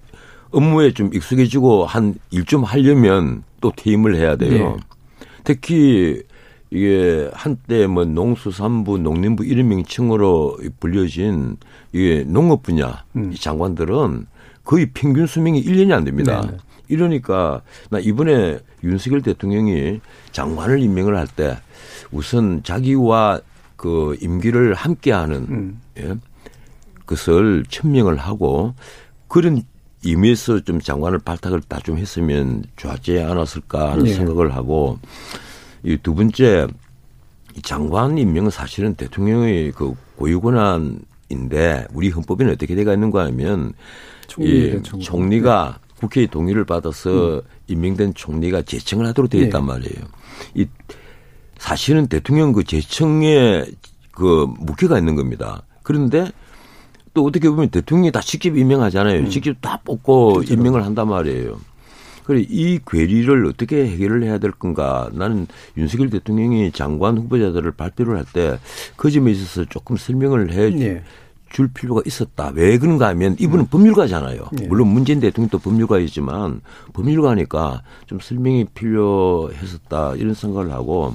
업무에 0.51 0.93
좀 0.93 1.11
익숙해지고 1.13 1.85
한 1.87 2.15
일 2.33 2.45
좀 2.45 2.65
하려면 2.65 3.43
또 3.61 3.73
퇴임을 3.75 4.15
해야 4.17 4.37
돼요. 4.37 4.77
네. 4.77 5.27
특히 5.45 6.23
이게 6.71 7.31
한때 7.33 7.87
뭐 7.87 8.05
농수산부, 8.05 8.99
농림부 8.99 9.45
이런 9.45 9.69
명칭으로 9.69 10.59
불려진 10.81 11.57
이게 11.93 12.25
농업 12.27 12.63
분야 12.63 13.05
음. 13.17 13.33
이 13.33 13.37
장관들은 13.37 14.27
거의 14.65 14.91
평균 14.93 15.27
수명이 15.27 15.63
1년이 15.65 15.93
안 15.93 16.05
됩니다. 16.05 16.43
네네. 16.43 16.57
이러니까 16.89 17.63
나 17.91 17.99
이번에 17.99 18.59
윤석열 18.85 19.23
대통령이 19.23 20.01
장관을 20.33 20.81
임명을 20.81 21.17
할 21.17 21.27
때 21.27 21.57
우선 22.13 22.63
자기와 22.63 23.41
그 23.77 24.17
임기를 24.21 24.75
함께하는 24.75 25.37
음. 25.49 25.81
예, 25.99 26.15
그것을 27.01 27.65
천명을 27.69 28.17
하고 28.19 28.75
그런 29.29 29.63
의미에서 30.05 30.61
좀 30.61 30.81
장관을 30.81 31.19
발탁을 31.21 31.61
다 31.63 31.79
좀 31.81 31.99
했으면 31.99 32.65
좋았지 32.77 33.19
않았을까 33.21 33.93
하는 33.93 34.05
네. 34.05 34.15
생각을 34.15 34.55
하고 34.55 34.99
이 35.83 35.97
두 36.03 36.15
번째 36.15 36.67
이 37.57 37.63
장관 37.63 38.17
임명은 38.19 38.51
사실은 38.51 38.95
대통령의 38.95 39.73
그 39.73 39.95
고유 40.17 40.41
권한인데 40.41 41.87
우리 41.93 42.11
헌법에는 42.11 42.53
어떻게 42.53 42.75
되어 42.75 42.93
있는가 42.95 43.25
하면 43.27 43.73
이. 44.39 44.81
총리가 45.01 45.79
국회의 45.99 46.27
동의를 46.29 46.65
받아서 46.65 47.43
임명된 47.67 48.15
총리가 48.15 48.63
제청을 48.63 49.07
하도록 49.07 49.29
되어 49.31 49.43
있단 49.43 49.63
네. 49.63 49.67
말이에요. 49.67 50.05
이 50.55 50.67
사실은 51.59 52.07
대통령 52.07 52.53
그 52.53 52.63
제청에 52.63 53.65
그 54.13 54.47
무게가 54.61 54.99
있는 54.99 55.17
겁니다. 55.17 55.63
그런데 55.83 56.31
또 57.19 57.25
어떻게 57.25 57.51
보면 57.51 57.69
대통령이 57.71 58.13
다 58.13 58.21
직접 58.21 58.57
임명하잖아요. 58.57 59.29
직접 59.29 59.57
다 59.61 59.81
뽑고 59.85 60.45
임명을 60.49 60.85
한단 60.85 61.09
말이에요. 61.09 61.59
그래 62.25 62.45
이 62.49 62.79
괴리를 62.87 63.45
어떻게 63.47 63.89
해결을 63.89 64.23
해야 64.23 64.39
될 64.39 64.53
건가? 64.53 65.11
나는 65.13 65.49
윤석열 65.77 66.11
대통령이 66.11 66.71
장관 66.71 67.19
후보자들을 67.19 67.73
발표를 67.73 68.17
할 68.19 68.25
때 68.33 68.59
그 68.97 69.11
점에 69.11 69.33
있어서 69.33 69.65
조금 69.65 69.97
설명을 69.97 70.53
해 70.53 70.71
네. 70.71 71.03
줄 71.51 71.67
필요가 71.73 72.03
있었다. 72.07 72.53
왜 72.55 72.79
그런가 72.79 73.09
하면 73.09 73.35
이분은 73.41 73.67
법률가잖아요. 73.67 74.51
네. 74.53 74.69
물론 74.69 74.87
문재인 74.89 75.19
대통령도 75.19 75.59
법률가이지만 75.59 76.61
법률가니까 76.93 77.83
좀 78.07 78.21
설명이 78.21 78.67
필요했었다. 78.75 80.15
이런 80.15 80.35
생각을 80.35 80.71
하고 80.71 81.15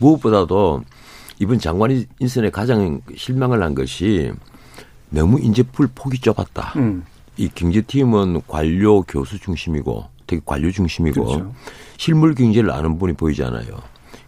무엇보다도 0.00 0.82
이번 1.38 1.60
장관 1.60 2.04
인선에 2.18 2.50
가장 2.50 3.00
실망을 3.14 3.62
한 3.62 3.76
것이 3.76 4.32
너무 5.10 5.40
인재풀 5.40 5.88
폭이 5.94 6.18
좁았다. 6.18 6.72
음. 6.76 7.04
이 7.36 7.48
경제팀은 7.48 8.42
관료 8.46 9.02
교수 9.02 9.38
중심이고 9.38 10.06
되게 10.26 10.42
관료 10.44 10.70
중심이고 10.70 11.24
그렇죠. 11.24 11.52
실물 11.98 12.34
경제를 12.34 12.70
아는 12.70 12.98
분이 12.98 13.14
보이잖아요. 13.14 13.66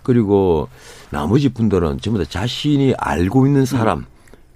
그리고 0.02 0.68
나머지 1.10 1.48
분들은 1.48 2.00
전부 2.00 2.22
다 2.22 2.28
자신이 2.28 2.94
알고 2.96 3.46
있는 3.46 3.64
사람 3.64 4.06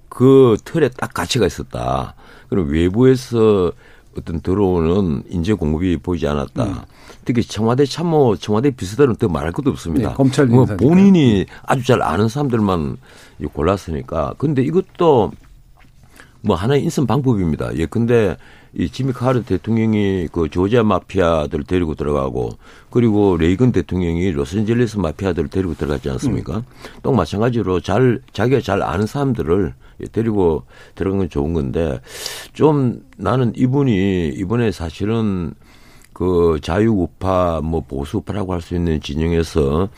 그 0.08 0.56
틀에 0.64 0.88
딱 0.90 1.12
가치가 1.14 1.46
있었다. 1.46 2.14
그리고 2.48 2.68
외부에서 2.68 3.72
어떤 4.16 4.40
들어오는 4.40 5.24
인재 5.30 5.54
공급이 5.54 5.96
보이지 5.96 6.26
않았다. 6.26 6.64
음. 6.64 6.74
특히 7.24 7.42
청와대 7.42 7.86
참모, 7.86 8.36
청와대 8.36 8.70
비서들은 8.70 9.16
더 9.16 9.28
말할 9.28 9.52
것도 9.52 9.70
없습니다. 9.70 10.10
네, 10.10 10.14
검찰 10.14 10.46
뭐. 10.46 10.66
본인이 10.66 11.46
아주 11.62 11.84
잘 11.84 12.02
아는 12.02 12.28
사람들만 12.28 12.96
이 13.40 13.46
골랐으니까. 13.46 14.34
근데 14.38 14.62
이것도 14.62 15.32
뭐 16.42 16.56
하나의 16.56 16.82
인선 16.82 17.06
방법입니다. 17.06 17.70
예, 17.76 17.86
근데 17.86 18.36
이 18.74 18.88
지미 18.88 19.12
카르 19.12 19.42
대통령이 19.42 20.28
그 20.32 20.48
조지아 20.48 20.82
마피아들 20.82 21.64
데리고 21.64 21.94
들어가고 21.94 22.50
그리고 22.90 23.36
레이건 23.36 23.70
대통령이 23.72 24.32
로스앤젤레스 24.32 24.98
마피아들 24.98 25.48
데리고 25.48 25.74
들어갔지 25.74 26.10
않습니까? 26.10 26.58
음. 26.58 26.62
또 27.02 27.12
마찬가지로 27.12 27.80
잘 27.80 28.20
자기가 28.32 28.60
잘 28.60 28.82
아는 28.82 29.06
사람들을 29.06 29.74
예, 30.00 30.04
데리고 30.06 30.64
들어간 30.94 31.20
건 31.20 31.28
좋은 31.30 31.52
건데 31.52 32.00
좀 32.52 33.02
나는 33.16 33.52
이분이 33.56 34.30
이번에 34.36 34.72
사실은 34.72 35.54
그 36.12 36.58
자유우파 36.60 37.60
뭐 37.62 37.80
보수우파라고 37.82 38.52
할 38.52 38.60
수 38.60 38.74
있는 38.74 39.00
진영에서 39.00 39.88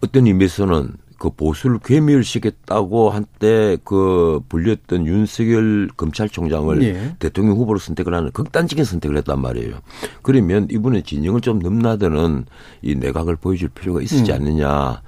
어떤 0.00 0.26
의미에서는 0.26 0.92
그 1.18 1.30
보수를 1.30 1.78
괴멸시켰다고 1.82 3.10
한때 3.10 3.78
그 3.84 4.40
불렸던 4.48 5.06
윤석열 5.06 5.88
검찰총장을 5.96 6.82
예. 6.82 7.16
대통령 7.18 7.56
후보로 7.56 7.78
선택을 7.78 8.14
하는 8.14 8.30
극단적인 8.32 8.84
선택을 8.84 9.16
했단 9.18 9.40
말이에요. 9.40 9.76
그러면 10.22 10.68
이분의 10.70 11.04
진영을 11.04 11.40
좀 11.40 11.58
넘나드는 11.58 12.44
이 12.82 12.94
내각을 12.94 13.36
보여줄 13.36 13.70
필요가 13.70 14.02
있었지 14.02 14.30
음. 14.30 14.36
않느냐 14.36 15.02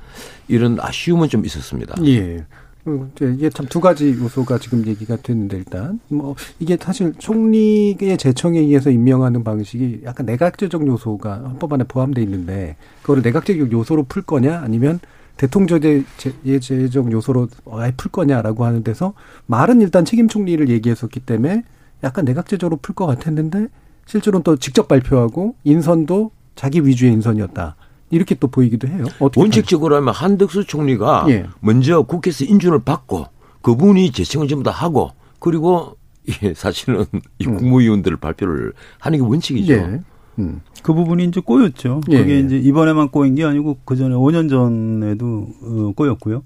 이런 0.48 0.78
아쉬움은 0.80 1.28
좀 1.28 1.44
있었습니다. 1.44 1.94
예. 2.06 2.44
어, 2.86 3.10
이게 3.20 3.50
참 3.50 3.66
두 3.68 3.80
가지 3.80 4.12
요소가 4.12 4.56
지금 4.58 4.86
얘기가 4.86 5.16
됐는데 5.16 5.58
일단 5.58 6.00
뭐 6.08 6.34
이게 6.58 6.78
사실 6.80 7.12
총리의 7.18 8.16
제청에 8.16 8.60
의해서 8.60 8.88
임명하는 8.88 9.44
방식이 9.44 10.00
약간 10.04 10.24
내각제적 10.24 10.86
요소가 10.86 11.34
헌법 11.36 11.74
안에 11.74 11.84
포함돼 11.84 12.22
있는데 12.22 12.76
그거를 13.02 13.22
내각제적 13.22 13.70
요소로 13.70 14.04
풀 14.04 14.22
거냐 14.22 14.60
아니면 14.60 15.00
대통령제적 15.38 17.12
요소로 17.12 17.48
아예 17.72 17.92
풀 17.96 18.10
거냐라고 18.10 18.64
하는 18.66 18.84
데서 18.84 19.14
말은 19.46 19.80
일단 19.80 20.04
책임 20.04 20.28
총리를 20.28 20.68
얘기했었기 20.68 21.20
때문에 21.20 21.64
약간 22.04 22.24
내각제적으로 22.26 22.78
풀 22.82 22.94
것 22.94 23.06
같았는데 23.06 23.68
실제로는 24.06 24.42
또 24.42 24.56
직접 24.56 24.88
발표하고 24.88 25.54
인선도 25.64 26.30
자기 26.54 26.84
위주의 26.84 27.12
인선이었다. 27.12 27.76
이렇게 28.10 28.34
또 28.34 28.48
보이기도 28.48 28.88
해요. 28.88 29.04
원칙적으로 29.36 29.96
하면 29.96 30.14
한덕수 30.14 30.64
총리가 30.64 31.26
예. 31.28 31.46
먼저 31.60 32.02
국회에서 32.02 32.44
인준을 32.44 32.80
받고 32.80 33.26
그분이 33.62 34.12
제청을 34.12 34.48
전부 34.48 34.64
다 34.64 34.70
하고 34.70 35.10
그리고 35.38 35.96
예, 36.42 36.54
사실은 36.54 37.04
이 37.38 37.44
국무위원들 37.44 38.12
을 38.12 38.16
발표를 38.16 38.72
하는 38.98 39.18
게 39.18 39.24
원칙이죠. 39.24 39.72
예. 39.72 40.00
음. 40.38 40.60
그 40.82 40.94
부분이 40.94 41.24
이제 41.24 41.40
꼬였죠. 41.40 42.00
예, 42.10 42.18
그게 42.18 42.34
예. 42.34 42.40
이제 42.40 42.56
이번에만 42.56 43.10
꼬인 43.10 43.34
게 43.34 43.44
아니고 43.44 43.78
그 43.84 43.96
전에 43.96 44.14
5년 44.14 44.48
전에도 44.48 45.48
어, 45.62 45.92
꼬였고요. 45.96 46.42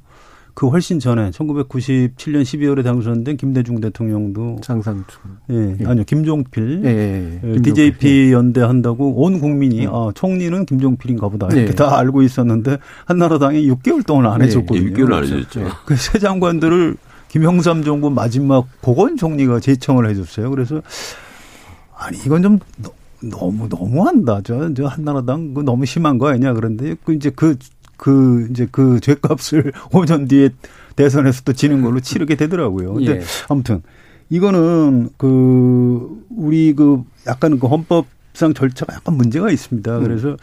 그 0.54 0.68
훨씬 0.68 1.00
전에 1.00 1.30
1997년 1.30 2.42
12월에 2.42 2.84
당선된 2.84 3.38
김대중 3.38 3.80
대통령도 3.80 4.58
장상준. 4.62 5.04
예, 5.50 5.76
예. 5.80 5.86
아니요 5.86 6.04
김종필 6.04 6.82
예, 6.84 6.88
예, 6.88 7.40
예. 7.42 7.54
예, 7.54 7.62
DJP 7.62 8.32
연대 8.32 8.60
한다고 8.60 9.22
온 9.22 9.40
국민이 9.40 9.86
아, 9.86 10.10
총리는 10.14 10.66
김종필인가 10.66 11.28
보다 11.28 11.46
이렇게 11.46 11.70
네. 11.70 11.74
다 11.74 11.98
알고 11.98 12.22
있었는데 12.22 12.78
한나라당이 13.06 13.66
6개월 13.70 14.04
동안 14.04 14.26
안 14.26 14.38
네. 14.40 14.46
해줬거든요. 14.46 14.90
예, 14.90 14.92
6개월 14.92 15.14
안 15.14 15.24
해줬죠. 15.24 15.66
그새 15.86 16.18
장관들을 16.18 16.96
김영삼 17.28 17.82
정부 17.82 18.10
마지막 18.10 18.66
보건 18.82 19.16
총리가 19.16 19.60
제청을 19.60 20.08
해줬어요. 20.10 20.50
그래서 20.50 20.82
아니 21.96 22.18
이건 22.18 22.42
좀 22.42 22.58
너, 23.22 23.38
너무 23.38 23.68
너무한다. 23.68 24.40
저, 24.44 24.72
저 24.74 24.86
한나라당 24.86 25.54
그 25.54 25.60
너무 25.62 25.86
심한 25.86 26.18
거 26.18 26.28
아니냐 26.28 26.52
그런데 26.54 26.96
그 27.04 27.14
이제 27.14 27.30
그그 27.30 28.48
이제 28.50 28.66
그 28.70 29.00
죄값을 29.00 29.72
5년 29.92 30.28
뒤에 30.28 30.50
대선에서 30.96 31.42
또 31.44 31.52
지는 31.52 31.82
걸로 31.82 32.00
치르게 32.00 32.34
되더라고요. 32.36 32.94
근데 32.94 33.16
예. 33.16 33.20
아무튼 33.48 33.82
이거는 34.30 35.10
그 35.16 36.24
우리 36.30 36.74
그 36.74 37.02
약간 37.26 37.58
그 37.58 37.66
헌법 37.66 38.06
상 38.34 38.54
절차가 38.54 38.94
약간 38.94 39.16
문제가 39.16 39.50
있습니다. 39.50 39.98
음. 39.98 40.02
그래서 40.02 40.36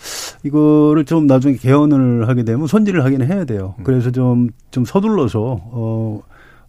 이거를 0.43 1.05
좀 1.05 1.25
나중에 1.25 1.55
개헌을 1.55 2.27
하게 2.27 2.43
되면 2.43 2.67
손질을 2.67 3.03
하기는 3.03 3.25
해야 3.27 3.45
돼요. 3.45 3.73
음. 3.79 3.83
그래서 3.83 4.11
좀 4.11 4.49
좀 4.71 4.85
서둘러서 4.85 5.39
어. 5.71 6.21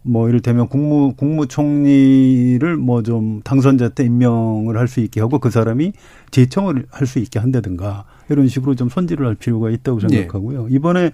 뭐 0.03 0.27
이를테면 0.29 0.67
국무 0.67 1.13
국무총리를 1.15 2.77
뭐 2.77 3.01
좀 3.03 3.41
당선자 3.43 3.89
때 3.89 4.03
임명을 4.05 4.77
할 4.77 4.87
수 4.87 4.99
있게 4.99 5.21
하고 5.21 5.39
그 5.39 5.49
사람이 5.49 5.93
제청을 6.31 6.85
할 6.89 7.07
수 7.07 7.19
있게 7.19 7.39
한다든가 7.39 8.05
이런 8.29 8.47
식으로 8.47 8.75
좀 8.75 8.89
손질을 8.89 9.25
할 9.25 9.35
필요가 9.35 9.69
있다고 9.69 9.99
네. 9.99 10.07
생각하고요. 10.17 10.67
이번에 10.69 11.11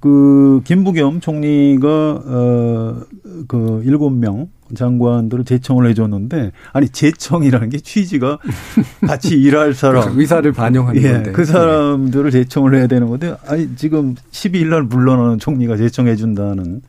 그 0.00 0.60
김부겸 0.64 1.20
총리가 1.20 1.88
어그 1.88 3.82
일곱 3.84 4.10
명 4.10 4.48
장관들을 4.74 5.44
제청을 5.44 5.88
해줬는데 5.88 6.52
아니 6.72 6.88
제청이라는 6.88 7.70
게 7.70 7.78
취지가 7.78 8.38
같이 9.06 9.30
일할 9.40 9.74
사람 9.74 10.18
의사를 10.18 10.50
반영하는 10.52 11.02
예, 11.02 11.12
건데. 11.12 11.32
그 11.32 11.44
사람들을 11.44 12.30
제청을 12.30 12.74
해야 12.74 12.86
되는 12.86 13.08
건데 13.08 13.34
아니 13.46 13.74
지금 13.76 14.14
12일 14.30 14.66
날 14.66 14.82
물러나는 14.84 15.38
총리가 15.38 15.76
제청해 15.76 16.16
준다는 16.16 16.82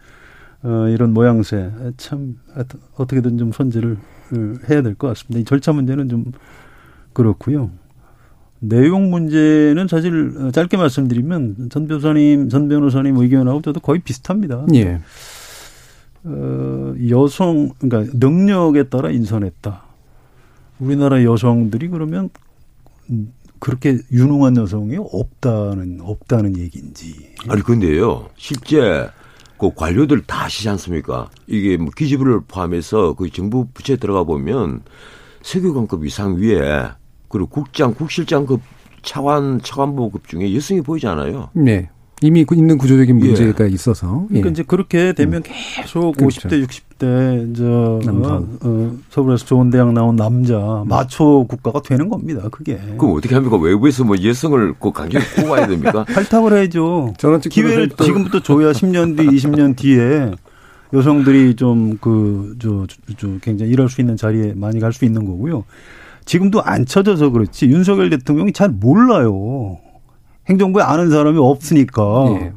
어 0.64 0.88
이런 0.90 1.14
모양새 1.14 1.72
참 1.98 2.38
어떻게든 2.96 3.38
좀 3.38 3.52
손질을 3.52 3.94
어, 3.94 4.54
해야 4.70 4.82
될 4.82 4.96
것 4.96 5.08
같습니다. 5.10 5.40
이 5.40 5.44
절차 5.46 5.72
문제는 5.72 6.10
좀 6.10 6.32
그렇고요. 7.14 7.72
내용 8.60 9.10
문제는 9.10 9.88
사실 9.88 10.34
어, 10.38 10.52
짧게 10.52 10.76
말씀드리면 10.78 11.70
전 11.72 11.88
변호사님, 11.88 12.50
전 12.50 12.68
변호사님 12.68 13.16
의견하고 13.18 13.62
저도 13.62 13.80
거의 13.80 14.00
비슷합니다. 14.02 14.66
예. 14.76 15.00
어, 16.26 16.94
여성, 17.10 17.72
그러니까 17.80 18.12
능력에 18.18 18.84
따라 18.90 19.10
인선했다. 19.10 19.84
우리나라 20.80 21.24
여성들이 21.24 21.88
그러면 21.88 22.30
그렇게 23.60 23.98
유능한 24.12 24.56
여성이 24.58 24.98
없다는 24.98 26.00
없다는 26.02 26.58
얘기인지. 26.58 27.34
아니 27.48 27.62
근데요 27.62 28.30
실제 28.38 29.10
그 29.60 29.74
관료들 29.76 30.22
다 30.22 30.46
아시지 30.46 30.70
않습니까? 30.70 31.30
이게 31.48 31.78
뭐 31.78 31.90
기지부를 31.96 32.42
포함해서 32.48 33.14
그 33.14 33.30
정부 33.30 33.68
부처에 33.74 33.98
들어가 33.98 34.24
보면 34.24 34.82
세교관급 35.42 36.06
이상 36.06 36.38
위에 36.38 36.90
그리고 37.28 37.48
국장 37.48 37.94
국실장급 37.94 38.62
차관 39.02 39.62
차관보급 39.62 40.28
중에 40.28 40.54
여성이 40.56 40.82
보이지 40.82 41.08
않아요. 41.08 41.50
네. 41.54 41.90
이미 42.22 42.44
그 42.44 42.54
있는 42.56 42.78
구조적인 42.78 43.16
문제가 43.18 43.66
예. 43.66 43.70
있어서. 43.70 44.26
그러니까 44.28 44.50
예. 44.50 44.52
이제 44.52 44.64
그렇게 44.68 45.14
되면 45.14 45.42
계속 45.44 46.18
그렇죠. 46.18 46.50
50대, 46.50 46.66
60대 46.68 47.56
저 47.56 48.00
남성. 48.06 48.34
어, 48.34 48.58
어, 48.62 48.96
서울에서 49.10 49.46
좋은 49.46 49.70
대학 49.70 49.94
나온 49.94 50.16
남자 50.18 50.84
마초 50.86 51.46
국가가 51.48 51.82
되는 51.82 52.10
겁니다. 52.10 52.48
그게. 52.52 52.78
그럼 52.98 53.16
어떻게 53.18 53.36
합니까? 53.36 53.56
외부에서 53.58 54.04
뭐 54.04 54.16
여성을 54.22 54.74
꼭 54.80 54.94
강제로 54.94 55.24
뽑아야 55.38 55.68
됩니까? 55.68 56.04
발탁을 56.14 56.54
해야죠. 56.58 57.14
저는 57.18 57.40
기회를 57.40 57.90
지금부터 57.90 58.42
줘야 58.42 58.72
10년 58.74 59.16
뒤, 59.18 59.24
20년 59.26 59.76
뒤에 59.78 60.32
여성들이 60.94 61.56
좀 61.56 61.98
그 62.02 62.56
저 62.60 62.86
저 63.18 63.28
굉장히 63.42 63.72
일할 63.72 63.90
수 63.90 64.02
있는 64.02 64.18
자리에 64.18 64.54
많이 64.56 64.80
갈 64.80 64.92
수 64.92 65.06
있는 65.06 65.26
거고요. 65.26 65.64
지금도 66.26 66.62
안 66.64 66.86
쳐져서 66.86 67.30
그렇지 67.30 67.68
윤석열 67.68 68.10
대통령이 68.10 68.52
잘 68.54 68.70
몰라요. 68.70 69.78
행정부에 70.50 70.84
아는 70.84 71.10
사람이 71.10 71.38
없으니까. 71.38 72.26
예. 72.42 72.54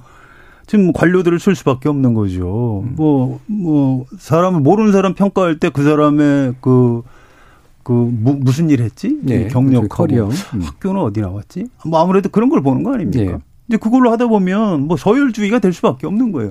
지금 0.67 0.93
관료들을 0.93 1.39
쓸 1.39 1.55
수밖에 1.55 1.89
없는 1.89 2.15
거죠. 2.15 2.83
음. 2.87 2.95
뭐, 2.97 3.41
뭐, 3.47 4.07
사람을 4.19 4.61
모르는 4.61 4.93
사람 4.93 5.15
평가할 5.15 5.59
때 5.59 5.69
그 5.71 5.83
사람의 5.83 6.55
그, 6.61 7.03
그, 7.83 7.93
무, 7.93 8.35
무슨 8.41 8.71
일 8.71 8.81
했지? 8.81 9.19
예. 9.29 9.49
경력, 9.49 9.89
커리어. 9.89 10.29
음. 10.29 10.61
학교는 10.63 11.01
어디 11.03 11.21
나왔지? 11.21 11.67
뭐 11.85 12.01
아무래도 12.01 12.29
그런 12.31 12.49
걸 12.49 12.63
보는 12.63 12.83
거 12.85 12.95
아닙니까? 12.95 13.33
예. 13.33 13.39
이제 13.69 13.77
그걸로 13.77 14.11
하다 14.13 14.27
보면 14.29 14.87
뭐 14.87 14.97
서열주의가 14.97 15.59
될 15.59 15.73
수밖에 15.73 16.07
없는 16.07 16.33
거예요. 16.33 16.51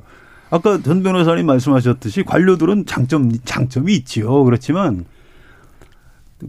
아까 0.50 0.82
전 0.84 1.02
변호사님 1.02 1.46
말씀하셨듯이 1.46 2.24
관료들은 2.24 2.86
장점, 2.86 3.32
장점이 3.46 3.94
있지요. 3.96 4.44
그렇지만 4.44 5.06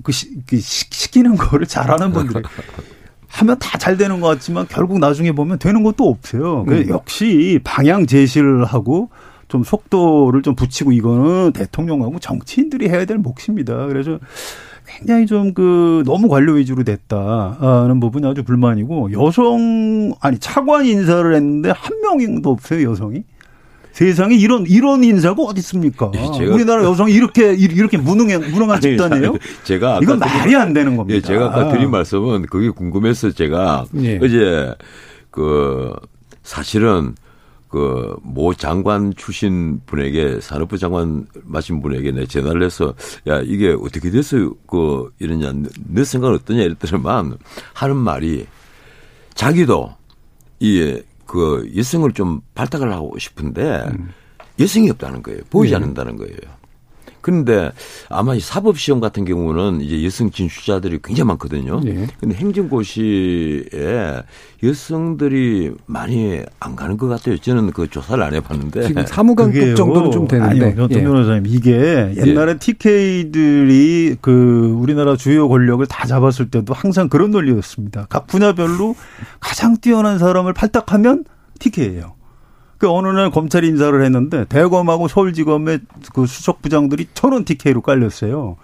그, 0.02 0.10
시, 0.12 0.44
그 0.46 0.58
시 0.60 0.90
키는 1.10 1.36
거를 1.36 1.66
잘하는 1.66 2.12
분들이 2.12 2.42
하면 3.32 3.58
다 3.58 3.78
잘 3.78 3.96
되는 3.96 4.20
것 4.20 4.28
같지만 4.28 4.66
결국 4.68 4.98
나중에 5.00 5.32
보면 5.32 5.58
되는 5.58 5.82
것도 5.82 6.08
없어요. 6.08 6.64
음. 6.68 6.84
역시 6.88 7.58
방향 7.64 8.06
제시를 8.06 8.64
하고 8.64 9.08
좀 9.48 9.64
속도를 9.64 10.42
좀 10.42 10.54
붙이고 10.54 10.92
이거는 10.92 11.52
대통령하고 11.52 12.20
정치인들이 12.20 12.88
해야 12.88 13.04
될 13.04 13.18
몫입니다. 13.18 13.86
그래서 13.86 14.18
굉장히 14.86 15.26
좀 15.26 15.52
그 15.54 16.02
너무 16.06 16.28
관료 16.28 16.52
위주로 16.52 16.84
됐다는 16.84 17.98
부분이 18.00 18.26
아주 18.26 18.42
불만이고 18.44 19.12
여성 19.12 20.12
아니 20.20 20.38
차관 20.38 20.86
인사를 20.86 21.34
했는데 21.34 21.70
한 21.70 22.00
명도 22.02 22.50
없어요 22.50 22.88
여성이. 22.88 23.24
세상에 23.92 24.34
이런 24.34 24.64
이런 24.66 25.04
인사가 25.04 25.42
어디 25.42 25.60
있습니까? 25.60 26.10
예, 26.14 26.44
우리나라 26.46 26.84
여성이 26.84 27.12
이렇게 27.12 27.52
이렇게 27.54 27.98
무능해 27.98 28.38
무능한 28.38 28.80
집단이에요? 28.80 29.34
제가 29.64 30.00
이건 30.02 30.18
말이 30.18 30.54
안 30.56 30.72
되는 30.72 30.96
겁니다. 30.96 31.16
예, 31.16 31.20
제가 31.20 31.46
아까 31.46 31.68
드린 31.72 31.90
말씀은 31.90 32.46
그게 32.46 32.70
궁금해서 32.70 33.30
제가 33.32 33.84
예. 33.96 34.18
어제 34.22 34.74
그 35.30 35.92
사실은 36.42 37.14
그 37.68 38.16
모 38.22 38.52
장관 38.54 39.12
출신 39.16 39.80
분에게 39.86 40.40
산업부 40.40 40.76
장관 40.78 41.26
마신 41.44 41.80
분에게 41.82 42.12
내 42.12 42.26
전화를 42.26 42.62
해서 42.62 42.94
야 43.26 43.40
이게 43.42 43.74
어떻게 43.78 44.10
됐어요? 44.10 44.54
그 44.66 45.10
이러냐 45.18 45.52
내 45.86 46.04
생각은 46.04 46.36
어떠냐 46.36 46.62
이랬더니만 46.62 47.36
하는 47.74 47.96
말이 47.96 48.46
자기도 49.34 49.94
이 50.60 51.00
그 51.26 51.70
여성을 51.76 52.10
좀 52.12 52.40
발탁을 52.54 52.92
하고 52.92 53.18
싶은데 53.18 53.84
음. 53.86 54.10
여성이 54.58 54.90
없다는 54.90 55.22
거예요. 55.22 55.40
보이지 55.50 55.72
네. 55.72 55.76
않는다는 55.76 56.16
거예요. 56.16 56.36
그런데 57.22 57.70
아마 58.08 58.34
이 58.34 58.40
사법 58.40 58.78
시험 58.78 59.00
같은 59.00 59.24
경우는 59.24 59.80
이제 59.80 60.04
여성 60.04 60.30
진출자들이 60.30 60.98
굉장히 61.02 61.28
많거든요. 61.28 61.80
네. 61.80 62.06
근데 62.20 62.34
행정고시에 62.36 64.22
여성들이 64.62 65.72
많이 65.86 66.42
안 66.60 66.76
가는 66.76 66.96
것 66.96 67.08
같아요. 67.08 67.38
저는 67.38 67.70
그 67.70 67.88
조사를 67.88 68.22
안 68.22 68.34
해봤는데. 68.34 68.86
지금 68.86 69.06
사무관급 69.06 69.76
정도는 69.76 70.10
좀 70.10 70.28
되는데. 70.28 70.66
아니요. 70.66 70.88
예. 70.90 71.02
변호사님. 71.02 71.46
이게 71.46 72.14
옛날에 72.16 72.52
예. 72.52 72.58
TK들이 72.58 74.16
그 74.20 74.76
우리나라 74.78 75.16
주요 75.16 75.48
권력을 75.48 75.84
다 75.86 76.06
잡았을 76.06 76.50
때도 76.50 76.74
항상 76.74 77.08
그런 77.08 77.30
논리였습니다. 77.30 78.06
각 78.08 78.26
분야별로 78.26 78.94
가장 79.40 79.76
뛰어난 79.78 80.18
사람을 80.18 80.52
발탁하면 80.52 81.24
TK예요. 81.58 82.14
그 82.82 82.90
어느 82.90 83.06
날 83.06 83.30
검찰 83.30 83.62
인사를 83.62 84.04
했는데 84.04 84.44
대검하고 84.46 85.06
서울지검의 85.06 85.82
그 86.12 86.26
수석 86.26 86.62
부장들이 86.62 87.06
천원 87.14 87.44
TK로 87.44 87.80
깔렸어요. 87.80 88.56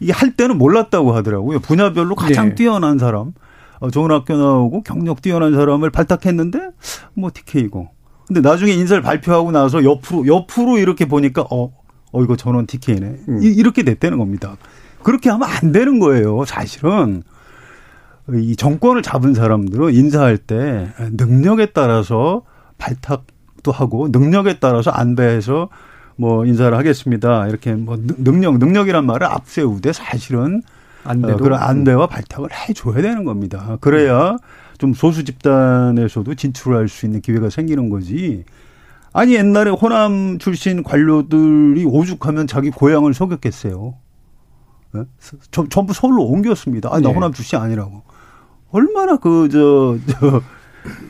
이게 0.00 0.10
할 0.10 0.34
때는 0.34 0.58
몰랐다고 0.58 1.12
하더라고요. 1.12 1.60
분야별로 1.60 2.16
가장 2.16 2.48
네. 2.48 2.54
뛰어난 2.56 2.98
사람, 2.98 3.34
어, 3.78 3.88
좋은 3.88 4.10
학교 4.10 4.36
나오고 4.36 4.82
경력 4.82 5.22
뛰어난 5.22 5.54
사람을 5.54 5.90
발탁했는데 5.90 6.70
뭐 7.14 7.30
TK고. 7.32 7.88
근데 8.26 8.40
나중에 8.40 8.72
인사를 8.72 9.00
발표하고 9.00 9.52
나서 9.52 9.84
옆으로 9.84 10.26
옆으로 10.26 10.78
이렇게 10.78 11.06
보니까 11.06 11.42
어, 11.42 11.72
어 12.10 12.22
이거 12.24 12.34
전원 12.34 12.66
TK네. 12.66 13.16
음. 13.28 13.42
이, 13.44 13.46
이렇게 13.46 13.84
됐다는 13.84 14.18
겁니다. 14.18 14.56
그렇게 15.04 15.30
하면 15.30 15.48
안 15.48 15.70
되는 15.70 16.00
거예요. 16.00 16.44
사실은 16.46 17.22
이 18.34 18.56
정권을 18.56 19.02
잡은 19.02 19.34
사람들은 19.34 19.94
인사할 19.94 20.36
때 20.36 20.88
능력에 20.98 21.66
따라서 21.66 22.42
발탁 22.76 23.35
도 23.66 23.72
하고 23.72 24.08
능력에 24.10 24.58
따라서 24.60 24.92
안배해서 24.92 25.68
뭐 26.14 26.46
인사를 26.46 26.76
하겠습니다. 26.78 27.48
이렇게 27.48 27.74
뭐 27.74 27.98
능력 27.98 28.58
능력이란 28.58 29.04
말을 29.04 29.26
앞세우되 29.26 29.92
사실은 29.92 30.62
안배도 31.04 31.34
어, 31.34 31.36
그런 31.36 31.60
안배와 31.60 32.06
발탁을 32.06 32.48
해줘야 32.52 33.02
되는 33.02 33.24
겁니다. 33.24 33.76
그래야 33.80 34.36
좀 34.78 34.94
소수 34.94 35.24
집단에서도 35.24 36.34
진출할 36.34 36.88
수 36.88 37.06
있는 37.06 37.20
기회가 37.20 37.50
생기는 37.50 37.90
거지. 37.90 38.44
아니 39.12 39.34
옛날에 39.34 39.70
호남 39.70 40.38
출신 40.38 40.82
관료들이 40.82 41.84
오죽하면 41.84 42.46
자기 42.46 42.70
고향을 42.70 43.14
속였겠어요. 43.14 43.94
네? 44.92 45.02
전부 45.70 45.92
서울로 45.92 46.22
옮겼습니다. 46.24 46.90
아니 46.92 47.02
나 47.02 47.08
네. 47.08 47.14
호남 47.14 47.32
출신 47.32 47.58
아니라고. 47.58 48.02
얼마나 48.70 49.16
그 49.16 49.48
저 49.50 49.98
저, 50.12 50.40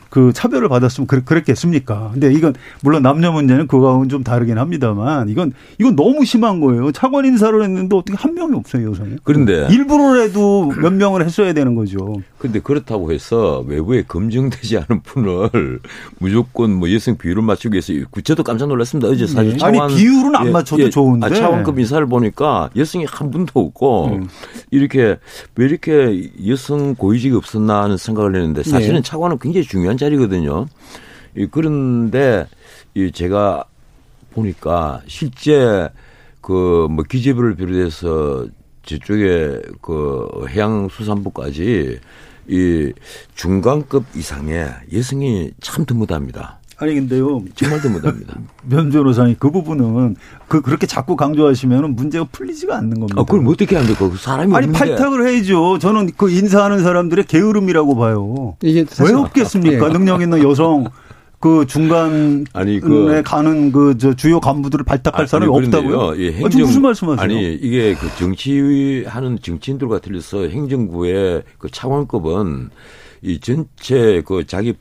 그 0.09 0.31
차별을 0.33 0.69
받았으면 0.69 1.07
그랬, 1.07 1.25
그랬겠습니까? 1.25 2.11
근데 2.13 2.31
이건 2.33 2.53
물론 2.81 3.03
남녀 3.03 3.31
문제는 3.31 3.67
그거하고는 3.67 4.09
좀 4.09 4.23
다르긴 4.23 4.57
합니다만 4.57 5.29
이건 5.29 5.53
이건 5.79 5.95
너무 5.95 6.25
심한 6.25 6.59
거예요. 6.59 6.91
차관 6.91 7.25
인사를 7.25 7.61
했는데 7.61 7.95
어떻게 7.95 8.17
한 8.17 8.33
명이 8.33 8.55
없어요, 8.55 8.89
여성이. 8.89 9.17
그런데 9.23 9.67
일부러라도 9.69 10.71
몇 10.81 10.93
명을 10.93 11.25
했어야 11.25 11.53
되는 11.53 11.75
거죠. 11.75 11.97
근데 12.37 12.59
그렇다고 12.59 13.11
해서 13.11 13.63
외부에 13.67 14.03
검증되지 14.03 14.77
않은 14.77 15.01
분을 15.01 15.79
무조건 16.19 16.73
뭐 16.73 16.91
여성 16.93 17.17
비율을 17.17 17.41
맞추기 17.41 17.73
위해서 17.73 17.93
구체도 18.11 18.43
깜짝 18.43 18.67
놀랐습니다. 18.67 19.07
어제 19.09 19.25
사실 19.25 19.53
네. 19.53 19.57
차관 19.57 19.81
아니 19.81 19.95
비율은 19.95 20.35
안 20.35 20.47
예, 20.47 20.51
맞춰도 20.51 20.83
예, 20.83 20.89
좋은데 20.89 21.25
아, 21.25 21.29
차관급 21.29 21.79
인사를 21.79 22.05
보니까 22.07 22.69
여성이 22.75 23.05
한 23.05 23.31
분도 23.31 23.59
없고 23.59 24.07
음. 24.07 24.29
이렇게 24.69 25.17
왜 25.55 25.65
이렇게 25.65 26.29
여성 26.47 26.95
고위직이 26.95 27.35
없었나 27.35 27.83
하는 27.83 27.97
생각을 27.97 28.35
했는데 28.35 28.63
사실은 28.63 28.95
네. 28.95 29.01
차관은 29.01 29.39
굉장히 29.39 29.65
중요한 29.65 29.97
자리거든요. 29.97 30.67
그런데 31.51 32.47
제가 33.13 33.65
보니까 34.33 35.01
실제 35.07 35.89
그 36.41 36.87
뭐 36.89 37.03
기재부를 37.03 37.55
비롯해서 37.55 38.47
저쪽에 38.83 39.61
그 39.81 40.45
해양수산부까지 40.49 41.99
이 42.47 42.93
중간급 43.35 44.05
이상의 44.15 44.69
여성이 44.93 45.51
참 45.61 45.85
드무답니다. 45.85 46.59
아니 46.79 46.93
근데요 46.93 47.43
정말 47.55 47.81
드무답니다. 47.81 48.35
면 48.69 48.91
변호사님 48.91 49.35
그 49.39 49.49
부분은 49.49 50.15
그 50.47 50.61
그렇게 50.61 50.85
자꾸 50.85 51.15
강조하시면 51.15 51.95
문제가 51.95 52.25
풀리지가 52.31 52.77
않는 52.77 52.99
겁니다. 52.99 53.19
아, 53.19 53.23
그럼 53.25 53.47
어떻게 53.47 53.75
합니까? 53.75 54.09
그 54.09 54.15
사람이 54.15 54.55
아니 54.55 54.67
없는데. 54.67 54.77
발탁을 54.77 55.27
해야죠. 55.27 55.79
저는 55.79 56.11
그 56.15 56.29
인사하는 56.29 56.83
사람들의 56.83 57.25
게으름이라고 57.25 57.95
봐요. 57.95 58.55
이게 58.61 58.85
왜 59.01 59.13
없겠습니까? 59.13 59.87
네. 59.87 59.93
능력 59.93 60.21
있는 60.21 60.43
여성 60.43 60.85
그 61.39 61.65
중간에 61.67 62.43
아니 62.53 62.79
그 62.79 63.21
가는 63.23 63.71
그 63.71 63.95
저 63.99 64.13
주요 64.15 64.39
간부들을 64.39 64.83
발탁할 64.85 65.21
아니, 65.21 65.27
사람이 65.27 65.51
없다고요? 65.51 66.17
예, 66.21 66.31
행정, 66.33 66.61
아, 66.61 66.65
무슨 66.65 66.81
말씀하세요? 66.81 67.23
아니 67.23 67.53
이게 67.53 67.93
그 67.95 68.07
정치하는 68.17 69.39
정치인들과 69.41 69.99
틀려서 69.99 70.47
행정부의 70.47 71.43
그 71.59 71.69
차관급은 71.69 72.69
이 73.21 73.39
전체 73.39 74.21
그 74.25 74.45
자기 74.47 74.73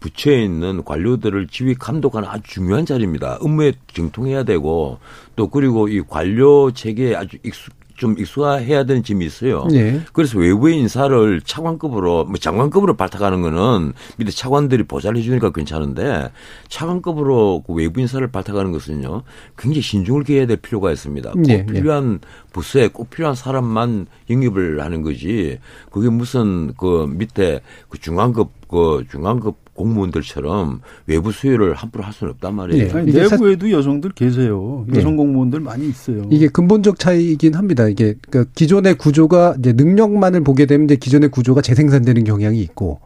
부처에 0.00 0.42
있는 0.44 0.84
관료들을 0.84 1.48
지휘 1.48 1.74
감독하는 1.74 2.28
아주 2.28 2.42
중요한 2.44 2.84
자리입니다. 2.86 3.38
업무에 3.40 3.72
정통해야 3.92 4.42
되고 4.44 4.98
또 5.34 5.48
그리고 5.48 5.88
이 5.88 6.02
관료 6.06 6.70
체계에 6.72 7.14
아주 7.16 7.38
익숙 7.42 7.72
좀 7.96 8.18
익숙해야 8.18 8.84
되는 8.84 9.02
점이 9.02 9.24
있어요. 9.24 9.66
예. 9.72 10.00
그래서 10.12 10.38
외부의 10.38 10.78
인사를 10.78 11.40
차관급으로 11.42 12.24
뭐 12.24 12.36
장관급으로 12.36 12.94
발탁하는 12.94 13.42
거는 13.42 13.92
밑에 14.16 14.30
차관들이 14.30 14.82
보좌를 14.84 15.18
해주니까 15.18 15.50
괜찮은데 15.50 16.30
차관급으로 16.68 17.62
그 17.66 17.72
외부 17.72 18.00
인사를 18.00 18.26
발탁하는 18.26 18.72
것은요 18.72 19.22
굉장히 19.56 19.82
신중을 19.82 20.24
기해야 20.24 20.46
될 20.46 20.56
필요가 20.56 20.90
있습니다. 20.90 21.32
꼭 21.32 21.48
예, 21.48 21.54
예. 21.54 21.66
필요한 21.66 22.20
부서에 22.52 22.88
꼭 22.88 23.10
필요한 23.10 23.34
사람만 23.34 24.06
영입을 24.30 24.82
하는 24.82 25.02
거지 25.02 25.58
그게 25.90 26.08
무슨 26.08 26.74
그 26.76 27.06
밑에 27.08 27.60
그 27.88 27.98
중앙급 27.98 28.50
그 28.68 29.04
중앙급 29.10 29.63
공무원들처럼 29.74 30.80
외부 31.06 31.32
수요를 31.32 31.74
함부로 31.74 32.04
할 32.04 32.12
수는 32.12 32.32
없단 32.32 32.54
말이에요. 32.54 32.84
예. 32.86 32.90
아니, 32.90 33.12
내부에도 33.12 33.70
여성들 33.70 34.12
계세요. 34.12 34.86
예. 34.92 34.98
여성 34.98 35.16
공무원들 35.16 35.60
많이 35.60 35.88
있어요. 35.88 36.26
이게 36.30 36.48
근본적 36.48 36.98
차이이긴 36.98 37.54
합니다. 37.54 37.88
이게 37.88 38.14
그 38.30 38.44
기존의 38.54 38.96
구조가 38.96 39.56
이제 39.58 39.72
능력만을 39.72 40.42
보게 40.42 40.66
되면 40.66 40.84
이제 40.86 40.96
기존의 40.96 41.30
구조가 41.30 41.60
재생산되는 41.60 42.24
경향이 42.24 42.60
있고 42.60 43.00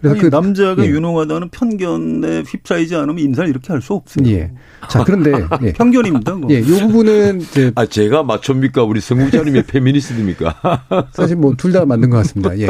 그래서 0.00 0.14
아니, 0.14 0.20
그 0.22 0.26
남자가 0.34 0.82
예. 0.84 0.88
유능하다는 0.88 1.50
편견에 1.50 2.42
휩싸이지 2.46 2.96
않으면 2.96 3.18
인사를 3.18 3.48
이렇게 3.50 3.72
할 3.72 3.80
수 3.82 3.94
없어요. 3.94 4.26
예. 4.28 4.50
자, 4.88 5.04
그런데 5.04 5.32
예. 5.62 5.72
편견입니다. 5.72 6.34
그거. 6.34 6.48
예, 6.50 6.60
요 6.60 6.76
부분은 6.86 7.40
이제 7.42 7.70
아 7.74 7.86
제가 7.86 8.22
마초입니까 8.22 8.82
우리 8.84 9.00
성국자님이 9.00 9.62
페미니스트입니까? 9.68 10.84
사실 11.12 11.36
뭐 11.36 11.54
둘 11.56 11.72
다 11.72 11.84
맞는 11.84 12.10
것 12.10 12.16
같습니다. 12.18 12.58
예. 12.58 12.66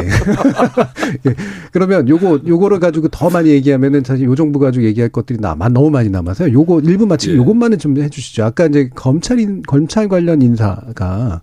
예. 1.25 1.35
그러면 1.71 2.07
요거 2.07 2.41
요거를 2.47 2.79
가지고 2.79 3.07
더 3.09 3.29
많이 3.29 3.49
얘기하면은 3.49 4.03
사실 4.03 4.25
요 4.25 4.35
정부 4.35 4.59
가지고 4.59 4.85
얘기할 4.85 5.09
것들이 5.09 5.39
남아 5.39 5.69
너무 5.69 5.89
많이 5.89 6.09
남아서요. 6.09 6.53
요거 6.53 6.81
일부 6.81 7.05
마치고 7.07 7.33
예. 7.33 7.37
요것만은 7.37 7.79
좀 7.79 7.97
해주시죠. 7.97 8.43
아까 8.43 8.65
이제 8.65 8.89
검찰인 8.95 9.61
검찰 9.67 10.07
관련 10.07 10.41
인사가 10.41 11.41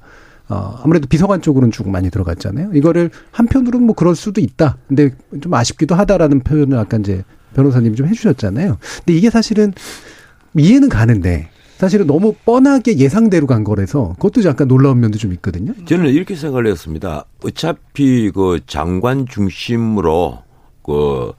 어, 0.49 0.80
아무래도 0.82 1.07
비서관 1.07 1.42
쪽으로는 1.42 1.70
쭉 1.72 1.88
많이 1.90 2.11
들어갔잖아요. 2.11 2.70
이거를 2.74 3.11
한편으로는 3.32 3.86
뭐 3.86 3.94
그럴 3.94 4.14
수도 4.16 4.40
있다. 4.40 4.78
근데 4.88 5.11
좀 5.40 5.53
아쉽기도 5.53 5.94
하다라는 5.94 6.40
표현을 6.40 6.78
아까 6.78 6.96
이제 6.96 7.22
변호사님이 7.55 7.96
좀 7.96 8.07
해주셨잖아요. 8.09 8.78
근데 8.99 9.12
이게 9.12 9.30
사실은 9.30 9.72
이해는 10.57 10.88
가는데 10.88 11.51
사실은 11.76 12.07
너무 12.07 12.34
뻔하게 12.44 12.99
예상대로 12.99 13.46
간 13.46 13.62
거라서 13.62 14.14
그것도 14.18 14.44
약간 14.49 14.66
놀라운 14.66 15.01
면도 15.01 15.18
좀 15.18 15.32
있거든요. 15.34 15.74
저는 15.84 16.11
이렇게 16.11 16.34
생각을 16.34 16.66
했습니다. 16.66 17.24
어차피 17.44 18.30
그 18.34 18.59
장관 18.66 19.26
중심으로 19.26 20.42
그 20.82 21.32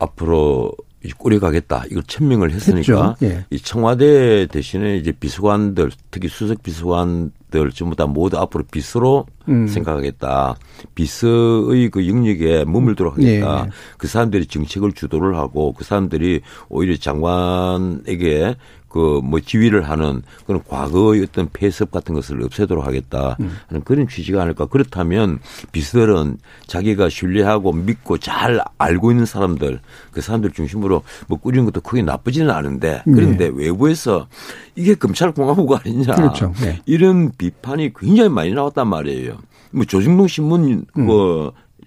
앞으로 0.00 0.72
꾸려가겠다. 1.18 1.84
이걸 1.90 2.02
천명을 2.04 2.50
했으니까. 2.50 3.16
예. 3.22 3.44
이 3.50 3.58
청와대 3.60 4.46
대신에 4.46 4.96
이제 4.96 5.12
비서관들 5.12 5.90
특히 6.10 6.28
수석 6.28 6.62
비서관 6.62 7.30
들 7.54 7.70
전부 7.70 7.94
다 7.94 8.06
모두 8.06 8.36
앞으로 8.38 8.64
비서로 8.68 9.26
음. 9.48 9.68
생각하겠다. 9.68 10.56
비서의 10.96 11.88
그 11.88 12.08
영역에 12.08 12.64
머물도록 12.64 13.14
하겠다. 13.14 13.60
예, 13.60 13.66
예. 13.66 13.70
그 13.96 14.08
사람들이 14.08 14.46
정책을 14.46 14.90
주도를 14.90 15.36
하고 15.36 15.72
그 15.72 15.84
사람들이 15.84 16.40
오히려 16.68 16.96
장관에게 16.96 18.56
그 18.94 19.20
뭐 19.24 19.40
지휘를 19.40 19.88
하는 19.90 20.22
그런 20.46 20.62
과거의 20.62 21.22
어떤 21.22 21.48
폐습 21.52 21.90
같은 21.90 22.14
것을 22.14 22.40
없애도록 22.44 22.86
하겠다 22.86 23.36
음. 23.40 23.56
하는 23.66 23.82
그런 23.82 24.06
취지가 24.06 24.42
아닐까. 24.42 24.66
그렇다면 24.66 25.40
비서들은 25.72 26.38
자기가 26.68 27.08
신뢰하고 27.08 27.72
믿고 27.72 28.18
잘 28.18 28.60
알고 28.78 29.10
있는 29.10 29.26
사람들 29.26 29.80
그 30.12 30.20
사람들 30.20 30.52
중심으로 30.52 31.02
뭐 31.26 31.38
꾸리는 31.38 31.64
것도 31.64 31.80
크게 31.80 32.02
나쁘지는 32.02 32.50
않은데 32.50 33.02
그런데 33.04 33.50
외부에서 33.52 34.28
이게 34.76 34.94
검찰공화국 34.94 35.72
아니냐. 35.84 36.14
그렇죠. 36.14 36.52
네. 36.60 36.80
이런 36.86 37.32
비판이 37.36 37.94
굉장히 37.98 38.28
많이 38.28 38.52
나왔단 38.52 38.86
말이에요. 38.86 39.38
뭐 39.72 39.84
조중동 39.84 40.28
신문 40.28 40.84
음. 40.96 41.06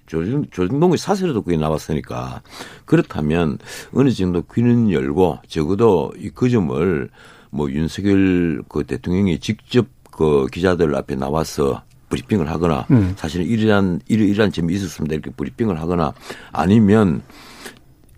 뭐 0.08 0.24
조중, 0.24 0.44
조중동의 0.50 0.98
사설에도 0.98 1.42
그게 1.42 1.56
나왔으니까 1.56 2.42
그렇다면 2.84 3.58
어느 3.92 4.10
정도 4.10 4.42
귀는 4.42 4.90
열고 4.90 5.38
적어도 5.48 6.12
이 6.16 6.30
그 6.34 6.48
점을 6.48 7.10
뭐 7.50 7.70
윤석열 7.70 8.62
그 8.68 8.84
대통령이 8.84 9.38
직접 9.40 9.86
그 10.10 10.46
기자들 10.52 10.94
앞에 10.94 11.16
나와서 11.16 11.82
브리핑을 12.10 12.48
하거나 12.48 12.86
음. 12.90 13.14
사실은 13.16 13.46
이러한 13.46 14.00
이러이러한 14.08 14.52
점이 14.52 14.72
있었습니다 14.74 15.14
이렇게 15.14 15.30
브리핑을 15.30 15.80
하거나 15.80 16.12
아니면 16.52 17.22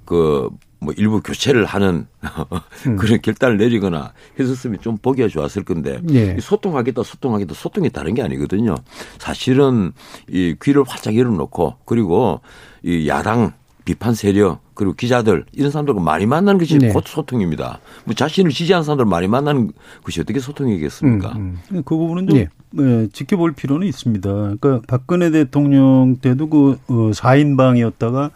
그 0.04 0.48
뭐 0.80 0.94
일부 0.96 1.20
교체를 1.22 1.64
하는 1.64 2.06
음. 2.86 2.96
그런 2.96 3.20
결단을 3.20 3.58
내리거나 3.58 4.12
했었으면 4.38 4.80
좀 4.80 4.96
보기가 4.96 5.28
좋았을 5.28 5.62
건데 5.62 6.00
예. 6.10 6.34
이 6.36 6.40
소통하겠다 6.40 7.02
소통하겠다 7.02 7.54
소통이 7.54 7.90
다른 7.90 8.14
게 8.14 8.22
아니거든요. 8.22 8.74
사실은 9.18 9.92
이 10.28 10.56
귀를 10.60 10.84
활짝 10.86 11.16
열어놓고 11.16 11.76
그리고 11.84 12.40
이 12.82 13.08
야당 13.08 13.52
비판 13.84 14.14
세력 14.14 14.60
그리고 14.74 14.94
기자들 14.94 15.44
이런 15.52 15.70
사람들과 15.70 16.00
많이 16.00 16.24
만나는 16.24 16.58
것이 16.58 16.78
네. 16.78 16.88
곧 16.88 17.04
소통입니다. 17.06 17.80
뭐 18.04 18.14
자신을 18.14 18.50
지지하는 18.50 18.84
사람들 18.84 19.04
많이 19.04 19.28
만나는 19.28 19.72
것이 20.02 20.20
어떻게 20.20 20.40
소통이겠습니까? 20.40 21.32
음, 21.32 21.58
음. 21.72 21.82
그 21.84 21.96
부분은 21.96 22.28
좀 22.28 22.38
예. 22.38 22.48
예, 22.78 23.08
지켜볼 23.12 23.52
필요는 23.52 23.86
있습니다. 23.86 24.30
그러니까 24.30 24.80
박근혜 24.86 25.30
대통령 25.30 26.18
때도 26.22 26.48
그 26.48 26.78
어, 26.88 27.10
4인방이었다가 27.12 28.30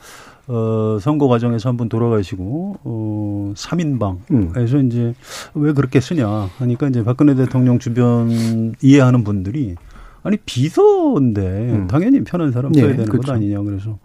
어, 0.47 0.99
선거 1.01 1.27
과정에서 1.29 1.69
한번 1.71 1.89
돌아가시고 1.89 2.77
어, 2.85 3.53
3인방에서 3.57 4.75
음. 4.75 4.87
이제 4.87 5.15
왜 5.55 5.73
그렇게 5.73 6.01
쓰냐 6.01 6.29
하니까 6.59 6.89
이제 6.89 7.03
박근혜 7.03 7.35
대통령 7.35 7.79
주변 7.79 8.75
이해하는 8.83 9.25
분들이 9.25 9.75
아니 10.23 10.37
비서인데 10.39 11.41
음. 11.41 11.87
당연히 11.87 12.23
편한 12.25 12.53
사람 12.53 12.73
써야 12.75 12.85
예, 12.85 12.89
되는 12.91 13.05
그렇죠. 13.07 13.27
것 13.27 13.35
아니냐 13.35 13.63
그래서 13.63 13.99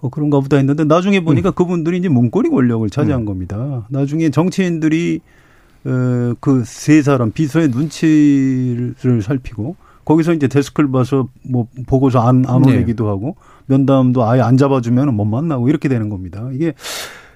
어, 0.00 0.08
그런가 0.08 0.40
보다 0.40 0.56
했는데 0.56 0.84
나중에 0.84 1.18
음. 1.18 1.24
보니까 1.24 1.50
그분들이 1.52 1.98
이제 1.98 2.08
문고리 2.08 2.48
권력을 2.50 2.88
차지한 2.90 3.24
겁니다. 3.24 3.86
나중에 3.88 4.30
정치인들이 4.30 5.20
어, 5.84 6.34
그세 6.40 7.02
사람 7.02 7.30
비서의 7.30 7.68
눈치를 7.68 9.22
살피고 9.22 9.76
거기서 10.04 10.32
이제 10.32 10.48
데스크를 10.48 10.90
봐서 10.90 11.28
뭐 11.42 11.66
보고서 11.86 12.20
안, 12.20 12.44
안 12.46 12.62
네. 12.62 12.72
올리기도 12.72 13.08
하고 13.08 13.36
면담도 13.68 14.24
아예 14.24 14.40
안 14.40 14.56
잡아주면 14.56 15.14
못 15.14 15.24
만나고 15.24 15.68
이렇게 15.68 15.88
되는 15.88 16.08
겁니다. 16.08 16.48
이게 16.52 16.74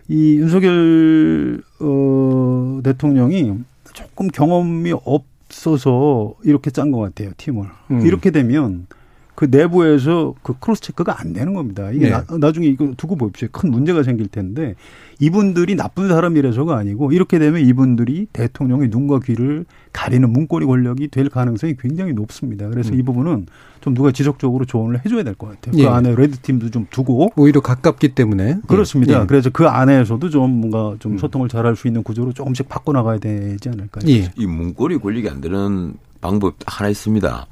이 0.09 0.37
윤석열 0.37 1.63
어, 1.81 2.81
대통령이 2.83 3.55
조금 3.93 4.29
경험이 4.29 4.93
없어서 5.05 6.35
이렇게 6.43 6.71
짠 6.71 6.91
것 6.91 6.99
같아요 7.01 7.31
팀을 7.37 7.67
음. 7.91 8.01
이렇게 8.07 8.31
되면 8.31 8.87
그 9.35 9.47
내부에서 9.51 10.35
그 10.43 10.55
cross 10.59 10.83
check가 10.83 11.21
안 11.21 11.33
되는 11.33 11.55
겁니다. 11.55 11.91
이게 11.91 12.07
네. 12.07 12.11
나, 12.11 12.25
나중에 12.39 12.67
이거 12.67 12.93
두고 12.97 13.17
보십시오. 13.17 13.49
큰 13.51 13.71
문제가 13.71 14.03
생길 14.03 14.29
텐데 14.29 14.75
이분들이 15.21 15.75
나쁜 15.75 16.09
사람이라서가 16.09 16.77
아니고 16.77 17.13
이렇게 17.13 17.39
되면 17.39 17.61
이분들이 17.65 18.27
대통령의 18.33 18.89
눈과 18.89 19.21
귀를 19.21 19.65
가리는 19.93 20.29
문고리 20.31 20.67
권력이 20.67 21.09
될 21.09 21.29
가능성이 21.29 21.77
굉장히 21.79 22.13
높습니다. 22.13 22.69
그래서 22.69 22.95
이 22.95 23.03
부분은 23.03 23.47
좀 23.81 23.95
누가 23.95 24.13
지속적으로 24.13 24.65
조언을 24.65 25.01
해줘야 25.05 25.23
될 25.23 25.35
것 25.35 25.49
같아요. 25.49 25.75
음. 25.75 25.79
예. 25.79 25.85
그 25.85 25.91
안에 25.91 26.15
red 26.15 26.39
team도 26.39 26.71
좀 26.71 26.87
두고 26.91 27.33
오히려 27.37 27.61
가깝기 27.61 28.15
때문에 28.15 28.59
그렇습니다. 28.69 29.23
예. 29.23 29.27
그래서 29.27 29.51
그 29.51 29.67
안에서도 29.67 30.29
좀 30.31 30.61
뭔가 30.61 30.95
좀 30.99 31.13
음. 31.13 31.19
소통을 31.19 31.49
잘할 31.49 31.75
수 31.75 31.87
있는 31.89 32.03
구조로 32.03 32.33
조금씩 32.33 32.69
바꿔 32.69 32.93
나가야 32.93 33.19
되지 33.19 33.69
않을까요? 33.71 34.05
예. 34.13 34.31
이 34.37 34.47
문고리 34.47 34.99
권력이 34.99 35.29
안 35.29 35.41
되는 35.41 35.95
방법 36.21 36.55
하나 36.67 36.89
있습니다. 36.91 37.47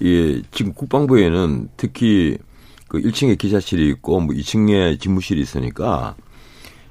이 0.00 0.42
지금 0.50 0.72
국방부에는 0.72 1.68
특히 1.76 2.38
그 2.88 2.98
1층에 3.00 3.38
기자실이 3.38 3.88
있고 3.90 4.20
뭐 4.20 4.34
2층에 4.34 4.98
집무실이 5.00 5.40
있으니까 5.40 6.14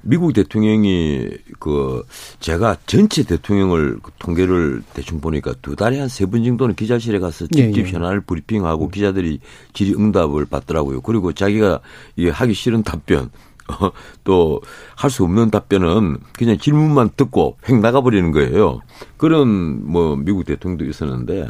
미국 0.01 0.31
대통령이 0.31 1.27
그 1.59 2.03
제가 2.39 2.77
전체 2.85 3.23
대통령을 3.23 3.99
그 4.01 4.11
통계를 4.19 4.81
대충 4.93 5.19
보니까 5.19 5.53
두 5.61 5.75
달에 5.75 5.99
한 5.99 6.07
세 6.07 6.25
번 6.25 6.43
정도는 6.45 6.75
기자실에 6.75 7.19
가서 7.19 7.47
직접 7.47 7.81
예, 7.81 7.85
예. 7.85 7.91
현안을 7.91 8.21
브리핑하고 8.21 8.87
기자들이 8.89 9.39
질의응답을 9.73 10.45
받더라고요. 10.45 11.01
그리고 11.01 11.33
자기가 11.33 11.81
이 12.15 12.29
하기 12.29 12.53
싫은 12.53 12.83
답변 12.83 13.29
어, 13.69 13.91
또할 14.23 15.09
수 15.11 15.23
없는 15.25 15.51
답변은 15.51 16.17
그냥 16.33 16.57
질문만 16.57 17.11
듣고 17.17 17.57
획 17.67 17.79
나가버리는 17.79 18.31
거예요. 18.31 18.79
그런 19.17 19.85
뭐 19.85 20.15
미국 20.15 20.45
대통령도 20.45 20.85
있었는데 20.85 21.45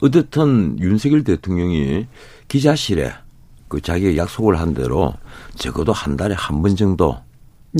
어떻든 0.00 0.78
윤석열 0.80 1.24
대통령이 1.24 2.06
기자실에 2.48 3.12
그 3.68 3.80
자기가 3.80 4.16
약속을 4.16 4.58
한 4.60 4.74
대로 4.74 5.14
적어도 5.56 5.92
한 5.92 6.16
달에 6.16 6.34
한 6.34 6.62
번 6.62 6.76
정도 6.76 7.16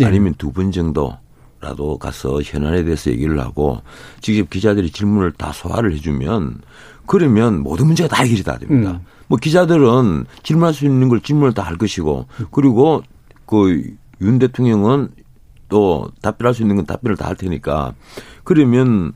예. 0.01 0.05
아니면 0.07 0.35
두 0.39 0.51
번 0.53 0.73
정도라도 0.73 1.99
가서 1.99 2.41
현안에 2.43 2.85
대해서 2.85 3.11
얘기를 3.11 3.39
하고 3.41 3.81
직접 4.21 4.49
기자들이 4.51 4.91
질문을 4.91 5.33
다 5.33 5.53
소화를 5.53 5.93
해주면 5.95 6.61
그러면 7.07 7.61
모든 7.61 7.87
문제가 7.87 8.09
다 8.09 8.23
해결이 8.23 8.43
다 8.43 8.59
됩니다. 8.59 8.93
음. 8.93 9.01
뭐 9.29 9.39
기자들은 9.39 10.27
질문할 10.43 10.75
수 10.75 10.85
있는 10.87 11.09
걸 11.09 11.21
질문을 11.21 11.53
다 11.55 11.63
할 11.63 11.77
것이고 11.79 12.27
그리고 12.51 13.03
그 13.47 13.95
윤 14.21 14.39
대통령은 14.39 15.11
또 15.69 16.09
답변할 16.23 16.55
수 16.55 16.63
있는 16.63 16.77
건 16.77 16.87
답변을 16.87 17.17
다 17.17 17.27
할 17.27 17.37
테니까 17.37 17.95
그러면 18.45 19.13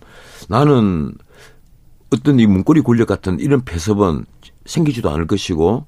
나는 0.48 1.14
어떤 2.10 2.38
이 2.40 2.46
문고리 2.46 2.82
권력 2.82 3.06
같은 3.08 3.38
이런 3.40 3.62
폐섭은 3.64 4.24
생기지도 4.64 5.10
않을 5.10 5.26
것이고 5.26 5.84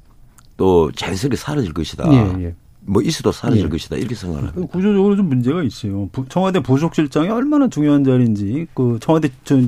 또 0.57 0.91
자연스럽게 0.93 1.37
사라질 1.37 1.73
것이다. 1.73 2.05
예, 2.13 2.45
예. 2.45 2.55
뭐 2.83 3.03
있어도 3.03 3.31
사라질 3.33 3.65
예. 3.65 3.69
것이다 3.69 3.97
이렇게 3.97 4.15
생각을 4.15 4.49
합니다. 4.49 4.69
구조적으로 4.73 5.17
좀 5.17 5.29
문제가 5.29 5.63
있어요. 5.63 6.09
부- 6.13 6.27
청와대 6.29 6.61
부속실장이 6.61 7.29
얼마나 7.29 7.69
중요한 7.69 8.05
자리인지 8.05 8.67
그 8.75 8.99
청와대 9.01 9.31
취- 9.45 9.67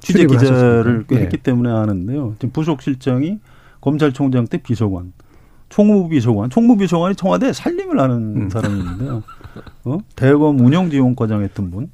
취재 0.00 0.26
기자를 0.26 1.06
예. 1.12 1.16
했기 1.16 1.36
때문에 1.38 1.70
아는데요. 1.70 2.34
지금 2.38 2.52
부속실장이 2.52 3.38
검찰총장 3.80 4.46
때 4.46 4.58
비서관, 4.58 5.12
총무비서관, 5.70 6.50
총무비서관이 6.50 7.14
청와대 7.16 7.52
살림을 7.52 7.98
하는 7.98 8.16
음. 8.42 8.50
사람인데요. 8.50 9.22
어? 9.84 9.98
대검 10.16 10.60
운영지원과장 10.60 11.42
했던 11.42 11.70
분. 11.70 11.90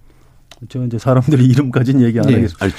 제가 0.69 0.87
이제 0.87 0.99
사람들이 0.99 1.45
이름까지는 1.47 2.03
얘기 2.03 2.19
안 2.19 2.29
예. 2.31 2.35
하겠습니다. 2.35 2.65
아니 2.65 2.77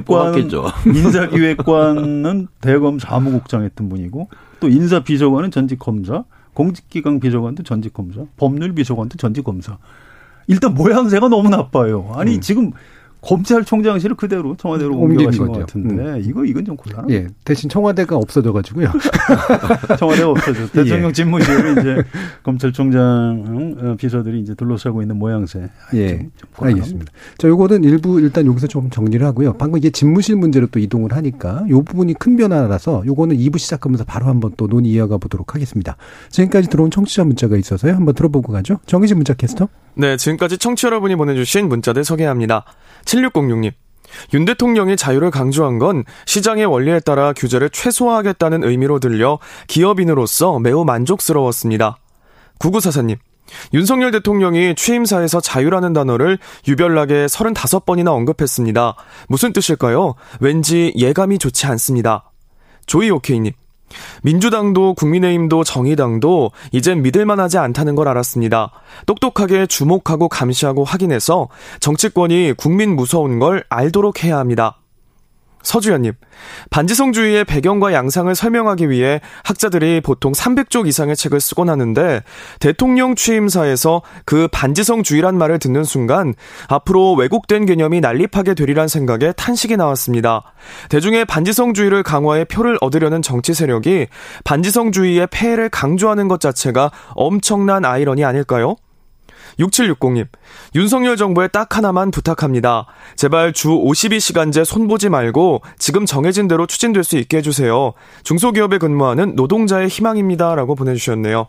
뽑았겠죠. 0.00 0.66
인사기획관은 0.86 2.48
대검 2.60 2.98
사무국장 2.98 3.62
했던 3.62 3.88
분이고 3.88 4.28
또 4.60 4.68
인사비서관은 4.68 5.50
전직 5.50 5.78
검사, 5.78 6.24
공직기강 6.54 7.20
비서관도 7.20 7.62
전직 7.62 7.92
검사, 7.92 8.22
법률 8.36 8.74
비서관도 8.74 9.16
전직 9.16 9.44
검사. 9.44 9.78
일단 10.46 10.74
모양새가 10.74 11.28
너무 11.28 11.48
나빠요. 11.48 12.12
아니 12.14 12.36
음. 12.36 12.40
지금 12.40 12.72
검찰총장실을 13.22 14.16
그대로 14.16 14.56
청와대로 14.56 14.96
옮겨가신 14.96 15.46
것. 15.46 15.58
같은데 15.60 16.20
이거 16.24 16.44
이건 16.44 16.64
좀 16.64 16.76
곤란합니다. 16.76 17.20
예. 17.20 17.28
대신 17.44 17.70
청와대가 17.70 18.16
없어져가지고요. 18.16 18.90
청와대가 19.98 20.30
없어져. 20.30 20.66
대통령 20.68 21.08
예. 21.08 21.12
집무실을 21.12 21.78
이제 21.78 22.02
검찰총장 22.42 23.76
어, 23.80 23.94
비서들이 23.96 24.40
이제 24.40 24.54
둘러싸고 24.54 25.02
있는 25.02 25.18
모양새. 25.18 25.70
예. 25.94 26.18
좀, 26.18 26.30
좀. 26.36 26.66
알겠습니다. 26.66 27.12
자, 27.38 27.48
요거는 27.48 27.84
일부 27.84 28.20
일단 28.20 28.44
여기서 28.46 28.66
좀 28.66 28.90
정리를 28.90 29.24
하고요. 29.24 29.52
방금 29.54 29.78
이게 29.78 29.90
집무실 29.90 30.36
문제로 30.36 30.66
또 30.66 30.80
이동을 30.80 31.12
하니까 31.12 31.64
요 31.70 31.82
부분이 31.82 32.14
큰 32.14 32.36
변화라서 32.36 33.04
요거는 33.06 33.36
2부 33.36 33.58
시작하면서 33.58 34.04
바로 34.04 34.26
한번 34.26 34.52
또 34.56 34.66
논의 34.66 34.90
이어가 34.90 35.16
보도록 35.18 35.54
하겠습니다. 35.54 35.96
지금까지 36.30 36.68
들어온 36.68 36.90
청취자 36.90 37.24
문자가 37.24 37.56
있어서요. 37.56 37.94
한번 37.94 38.14
들어보고 38.14 38.52
가죠. 38.52 38.78
정희진 38.86 39.16
문자 39.16 39.32
캐스터. 39.34 39.68
네, 39.94 40.16
지금까지 40.16 40.58
청취 40.58 40.86
여러분이 40.86 41.16
보내주신 41.16 41.68
문자들 41.68 42.04
소개합니다. 42.04 42.64
7606님. 43.04 43.72
윤 44.34 44.44
대통령이 44.44 44.96
자유를 44.96 45.30
강조한 45.30 45.78
건 45.78 46.04
시장의 46.26 46.66
원리에 46.66 47.00
따라 47.00 47.32
규제를 47.32 47.70
최소화하겠다는 47.70 48.64
의미로 48.64 48.98
들려 48.98 49.38
기업인으로서 49.68 50.58
매우 50.58 50.84
만족스러웠습니다. 50.84 51.96
9944님. 52.58 53.16
윤석열 53.74 54.10
대통령이 54.12 54.74
취임사에서 54.74 55.40
자유라는 55.40 55.92
단어를 55.92 56.38
유별나게 56.68 57.26
35번이나 57.26 58.12
언급했습니다. 58.12 58.94
무슨 59.28 59.52
뜻일까요? 59.52 60.14
왠지 60.40 60.92
예감이 60.96 61.38
좋지 61.38 61.66
않습니다. 61.66 62.30
조이 62.86 63.10
오케이님. 63.10 63.52
민주당도 64.22 64.94
국민의힘도 64.94 65.64
정의당도 65.64 66.50
이젠 66.72 67.02
믿을만하지 67.02 67.58
않다는 67.58 67.94
걸 67.94 68.08
알았습니다. 68.08 68.70
똑똑하게 69.06 69.66
주목하고 69.66 70.28
감시하고 70.28 70.84
확인해서 70.84 71.48
정치권이 71.80 72.54
국민 72.56 72.94
무서운 72.94 73.38
걸 73.38 73.64
알도록 73.68 74.24
해야 74.24 74.38
합니다. 74.38 74.81
서주연님, 75.62 76.12
반지성주의의 76.70 77.44
배경과 77.44 77.92
양상을 77.92 78.34
설명하기 78.34 78.90
위해 78.90 79.20
학자들이 79.44 80.00
보통 80.00 80.32
300쪽 80.32 80.86
이상의 80.86 81.16
책을 81.16 81.40
쓰곤 81.40 81.68
하는데 81.68 82.22
대통령 82.60 83.14
취임사에서 83.14 84.02
그 84.24 84.48
반지성주의란 84.50 85.36
말을 85.38 85.58
듣는 85.58 85.84
순간 85.84 86.34
앞으로 86.68 87.14
왜곡된 87.14 87.66
개념이 87.66 88.00
난립하게 88.00 88.54
되리란 88.54 88.88
생각에 88.88 89.32
탄식이 89.32 89.76
나왔습니다. 89.76 90.42
대중의 90.88 91.24
반지성주의를 91.24 92.02
강화해 92.02 92.44
표를 92.44 92.78
얻으려는 92.80 93.22
정치 93.22 93.54
세력이 93.54 94.06
반지성주의의 94.44 95.28
폐해를 95.30 95.68
강조하는 95.68 96.28
것 96.28 96.40
자체가 96.40 96.90
엄청난 97.10 97.84
아이러니 97.84 98.24
아닐까요? 98.24 98.76
6760님, 99.62 100.26
윤석열 100.74 101.16
정부에 101.16 101.48
딱 101.48 101.76
하나만 101.76 102.10
부탁합니다. 102.10 102.86
제발 103.16 103.52
주 103.52 103.68
52시간제 103.68 104.64
손보지 104.64 105.08
말고 105.08 105.62
지금 105.78 106.06
정해진 106.06 106.48
대로 106.48 106.66
추진될 106.66 107.04
수 107.04 107.16
있게 107.18 107.38
해주세요. 107.38 107.92
중소기업에 108.24 108.78
근무하는 108.78 109.34
노동자의 109.36 109.88
희망입니다. 109.88 110.54
라고 110.54 110.74
보내주셨네요. 110.74 111.48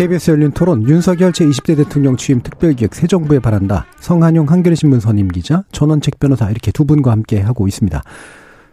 KBS 0.00 0.30
열린 0.30 0.50
토론 0.52 0.88
윤석열 0.88 1.30
제20대 1.30 1.76
대통령 1.76 2.16
취임 2.16 2.40
특별기획 2.40 2.94
새 2.94 3.06
정부에 3.06 3.38
바란다. 3.38 3.84
성한용 4.00 4.48
한겨레 4.48 4.74
신문 4.74 4.98
선임 4.98 5.28
기자, 5.28 5.64
전원책 5.72 6.18
변호사 6.18 6.50
이렇게 6.50 6.72
두 6.72 6.86
분과 6.86 7.10
함께 7.10 7.38
하고 7.38 7.68
있습니다. 7.68 8.02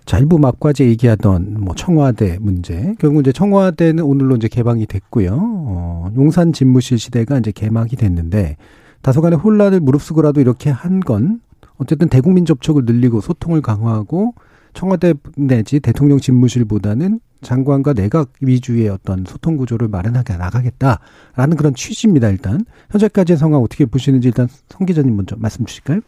자, 0.06 0.20
일부 0.20 0.40
막과제 0.40 0.86
얘기하던 0.86 1.58
뭐 1.60 1.76
청와대 1.76 2.38
문제. 2.40 2.96
결국 2.98 3.20
이제 3.20 3.34
청와대는 3.34 4.06
오늘로 4.06 4.38
이제 4.38 4.48
개방이 4.48 4.86
됐고요. 4.86 5.38
어, 5.38 6.12
용산 6.16 6.54
집무실 6.54 6.98
시대가 6.98 7.38
이제 7.40 7.52
개막이 7.52 7.98
됐는데 7.98 8.56
다소간의 9.02 9.38
혼란을 9.40 9.82
무릅쓰고라도 9.82 10.40
이렇게 10.40 10.70
한 10.70 11.02
건 11.02 11.42
어쨌든 11.78 12.08
대국민 12.08 12.46
접촉을 12.46 12.84
늘리고 12.86 13.20
소통을 13.20 13.62
강화하고 13.62 14.34
청와대 14.78 15.16
내지 15.36 15.80
대통령 15.80 16.20
집무실보다는 16.20 17.20
장관과 17.42 17.94
내각 17.94 18.34
위주의 18.42 18.88
어떤 18.90 19.26
소통 19.26 19.58
구조를 19.58 19.88
마련하게 19.88 20.38
나가겠다라는 20.38 21.58
그런 21.58 21.74
취지입니다. 21.74 22.30
일단 22.30 22.64
현재까지의 22.92 23.38
상황 23.38 23.64
어떻게 23.64 23.86
보시는지 23.86 24.28
일단 24.28 24.48
성 24.70 24.86
기자님 24.86 25.16
먼저 25.16 25.36
말씀 25.40 25.66
주실까요? 25.66 26.02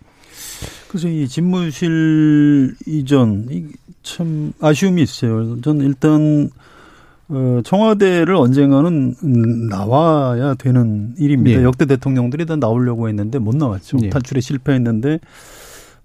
그래서 0.87 1.07
이 1.07 1.27
집무실 1.27 2.75
이전 2.85 3.47
이참 3.49 4.53
아쉬움이 4.61 5.01
있어요. 5.01 5.59
전 5.61 5.81
일단 5.81 6.51
어, 7.29 7.61
청와대를 7.63 8.35
언젠가는 8.35 9.15
음, 9.23 9.67
나와야 9.67 10.53
되는 10.53 11.15
일입니다. 11.17 11.59
예. 11.59 11.63
역대 11.63 11.85
대통령들이 11.87 12.45
다 12.45 12.55
나오려고 12.55 13.07
했는데 13.07 13.39
못 13.39 13.55
나왔죠. 13.55 13.97
예. 14.03 14.09
탈출에 14.09 14.41
실패했는데 14.41 15.19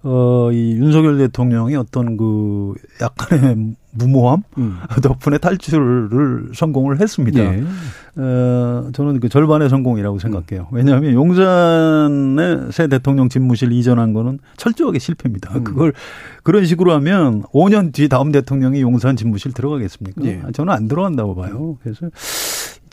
어, 0.06 0.50
이 0.52 0.72
윤석열 0.72 1.16
대통령이 1.16 1.76
어떤 1.76 2.18
그 2.18 2.74
약간의 3.00 3.74
무모함 3.92 4.42
음. 4.58 4.76
덕분에 5.02 5.38
탈출을 5.38 6.50
성공을 6.54 7.00
했습니다. 7.00 7.40
예. 7.40 7.64
어, 8.16 8.90
저는 8.92 9.20
그 9.20 9.30
절반의 9.30 9.70
성공이라고 9.70 10.18
생각해요. 10.18 10.68
왜냐하면 10.72 11.14
용산의 11.14 12.72
새 12.72 12.86
대통령 12.86 13.30
집무실 13.30 13.72
이전한 13.72 14.12
거는 14.12 14.40
철저하게 14.58 14.98
실패입니다. 14.98 15.56
음. 15.56 15.64
그걸 15.64 15.94
그런 16.42 16.66
식으로 16.66 16.92
하면 16.92 17.42
5년 17.44 17.92
뒤 17.94 18.08
다음 18.10 18.30
대통령이 18.30 18.82
용산 18.82 19.16
집무실 19.16 19.52
들어가겠습니까? 19.52 20.22
예. 20.26 20.42
저는 20.52 20.72
안 20.72 20.86
들어간다고 20.86 21.34
봐요. 21.34 21.78
그래서 21.82 22.10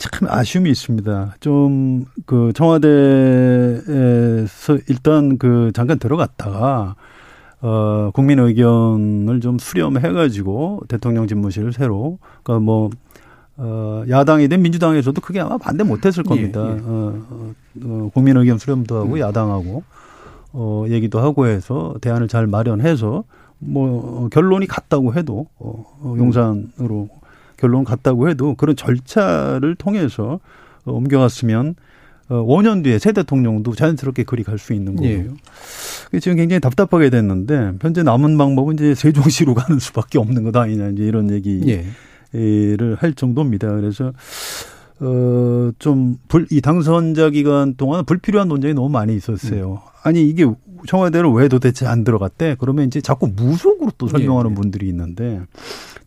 참 0.02 0.28
아쉬움이 0.28 0.70
있습니다. 0.70 1.36
좀 1.40 2.04
그 2.26 2.52
청와대에서 2.54 2.88
일단 4.88 5.38
그 5.38 5.70
잠깐 5.74 5.98
들어갔다가 5.98 6.96
어, 7.60 8.10
국민 8.12 8.38
의견을 8.40 9.40
좀 9.40 9.58
수렴해 9.58 10.12
가지고 10.12 10.80
대통령 10.88 11.28
집무실을 11.28 11.72
새로, 11.72 12.18
그러니까 12.42 12.64
뭐, 12.64 12.90
어, 13.56 14.02
야당이든 14.08 14.60
민주당에서도 14.62 15.20
크게 15.20 15.38
아마 15.38 15.58
반대 15.58 15.84
못 15.84 16.04
했을 16.04 16.24
겁니다. 16.24 16.60
예, 16.60 16.72
예. 16.72 16.80
어, 16.80 17.14
어, 17.30 17.52
어, 17.84 18.10
국민 18.12 18.36
의견 18.36 18.58
수렴도 18.58 18.96
하고 18.96 19.20
야당하고, 19.20 19.84
어, 20.52 20.86
얘기도 20.88 21.20
하고 21.20 21.46
해서 21.46 21.94
대안을 22.00 22.26
잘 22.26 22.48
마련해서 22.48 23.22
뭐 23.60 24.28
결론이 24.30 24.66
같다고 24.66 25.14
해도 25.14 25.46
어, 25.60 25.84
어 26.02 26.16
용산으로 26.18 27.08
결론 27.62 27.84
같다고 27.84 28.28
해도 28.28 28.56
그런 28.56 28.74
절차를 28.74 29.76
통해서 29.76 30.40
어, 30.84 30.92
옮겨갔으면 30.92 31.76
어, 32.28 32.44
5년 32.44 32.82
뒤에 32.82 32.98
새 32.98 33.12
대통령도 33.12 33.76
자연스럽게 33.76 34.24
그리 34.24 34.42
갈 34.42 34.58
수 34.58 34.72
있는 34.72 34.96
거예요. 34.96 35.34
예. 36.12 36.18
지금 36.18 36.36
굉장히 36.36 36.58
답답하게 36.60 37.08
됐는데 37.08 37.74
현재 37.80 38.02
남은 38.02 38.36
방법은 38.36 38.74
이제 38.74 38.94
세종시로 38.96 39.54
가는 39.56 39.78
수밖에 39.78 40.18
없는 40.18 40.42
것 40.42 40.56
아니냐 40.56 40.88
이제 40.88 41.04
이런 41.04 41.30
얘기를 41.30 41.86
예. 42.34 42.96
할 42.98 43.12
정도입니다. 43.14 43.70
그래서 43.76 44.12
어, 45.00 45.72
좀, 45.78 46.16
불, 46.28 46.46
이 46.50 46.60
당선자 46.60 47.30
기간 47.30 47.74
동안 47.74 48.04
불필요한 48.04 48.46
논쟁이 48.46 48.72
너무 48.72 48.88
많이 48.88 49.16
있었어요. 49.16 49.72
음. 49.72 49.78
아니, 50.04 50.28
이게 50.28 50.46
청와대를 50.86 51.28
왜 51.30 51.48
도대체 51.48 51.86
안 51.86 52.04
들어갔대? 52.04 52.54
그러면 52.60 52.86
이제 52.86 53.00
자꾸 53.00 53.26
무속으로 53.26 53.90
또 53.98 54.06
설명하는 54.06 54.52
예. 54.52 54.54
분들이 54.54 54.88
있는데, 54.88 55.40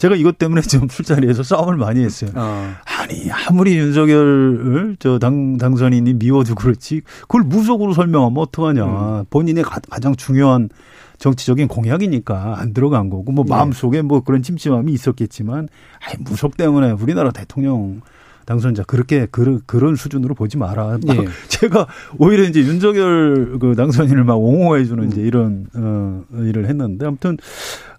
제가 0.06 0.16
이것 0.16 0.38
때문에 0.38 0.62
지금 0.62 0.88
술자리에서 0.88 1.42
싸움을 1.42 1.78
많이 1.78 2.04
했어요. 2.04 2.30
어. 2.36 2.74
아니, 2.86 3.32
아무리 3.32 3.76
윤석열을 3.76 4.98
저 5.00 5.18
당, 5.18 5.58
당선인이 5.58 6.14
미워도 6.14 6.54
그렇지, 6.54 7.02
그걸 7.22 7.42
무속으로 7.42 7.94
설명하면 7.94 8.38
어떡하냐. 8.38 8.86
음. 8.86 9.26
본인의 9.32 9.64
가장 9.64 10.16
중요한 10.16 10.70
정치적인 11.18 11.68
공약이니까 11.68 12.60
안 12.60 12.74
들어간 12.74 13.10
거고, 13.10 13.32
뭐 13.32 13.46
예. 13.48 13.50
마음속에 13.50 14.04
뭐 14.04 14.22
그런 14.22 14.44
찜찜함이 14.44 14.94
있었겠지만, 14.94 15.70
아이, 16.06 16.16
무속 16.20 16.56
때문에 16.56 16.92
우리나라 16.92 17.32
대통령 17.32 18.02
당선자 18.46 18.84
그렇게 18.84 19.26
그런 19.32 19.62
그런 19.66 19.96
수준으로 19.96 20.36
보지 20.36 20.58
마라. 20.58 21.00
예. 21.08 21.26
제가 21.50 21.88
오히려 22.20 22.44
이제 22.44 22.60
윤석열 22.60 23.58
그 23.60 23.76
당선인을 23.76 24.24
막 24.24 24.36
옹호해 24.36 24.86
주는 24.86 25.08
이제 25.08 25.22
이런 25.22 25.66
어 25.74 26.24
일을 26.32 26.68
했는데 26.68 27.08
아무튼 27.08 27.38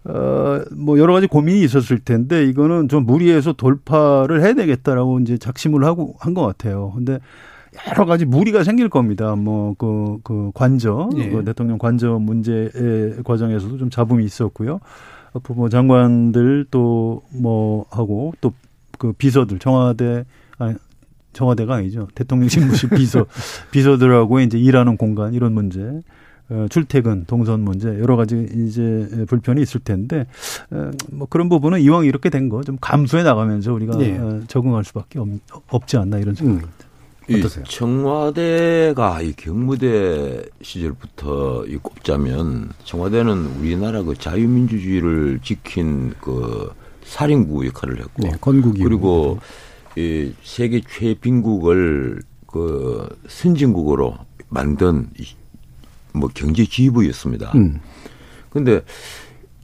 어 0.09 0.65
뭐 0.77 0.99
여러 0.99 1.13
가지 1.13 1.27
고민이 1.27 1.63
있었을 1.63 1.99
텐데 1.99 2.45
이거는 2.47 2.89
좀 2.89 3.05
무리해서 3.07 3.53
돌파를 3.53 4.43
해야 4.43 4.55
되겠다라고 4.55 5.21
이제 5.21 5.39
작심을 5.39 5.85
하고 5.85 6.15
한 6.21 6.35
것 6.35 6.43
같아요. 6.43 6.93
근데 6.95 7.19
여러 7.91 8.05
가지 8.07 8.25
무리가 8.25 8.65
생길 8.65 8.89
겁니다. 8.89 9.35
뭐, 9.37 9.75
그, 9.79 10.19
그 10.25 10.51
관저, 10.55 11.11
예. 11.17 11.29
그 11.31 11.45
대통령 11.45 11.79
관저 11.79 12.19
문제의 12.19 13.23
과정에서도 13.25 13.77
좀 13.79 13.91
잡음이 13.91 14.25
있었고요. 14.25 14.81
부모 15.43 15.69
장관들 15.69 16.67
또 16.71 17.23
뭐 17.33 17.85
하고 17.91 18.33
또 18.41 18.53
그 18.99 19.13
비서들 19.13 19.59
청와대 19.59 20.25
아니 20.59 20.75
청와대가 21.35 21.75
아니죠 21.75 22.09
대통령 22.15 22.49
집무실 22.49 22.89
비서 22.89 23.27
비서들하고 23.71 24.41
이제 24.41 24.59
일하는 24.59 24.97
공간 24.97 25.35
이런 25.35 25.53
문제 25.53 25.81
어, 25.83 26.03
출퇴근 26.71 27.25
동선 27.27 27.61
문제 27.61 27.89
여러 27.99 28.17
가지 28.17 28.47
이제 28.55 29.25
불편이 29.29 29.61
있을 29.63 29.81
텐데 29.81 30.27
어, 30.71 30.91
뭐 31.11 31.27
그런 31.29 31.49
부분은 31.49 31.81
이왕 31.81 32.05
이렇게 32.05 32.31
된 32.31 32.49
거 32.49 32.63
좀 32.63 32.77
감수해 32.81 33.23
나가면서 33.25 33.73
우리가 33.73 33.97
네. 33.99 34.17
어, 34.19 34.41
적응할 34.49 34.85
수밖에 34.85 35.19
없, 35.19 35.29
없지 35.69 35.97
않나 35.97 36.19
이런 36.19 36.35
생각입니다. 36.35 36.69
음. 37.29 37.35
어떠세요? 37.39 37.65
청와대가 37.65 39.21
이 39.23 39.33
경무대 39.33 40.45
시절부터 40.63 41.67
이 41.67 41.77
꼽자면 41.77 42.71
청와대는 42.85 43.47
우리나라 43.59 44.03
그 44.03 44.15
자유민주주의를 44.15 45.41
지킨 45.43 46.13
그 46.21 46.71
살인구 47.05 47.67
역할을 47.67 47.99
했고 47.99 48.23
네, 48.23 48.31
건국이 48.41 48.83
그리고 48.83 49.39
이 49.97 50.33
세계 50.45 50.81
최빈국을 50.89 52.23
그 52.47 53.09
선진국으로 53.29 54.15
만든 54.49 55.09
뭐 56.17 56.31
경제 56.35 56.65
지휘부였습니다. 56.65 57.53
음. 57.55 57.81
근데 58.51 58.83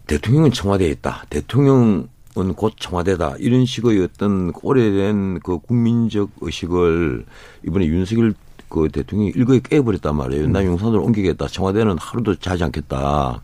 대통령은 0.07 0.53
청와대에 0.53 0.88
있다. 0.90 1.24
대통령은 1.30 2.09
곧 2.57 2.74
청와대다. 2.78 3.36
이런 3.38 3.64
식의 3.64 4.03
어떤 4.03 4.53
오래된 4.62 5.40
그 5.40 5.59
국민적 5.59 6.30
의식을 6.40 7.24
이번에 7.66 7.86
윤석열 7.86 8.34
그 8.68 8.88
대통령이 8.90 9.32
일거에 9.34 9.61
깨버렸단 9.61 10.16
말이에요. 10.16 10.44
음. 10.46 10.53
나 10.53 10.64
용산으로 10.64 11.03
옮기겠다. 11.05 11.46
청와대는 11.46 11.98
하루도 11.98 12.36
자지 12.36 12.64
않겠다. 12.64 13.42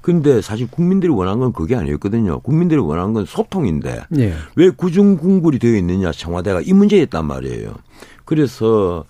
근데 0.00 0.40
사실 0.40 0.68
국민들이 0.70 1.12
원한 1.12 1.38
건 1.38 1.52
그게 1.52 1.74
아니었거든요. 1.76 2.40
국민들이 2.40 2.80
원한 2.80 3.12
건 3.12 3.24
소통인데 3.24 4.04
네. 4.10 4.32
왜 4.56 4.70
구중궁굴이 4.70 5.58
되어 5.58 5.76
있느냐 5.76 6.12
청와대가 6.12 6.60
이 6.60 6.72
문제였단 6.72 7.24
말이에요. 7.26 7.74
그래서 8.24 9.04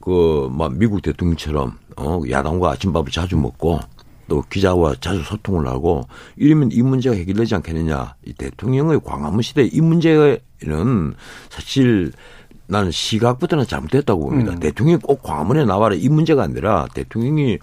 그 0.00 0.48
막 0.50 0.76
미국 0.76 1.02
대통령처럼 1.02 1.78
어 1.98 2.22
야당과 2.28 2.70
아침밥을 2.72 3.10
자주 3.10 3.36
먹고 3.36 3.80
또 4.28 4.42
기자와 4.48 4.94
자주 5.00 5.22
소통을 5.22 5.66
하고 5.66 6.06
이러면 6.36 6.70
이 6.72 6.82
문제가 6.82 7.16
해결되지 7.16 7.56
않겠느냐. 7.56 8.14
이 8.26 8.32
대통령의 8.34 9.00
광화문 9.04 9.42
시대 9.42 9.64
이 9.64 9.80
문제는 9.80 11.14
사실 11.48 12.12
나는 12.66 12.90
시각부터는 12.90 13.66
잘못됐다고 13.66 14.20
봅니다. 14.20 14.52
음. 14.52 14.60
대통령이 14.60 15.00
꼭 15.00 15.22
광화문에 15.22 15.64
나와라 15.64 15.96
이 15.96 16.08
문제가 16.08 16.42
아니라 16.44 16.86
대통령이 16.94 17.58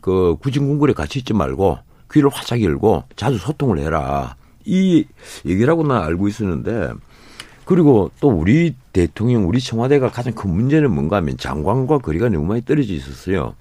그 0.00 0.36
구진궁굴에 0.40 0.92
같이 0.92 1.20
있지 1.20 1.32
말고 1.32 1.78
귀를 2.12 2.28
활짝 2.30 2.62
열고 2.62 3.04
자주 3.16 3.38
소통을 3.38 3.78
해라. 3.78 4.36
이 4.64 5.04
얘기라고 5.46 5.84
나 5.86 6.04
알고 6.04 6.28
있었는데 6.28 6.90
그리고 7.70 8.10
또 8.18 8.30
우리 8.30 8.74
대통령, 8.92 9.46
우리 9.46 9.60
청와대가 9.60 10.10
가장 10.10 10.32
큰 10.32 10.50
문제는 10.50 10.90
뭔가 10.92 11.18
하면 11.18 11.36
장관과 11.36 11.98
거리가 11.98 12.28
너무 12.28 12.44
많이 12.44 12.64
떨어져 12.64 12.92
있었어요. 12.92 13.54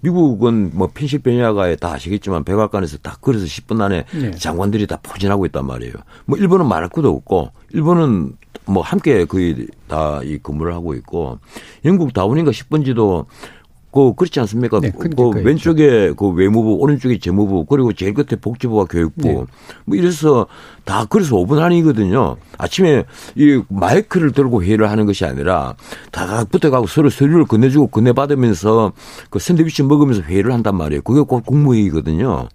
미국은 0.00 0.70
뭐 0.72 0.88
펜실베니아가에 0.94 1.76
다 1.76 1.92
아시겠지만 1.92 2.44
백악관에서 2.44 2.96
다 3.02 3.18
걸어서 3.20 3.44
10분 3.44 3.82
안에 3.82 4.06
네. 4.14 4.30
장관들이 4.30 4.86
다 4.86 4.98
포진하고 5.02 5.44
있단 5.44 5.66
말이에요. 5.66 5.92
뭐 6.24 6.38
일본은 6.38 6.68
말할 6.68 6.88
것도 6.88 7.10
없고 7.10 7.50
일본은 7.74 8.32
뭐 8.64 8.82
함께 8.82 9.26
거의 9.26 9.66
다 9.88 10.22
이 10.24 10.38
근무를 10.38 10.72
하고 10.72 10.94
있고 10.94 11.38
영국 11.84 12.14
다운인가 12.14 12.52
10번지도 12.52 13.26
그 13.92 14.14
그렇지 14.14 14.38
않습니까? 14.40 14.80
네, 14.80 14.92
그 14.92 15.08
왼쪽에 15.42 16.12
그 16.16 16.28
외무부, 16.28 16.74
오른쪽에 16.74 17.18
재무부, 17.18 17.64
그리고 17.64 17.92
제일 17.92 18.14
끝에 18.14 18.38
복지부와 18.40 18.84
교육부. 18.84 19.28
네. 19.28 19.34
뭐 19.84 19.96
이래서 19.96 20.46
다 20.84 21.04
그래서 21.08 21.36
5분 21.36 21.60
안이거든요. 21.60 22.36
아침에 22.56 23.04
이 23.34 23.62
마이크를 23.68 24.32
들고 24.32 24.62
회의를 24.62 24.90
하는 24.90 25.06
것이 25.06 25.24
아니라 25.24 25.74
다 26.12 26.44
붙어가고 26.44 26.86
서로 26.86 27.10
서류를 27.10 27.46
건네주고 27.46 27.88
건네받으면서 27.88 28.92
그 29.28 29.38
샌드위치 29.38 29.82
먹으면서 29.82 30.22
회의를 30.22 30.52
한단 30.52 30.76
말이에요. 30.76 31.02
그게 31.02 31.20
곧 31.22 31.44
국무회의거든요. 31.44 32.48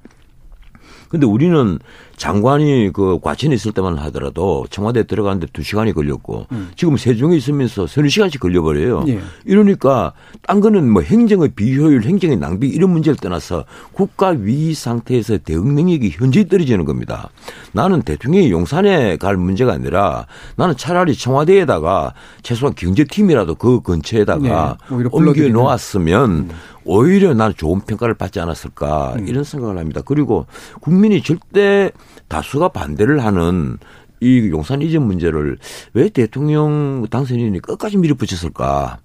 근데 1.10 1.26
우리는 1.26 1.80
장관이 2.18 2.92
그 2.94 3.20
과천에 3.22 3.56
있을 3.56 3.72
때만 3.72 3.98
하더라도 3.98 4.66
청와대 4.70 5.02
에 5.02 5.04
들어가는데 5.04 5.48
두 5.52 5.64
시간이 5.64 5.94
걸렸고 5.94 6.48
음. 6.52 6.72
지금 6.76 6.98
세종에 6.98 7.36
있으면서 7.36 7.88
서너 7.88 8.08
시간씩 8.08 8.40
걸려버려요. 8.40 9.06
예. 9.08 9.20
이러니까 9.46 10.14
딴 10.48 10.60
거는 10.60 10.90
뭐 10.90 11.02
행정의 11.02 11.50
비효율, 11.50 12.04
행정의 12.04 12.38
낭비 12.38 12.68
이런 12.68 12.92
문제를 12.92 13.18
떠나서 13.18 13.66
국가 13.92 14.30
위기 14.30 14.74
상태에서 14.74 15.40
대응 15.40 15.76
능력이 15.76 16.12
현저히 16.12 16.48
떨어지는 16.48 16.86
겁니다. 16.86 17.30
나는 17.74 18.02
대통령이 18.02 18.52
용산에 18.52 19.18
갈 19.18 19.38
문제가 19.38 19.74
아니라 19.74 20.28
나는 20.56 20.78
차라리 20.78 21.16
청와대에다가 21.16 22.14
최소한 22.44 22.76
경제팀이라도 22.76 23.56
그 23.56 23.82
근처에다가 23.82 24.78
네. 24.90 25.04
옮겨 25.12 25.50
놓았으면 25.50 26.30
음. 26.32 26.50
오히려 26.86 27.34
나는 27.34 27.56
좋은 27.58 27.82
평가를 27.82 28.14
받지 28.14 28.40
않았을까 28.40 29.16
음. 29.18 29.28
이런 29.28 29.44
생각을 29.44 29.78
합니다. 29.78 30.02
그리고 30.06 30.46
국민이 30.80 31.22
절대 31.22 31.92
다수가 32.28 32.70
반대를 32.70 33.24
하는 33.24 33.78
이 34.22 34.50
용산 34.50 34.82
이전 34.82 35.04
문제를 35.04 35.58
왜 35.94 36.10
대통령 36.10 37.06
당선인이 37.10 37.60
끝까지 37.60 37.98
밀어붙였을까? 37.98 39.00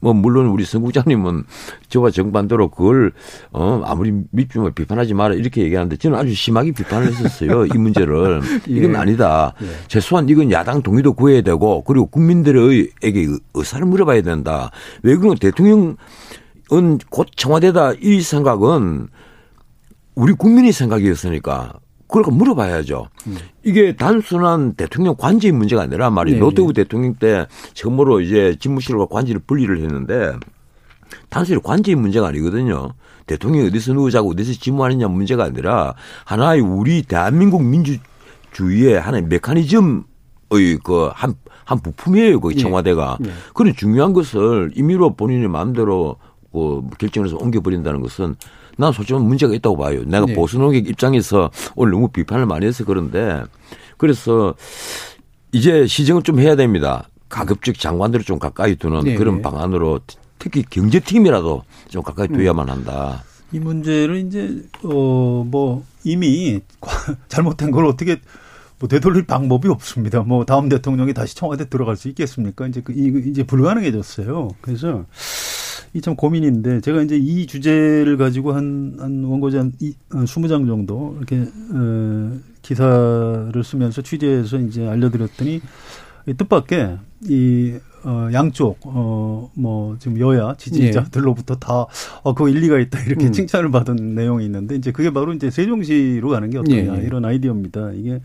뭐 0.00 0.12
물론 0.12 0.48
우리 0.48 0.66
성 0.66 0.82
국장님은 0.82 1.44
저와 1.88 2.10
정반대로 2.10 2.68
그걸 2.68 3.12
어 3.52 3.80
아무리 3.86 4.12
밑줄을 4.32 4.72
비판하지 4.72 5.14
마라 5.14 5.34
이렇게 5.34 5.62
얘기하는데 5.62 5.96
저는 5.96 6.18
아주 6.18 6.34
심하게 6.34 6.72
비판을 6.72 7.06
했었어요 7.06 7.64
이 7.64 7.78
문제를 7.78 8.42
이건 8.68 8.92
예. 8.92 8.96
아니다 8.98 9.54
예. 9.62 9.66
최소한 9.88 10.28
이건 10.28 10.50
야당 10.50 10.82
동의도 10.82 11.14
구해야 11.14 11.40
되고 11.40 11.82
그리고 11.84 12.06
국민들에게 12.06 13.28
의사를 13.54 13.86
물어봐야 13.86 14.20
된다 14.20 14.70
왜 15.02 15.16
그러면 15.16 15.38
대통령 15.38 15.96
은 16.72 16.98
곧 17.10 17.28
청와대다 17.36 17.94
이 18.00 18.20
생각은 18.20 19.08
우리 20.14 20.32
국민의 20.32 20.72
생각이었으니까 20.72 21.74
그러니까 22.14 22.36
물어봐야죠. 22.36 23.08
음. 23.26 23.36
이게 23.64 23.96
단순한 23.96 24.74
대통령 24.74 25.16
관제의 25.16 25.50
문제가 25.50 25.82
아니라 25.82 26.10
말이 26.10 26.34
네, 26.34 26.38
노태우 26.38 26.68
네. 26.68 26.84
대통령 26.84 27.14
때 27.14 27.46
처음으로 27.72 28.20
이제 28.20 28.54
집무실과 28.60 29.06
관제를 29.06 29.40
분리를 29.44 29.76
했는데 29.82 30.32
단순히 31.28 31.60
관제의 31.60 31.96
문제가 31.96 32.28
아니거든요. 32.28 32.94
대통령이 33.26 33.66
어디서 33.66 33.94
누구자고 33.94 34.30
어디서 34.30 34.60
집무하느냐 34.60 35.08
문제가 35.08 35.42
아니라 35.42 35.94
하나의 36.24 36.60
우리 36.60 37.02
대한민국 37.02 37.64
민주주의의 37.64 39.00
하나의 39.00 39.24
메커니즘의 39.24 40.04
그 40.84 41.10
한, 41.12 41.34
한 41.64 41.80
부품이에요. 41.80 42.38
그 42.38 42.54
청와대가. 42.54 43.16
네. 43.18 43.28
네. 43.30 43.34
그런 43.54 43.74
중요한 43.74 44.12
것을 44.12 44.70
임의로 44.76 45.16
본인의 45.16 45.48
마음대로 45.48 46.16
그 46.52 46.82
결정을 46.96 47.26
해서 47.26 47.36
옮겨버린다는 47.38 48.00
것은 48.02 48.36
난 48.76 48.92
솔직히 48.92 49.18
문제가 49.18 49.54
있다고 49.54 49.76
봐요. 49.76 50.02
내가 50.04 50.26
네. 50.26 50.34
보수 50.34 50.58
농객 50.58 50.88
입장에서 50.88 51.50
오늘 51.76 51.92
너무 51.92 52.08
비판을 52.08 52.46
많이 52.46 52.66
해서 52.66 52.84
그런데 52.84 53.42
그래서 53.96 54.54
이제 55.52 55.86
시정을 55.86 56.22
좀 56.22 56.38
해야 56.40 56.56
됩니다. 56.56 57.08
가급적 57.28 57.78
장관들을 57.78 58.24
좀 58.24 58.38
가까이 58.38 58.76
두는 58.76 59.00
네, 59.00 59.14
그런 59.14 59.36
네. 59.36 59.42
방안으로 59.42 60.00
특히 60.38 60.62
경제팀이라도 60.68 61.62
좀 61.88 62.02
가까이 62.02 62.28
음. 62.30 62.36
둬야만 62.36 62.68
한다. 62.68 63.22
이 63.52 63.58
문제를 63.58 64.16
이제 64.26 64.62
어 64.82 65.44
뭐 65.46 65.84
이미 66.04 66.60
잘못된 67.28 67.70
걸 67.70 67.86
어떻게 67.86 68.20
뭐 68.80 68.88
되돌릴 68.88 69.26
방법이 69.26 69.68
없습니다. 69.68 70.22
뭐 70.22 70.44
다음 70.44 70.68
대통령이 70.68 71.14
다시 71.14 71.34
청와대 71.36 71.68
들어갈 71.68 71.96
수 71.96 72.08
있겠습니까? 72.08 72.66
이제 72.66 72.80
그 72.82 72.92
이- 72.92 73.30
이제 73.30 73.42
불가능해졌어요. 73.44 74.48
그래서 74.60 75.04
이 75.94 76.00
참 76.00 76.16
고민인데 76.16 76.80
제가 76.80 77.02
이제 77.02 77.16
이 77.16 77.46
주제를 77.46 78.16
가지고 78.16 78.52
한, 78.52 78.96
한 78.98 79.22
원고지 79.24 79.56
한 79.56 79.72
이- 79.80 79.94
한 80.10 80.24
20장 80.24 80.66
정도 80.66 81.14
이렇게 81.18 81.44
어, 81.72 82.32
기사를 82.62 83.52
쓰면서 83.64 84.02
취재해서 84.02 84.58
이제 84.58 84.86
알려드렸더니 84.88 85.60
이 86.26 86.34
뜻밖의 86.34 86.98
이 87.28 87.74
어, 88.04 88.28
양쪽 88.32 88.78
어 88.84 89.50
뭐 89.54 89.96
지금 90.00 90.18
여야 90.18 90.54
지지자들로부터 90.58 91.56
다 91.56 91.86
어, 92.24 92.34
그거 92.34 92.48
일리가 92.48 92.78
있다 92.80 93.00
이렇게 93.04 93.26
음. 93.26 93.32
칭찬을 93.32 93.70
받은 93.70 94.14
내용이 94.16 94.44
있는데 94.46 94.74
이제 94.74 94.90
그게 94.90 95.10
바로 95.12 95.32
이제 95.32 95.48
세종시로 95.50 96.28
가는 96.28 96.50
게 96.50 96.58
어떠냐 96.58 96.76
예, 96.76 97.00
예. 97.02 97.06
이런 97.06 97.24
아이디어입니다. 97.24 97.92
이게 97.92 98.20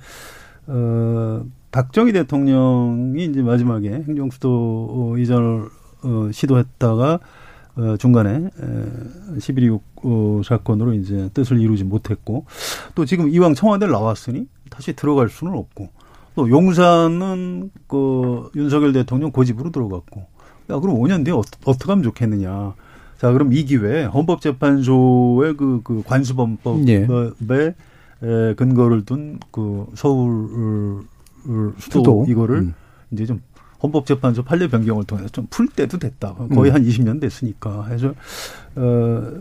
어 0.68 1.44
박정희 1.72 2.14
대통령이 2.14 3.26
이제 3.26 3.42
마지막에 3.44 3.90
행정수도 4.08 5.14
어, 5.14 5.18
이전을 5.20 5.66
어, 6.04 6.30
시도했다가 6.32 7.20
어, 7.80 7.96
중간에 7.98 8.30
에, 8.36 9.38
11.26 9.38 9.80
어, 10.04 10.42
사건으로 10.44 10.94
이제 10.94 11.30
뜻을 11.34 11.62
이루지 11.62 11.86
못했고 11.86 12.46
또 12.94 13.06
지금 13.06 13.30
이왕 13.30 13.54
청와대를 13.56 13.92
나왔으니 13.94 14.48
다시 14.70 14.94
들어갈 14.94 15.30
수는 15.30 15.54
없고 15.54 15.90
또 16.36 16.50
용산은 16.50 17.72
그 17.88 18.50
윤석열 18.56 18.92
대통령 18.92 19.32
고집으로 19.32 19.72
들어갔고 19.72 20.22
야 20.72 20.80
그럼 20.80 20.98
5년 20.98 21.24
뒤에 21.24 21.34
어, 21.34 21.42
어떻게 21.66 21.92
하면 21.92 22.04
좋겠느냐 22.04 22.74
자 23.18 23.32
그럼 23.32 23.54
이 23.54 23.64
기회에 23.66 24.04
헌법재판소의 24.06 25.56
그, 25.58 25.82
그 25.84 26.04
관수범법에 26.06 26.84
예. 26.88 27.76
에, 28.22 28.54
근거를 28.56 29.06
둔 29.06 29.40
그 29.52 29.88
서울 29.96 30.50
을- 31.48 31.74
수도, 31.80 32.00
수도. 32.00 32.26
이거를 32.28 32.58
음. 32.58 32.74
이제 33.12 33.26
좀 33.26 33.42
헌법재판소 33.82 34.44
판례 34.44 34.68
변경을 34.68 35.04
통해서 35.06 35.30
좀 35.30 35.48
풀 35.50 35.68
때도 35.68 35.98
됐다. 36.00 36.34
거의 36.54 36.72
음. 36.72 36.76
한 36.76 36.84
20년 36.86 37.20
됐으니까. 37.22 37.86
해서 37.88 38.14
어 38.76 39.32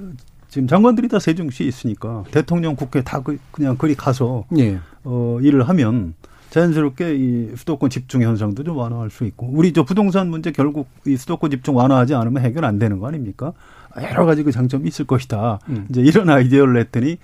지금 0.49 0.67
장관들이 0.67 1.09
다 1.09 1.19
세종시에 1.19 1.67
있으니까 1.67 2.25
대통령 2.31 2.75
국회 2.77 3.03
다 3.03 3.21
그- 3.23 3.39
그냥 3.51 3.77
그리 3.77 3.95
가서 3.95 4.45
예. 4.59 4.79
어 5.05 5.39
일을 5.43 5.69
하면 5.69 6.15
자연스럽게 6.51 7.15
이 7.17 7.51
수도권 7.57 7.91
집중 7.91 8.23
현상도 8.23 8.65
좀 8.65 8.77
완화할 8.79 9.11
수 9.11 9.25
있고 9.27 9.51
우리 9.53 9.73
저 9.75 9.85
부동산 9.85 10.31
문제 10.31 10.51
결국 10.51 10.89
이 11.07 11.17
수도권 11.17 11.51
집중 11.51 11.77
완화하지 11.77 12.15
않으면 12.15 12.43
해결 12.43 12.65
안 12.65 12.79
되는 12.79 12.99
거 12.99 13.07
아닙니까? 13.09 13.53
여러 14.01 14.25
가지 14.25 14.43
그 14.43 14.51
장점이 14.53 14.89
있을 14.89 15.05
것이다. 15.07 15.59
음. 15.69 15.87
이제 15.91 16.01
이런 16.01 16.31
아이디어를 16.31 16.73
냈더니 16.75 17.17
그 17.17 17.19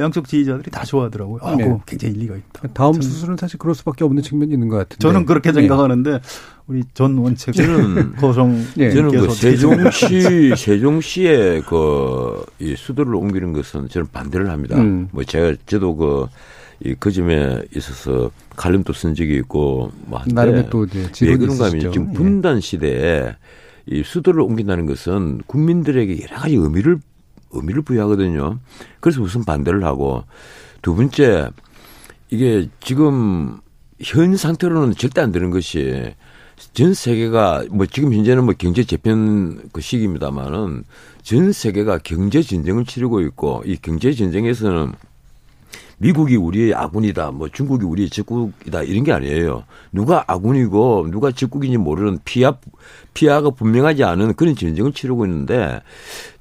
양쪽 0.00 0.28
지지자들이 0.28 0.70
다 0.70 0.84
좋아하더라고요. 0.84 1.38
아, 1.42 1.54
네. 1.56 1.76
굉장히 1.86 2.14
일리가 2.14 2.36
있다. 2.36 2.68
다음 2.74 2.92
참- 2.94 3.02
수술은 3.02 3.36
사실 3.36 3.58
그럴 3.58 3.74
수밖에 3.74 4.04
없는 4.04 4.22
측면이 4.22 4.52
있는 4.52 4.68
것 4.68 4.76
같은데. 4.76 4.98
저는 5.00 5.24
그렇게 5.26 5.52
네. 5.52 5.60
생각하는데 5.60 6.20
우리 6.66 6.82
전 6.94 7.16
원책 7.18 7.54
저는- 7.54 8.16
거성 8.20 8.60
예. 8.78 8.90
저는 8.92 9.10
그 9.10 9.30
세종시 9.30 10.54
세종시에 10.56 11.62
그이 11.62 12.74
수도를 12.76 13.14
옮기는 13.14 13.52
것은 13.52 13.88
저는 13.88 14.08
반대를 14.12 14.50
합니다. 14.50 14.76
음. 14.78 15.08
뭐 15.12 15.24
제가 15.24 15.54
저도 15.66 15.96
그 15.96 16.26
이그 16.84 17.10
점에 17.10 17.62
있어서 17.74 18.30
칼럼도 18.54 18.92
쓴 18.92 19.14
적이 19.14 19.36
있고 19.36 19.90
뭐 20.06 20.18
한데 20.18 20.34
나름의 20.34 20.66
또 20.70 20.84
이제 20.84 21.08
왜 21.22 21.36
그런가 21.36 21.66
하면. 21.68 21.80
지금 21.92 22.08
예. 22.10 22.12
분단 22.12 22.60
시대에 22.60 23.34
이 23.86 24.02
수도를 24.04 24.40
옮긴다는 24.42 24.84
것은 24.86 25.40
국민들에게 25.46 26.20
여러 26.22 26.36
가지 26.40 26.56
의미를 26.56 26.98
의미를 27.50 27.82
부여하거든요. 27.82 28.58
그래서 29.00 29.22
우선 29.22 29.44
반대를 29.44 29.84
하고 29.84 30.24
두 30.82 30.94
번째 30.94 31.50
이게 32.30 32.68
지금 32.80 33.60
현 34.00 34.36
상태로는 34.36 34.94
절대 34.94 35.20
안 35.20 35.32
되는 35.32 35.50
것이 35.50 36.14
전 36.72 36.94
세계가 36.94 37.64
뭐 37.70 37.86
지금 37.86 38.12
현재는 38.12 38.44
뭐 38.44 38.54
경제 38.56 38.84
재편 38.84 39.68
그 39.72 39.80
시기입니다만은 39.80 40.84
전 41.22 41.52
세계가 41.52 41.98
경제 41.98 42.42
전쟁을 42.42 42.84
치르고 42.84 43.20
있고 43.22 43.62
이 43.66 43.76
경제 43.76 44.12
전쟁에서는 44.12 44.92
미국이 45.98 46.36
우리의 46.36 46.74
아군이다, 46.74 47.30
뭐 47.30 47.48
중국이 47.48 47.84
우리의 47.84 48.10
적국이다 48.10 48.82
이런 48.82 49.04
게 49.04 49.12
아니에요. 49.12 49.64
누가 49.92 50.24
아군이고 50.26 51.08
누가 51.10 51.30
적국인지 51.30 51.78
모르는 51.78 52.18
피하 52.24 52.56
피하가 53.14 53.50
분명하지 53.50 54.04
않은 54.04 54.34
그런 54.34 54.54
전쟁을 54.54 54.92
치르고 54.92 55.24
있는데 55.24 55.80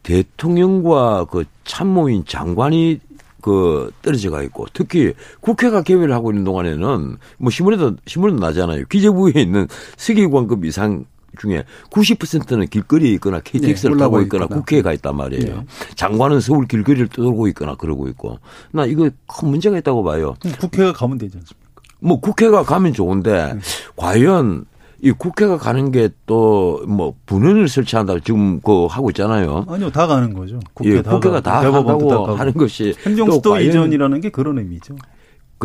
대통령과 0.04 1.26
그 1.26 1.46
참모인 1.64 2.26
장관이 2.26 3.00
그 3.42 3.92
떨어져가 4.02 4.42
있고 4.44 4.66
특히 4.74 5.14
국회가 5.40 5.84
개회를 5.84 6.14
하고 6.14 6.32
있는 6.32 6.44
동안에는 6.44 7.18
뭐 7.38 7.52
신문에도 7.52 7.96
신문에도 8.08 8.40
나잖아요. 8.40 8.86
기재부에 8.90 9.34
있는 9.36 9.68
서기관급 9.96 10.66
이상 10.66 11.06
중에 11.36 11.64
90%는 11.92 12.68
길거리에 12.68 13.12
있거나 13.14 13.40
KTX를 13.42 13.98
네, 13.98 14.00
타고 14.04 14.22
있거나 14.22 14.46
있거나. 14.46 14.60
국회에 14.60 14.82
가 14.82 14.94
있단 14.94 15.16
말이에요. 15.16 15.56
네. 15.58 15.66
장관은 15.96 16.40
서울 16.40 16.68
길거리를 16.68 17.08
떠돌고 17.10 17.48
있거나 17.50 17.76
그러고 17.76 18.08
있고 18.08 18.40
나 18.72 18.86
이거 18.86 19.10
큰 19.28 19.50
문제가 19.50 19.78
있다고 19.78 20.04
봐요. 20.04 20.36
국회가 20.60 20.94
가면 20.94 21.18
되지 21.18 21.38
않습니까? 21.38 21.66
뭐 22.00 22.20
국회가 22.20 22.64
가면 22.64 22.94
좋은데 22.94 23.54
네. 23.54 23.60
과연 23.96 24.66
이 25.02 25.12
국회가 25.12 25.58
가는 25.58 25.92
게 25.92 26.10
또 26.26 26.84
뭐 26.88 27.14
분원을 27.26 27.68
설치한다 27.68 28.20
지금 28.20 28.60
그 28.62 28.86
하고 28.86 29.10
있잖아요. 29.12 29.66
아니요, 29.68 29.90
다 29.92 30.08
가는 30.08 30.34
거죠. 30.34 30.60
예, 30.84 31.02
다 31.02 31.12
국회가 31.12 31.42
가고, 31.42 31.42
다 31.42 31.58
한다고 31.62 32.08
다 32.10 32.16
가고. 32.18 32.36
하는 32.36 32.54
것이 32.54 32.94
행정수도 33.06 33.60
이전이라는 33.60 34.22
게 34.22 34.30
그런 34.30 34.58
의미죠. 34.58 34.96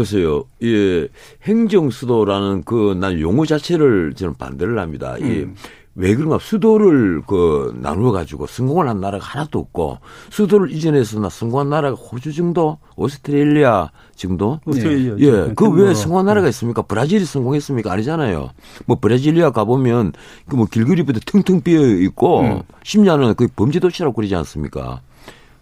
글쎄요, 0.04 0.44
예, 0.62 1.08
행정 1.42 1.90
수도라는 1.90 2.62
그 2.64 2.94
난 2.98 3.20
용어 3.20 3.44
자체를 3.44 4.14
저는 4.14 4.34
반대를 4.34 4.78
합니다. 4.78 5.16
음. 5.20 5.54
이왜 5.96 6.14
그런가 6.14 6.38
수도를 6.40 7.22
그 7.26 7.72
나누어 7.80 8.10
가지고 8.12 8.46
성공을 8.46 8.88
한 8.88 9.00
나라가 9.00 9.24
하나도 9.24 9.58
없고 9.58 9.98
수도를 10.30 10.70
이전해서 10.72 11.20
나 11.20 11.28
성공한 11.28 11.68
나라가 11.68 11.96
호주 11.96 12.32
정도, 12.32 12.78
오스트레일리아 12.96 13.90
정도. 14.16 14.60
오스트레일리아. 14.66 15.16
예, 15.18 15.52
그왜 15.54 15.84
뭐, 15.84 15.94
성공한 15.94 16.26
나라가 16.26 16.48
있습니까? 16.48 16.82
브라질이 16.82 17.24
성공했습니까? 17.24 17.92
아니잖아요. 17.92 18.50
뭐 18.86 18.98
브라질리아 19.00 19.50
가보면 19.50 20.12
그 20.48 20.56
뭐 20.56 20.66
길거리부터 20.66 21.20
텅텅 21.26 21.60
비어 21.60 21.80
있고 21.86 22.40
음. 22.40 22.62
심지어는 22.84 23.34
그 23.34 23.48
범죄 23.54 23.78
도시라고 23.80 24.14
그러지 24.14 24.34
않습니까? 24.36 25.00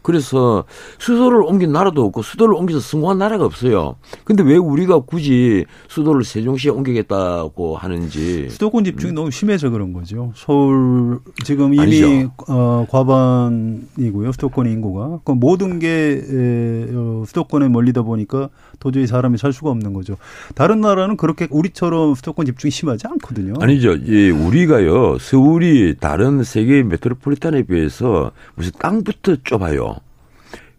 그래서 0.09 0.65
수도를 0.99 1.43
옮긴 1.43 1.71
나라도 1.71 2.03
없고 2.07 2.23
수도를 2.23 2.55
옮겨서 2.55 2.81
성공한 2.81 3.19
나라가 3.19 3.45
없어요. 3.45 3.97
근데 4.25 4.43
왜 4.43 4.57
우리가 4.57 5.01
굳이 5.01 5.67
수도를 5.89 6.25
세종시에 6.25 6.71
옮기겠다고 6.71 7.77
하는지 7.77 8.49
수도권 8.49 8.85
집중이 8.85 9.13
너무 9.13 9.31
심해서 9.31 9.69
그런 9.69 9.93
거죠. 9.93 10.33
서울 10.35 11.21
지금 11.45 11.75
이미 11.75 11.83
아니죠. 11.83 12.33
어, 12.49 12.87
과반이고요. 12.89 14.33
수도권 14.33 14.67
인구가. 14.69 15.21
그 15.25 15.33
모든 15.33 15.79
게 15.79 15.89
에, 15.89 16.87
어, 16.95 17.25
수도권에 17.27 17.69
몰리다 17.69 18.01
보니까 18.01 18.49
도저히 18.81 19.07
사람이 19.07 19.39
살 19.39 19.53
수가 19.53 19.71
없는 19.71 19.93
거죠. 19.93 20.17
다른 20.55 20.81
나라는 20.81 21.17
그렇게 21.17 21.47
우리처럼 21.51 22.15
수도권 22.15 22.47
집중이 22.47 22.71
심하지 22.71 23.07
않거든요. 23.09 23.55
아니죠. 23.61 23.95
이 23.95 24.31
우리가요 24.31 25.19
서울이 25.19 25.97
다른 26.01 26.43
세계 26.43 26.83
메트로폴리탄에 26.83 27.63
비해서 27.63 28.33
무슨 28.55 28.73
땅부터 28.79 29.37
좁아요. 29.45 29.97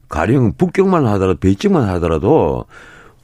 가령 0.07 0.53
북경만 0.57 1.05
하더라도 1.05 1.39
베이징만 1.39 1.87
하더라도 1.89 2.65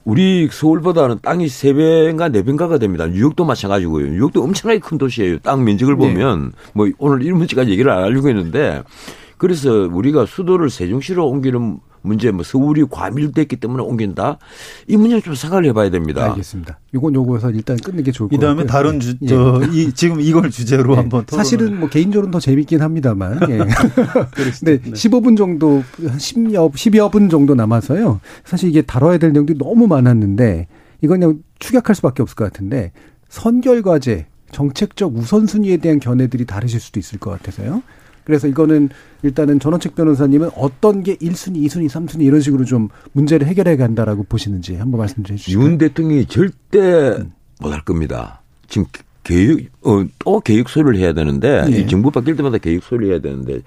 우리 0.04 0.48
서울보다는 0.52 1.18
땅이 1.24 1.48
세배인가네배인가가 1.48 2.78
됩니다. 2.78 3.08
뉴욕도 3.08 3.44
마찬가지고요. 3.44 4.08
뉴욕도 4.08 4.44
엄청나게 4.44 4.80
큰 4.80 5.00
도시예요. 5.00 5.40
땅 5.40 5.64
면적을 5.64 5.96
보면 5.96 6.52
뭐 6.74 6.88
오늘 7.00 7.24
이런 7.24 7.40
문제까지 7.40 7.72
얘기를 7.72 7.92
안 7.92 8.04
하려고 8.04 8.30
했는데 8.30 8.84
그래서 9.38 9.70
우리가 9.92 10.26
수도를 10.26 10.70
세종시로 10.70 11.28
옮기는 11.28 11.80
문제, 12.06 12.32
뭐 12.32 12.44
서울이 12.44 12.86
과밀됐기 12.90 13.58
때문에 13.58 13.84
옮긴다. 13.84 14.38
이 14.88 14.96
문제는 14.96 15.24
좀 15.24 15.36
생각을 15.36 15.66
해봐야 15.66 15.90
됩니다. 15.90 16.24
알겠습니다. 16.26 16.80
요건 16.94 17.16
요거에서 17.16 17.50
일단 17.52 17.78
끝내는 17.78 18.04
게 18.04 18.12
좋을 18.12 18.30
것이 18.30 18.40
같고요. 18.40 18.56
다음에 18.56 18.68
다른 18.68 19.00
주, 19.00 19.16
예. 19.24 19.28
저, 19.28 19.62
이, 19.72 19.92
지금 19.94 20.22
이걸 20.22 20.50
주제로 20.52 20.94
네. 20.96 21.02
한번 21.02 21.26
토론을 21.26 21.44
사실은 21.44 21.80
뭐 21.80 21.90
개인적으로는 21.90 22.32
더 22.32 22.40
재밌긴 22.40 22.82
합니다만. 22.82 23.40
예. 23.50 23.66
수도 24.54 24.72
네, 24.72 24.80
있네. 24.84 24.92
15분 24.92 25.36
정도, 25.36 25.84
한 25.98 26.18
10여, 26.18 26.72
10여 26.72 27.12
분 27.12 27.30
정도 27.30 27.56
남아서요. 27.56 28.22
사실 28.46 28.70
이게 28.70 28.82
다뤄야 28.82 29.18
될 29.18 29.34
내용들이 29.34 29.58
너무 29.58 29.88
많았는데, 29.88 30.68
이건 31.02 31.20
그냥 31.20 31.40
축약할 31.60 31.96
수밖에 31.96 32.22
없을 32.22 32.36
것 32.36 32.46
같은데, 32.46 32.92
선결과제, 33.30 34.28
정책적 34.52 35.18
우선순위에 35.18 35.78
대한 35.78 36.00
견해들이 36.00 36.46
다르실 36.46 36.80
수도 36.80 37.00
있을 37.00 37.20
것 37.20 37.32
같아서요. 37.32 37.82
그래서 38.26 38.48
이거는 38.48 38.90
일단은 39.24 39.60
전원책 39.60 39.96
변호사님은 39.96 40.50
어떤 40.58 41.04
게 41.04 41.16
1순위, 41.16 41.64
2순위, 41.66 41.88
3순위 41.88 42.24
이런 42.24 42.42
식으로 42.42 42.66
좀 42.66 42.90
문제를 43.14 43.48
해결해 43.48 43.78
간다라고 43.78 44.24
보시는지 44.24 44.76
한번 44.76 45.00
말씀 45.00 45.24
좀 45.24 45.36
해주시죠. 45.36 45.62
윤 45.62 45.78
대통령이 45.78 46.26
절대 46.26 47.18
못할 47.62 47.82
겁니다. 47.84 48.42
지금 48.68 48.86
개혁, 49.24 49.60
어, 49.84 50.06
또 50.20 50.40
개혁 50.40 50.70
소리를 50.70 50.98
해야 50.98 51.14
되는데, 51.14 51.66
예. 51.72 51.78
이 51.78 51.88
정부 51.88 52.12
바뀔 52.12 52.36
때마다 52.36 52.58
개혁 52.58 52.84
소리를 52.84 53.14
해야 53.14 53.22
되는데, 53.22 53.62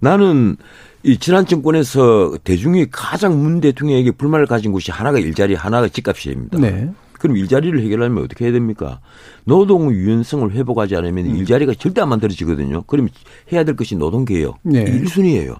나는 0.00 0.56
이 1.02 1.16
지난 1.18 1.46
정권에서 1.46 2.36
대중이 2.44 2.86
가장 2.90 3.40
문 3.40 3.60
대통령에게 3.60 4.10
불만을 4.12 4.46
가진 4.46 4.72
곳이 4.72 4.90
하나가 4.90 5.18
일자리, 5.18 5.54
하나가 5.54 5.88
집값이입니다. 5.88 6.58
네. 6.58 6.90
그럼 7.18 7.36
일자리를 7.36 7.80
해결하려면 7.80 8.24
어떻게 8.24 8.44
해야 8.44 8.52
됩니까? 8.52 9.00
노동 9.44 9.92
유연성을 9.92 10.50
회복하지 10.52 10.96
않으면 10.96 11.26
음. 11.26 11.36
일자리가 11.36 11.74
절대 11.78 12.00
안 12.00 12.08
만들어지거든요. 12.08 12.84
그럼 12.86 13.08
해야 13.52 13.64
될 13.64 13.76
것이 13.76 13.96
노동 13.96 14.24
개혁. 14.24 14.58
네. 14.62 14.80
일 14.82 15.04
1순위예요. 15.04 15.56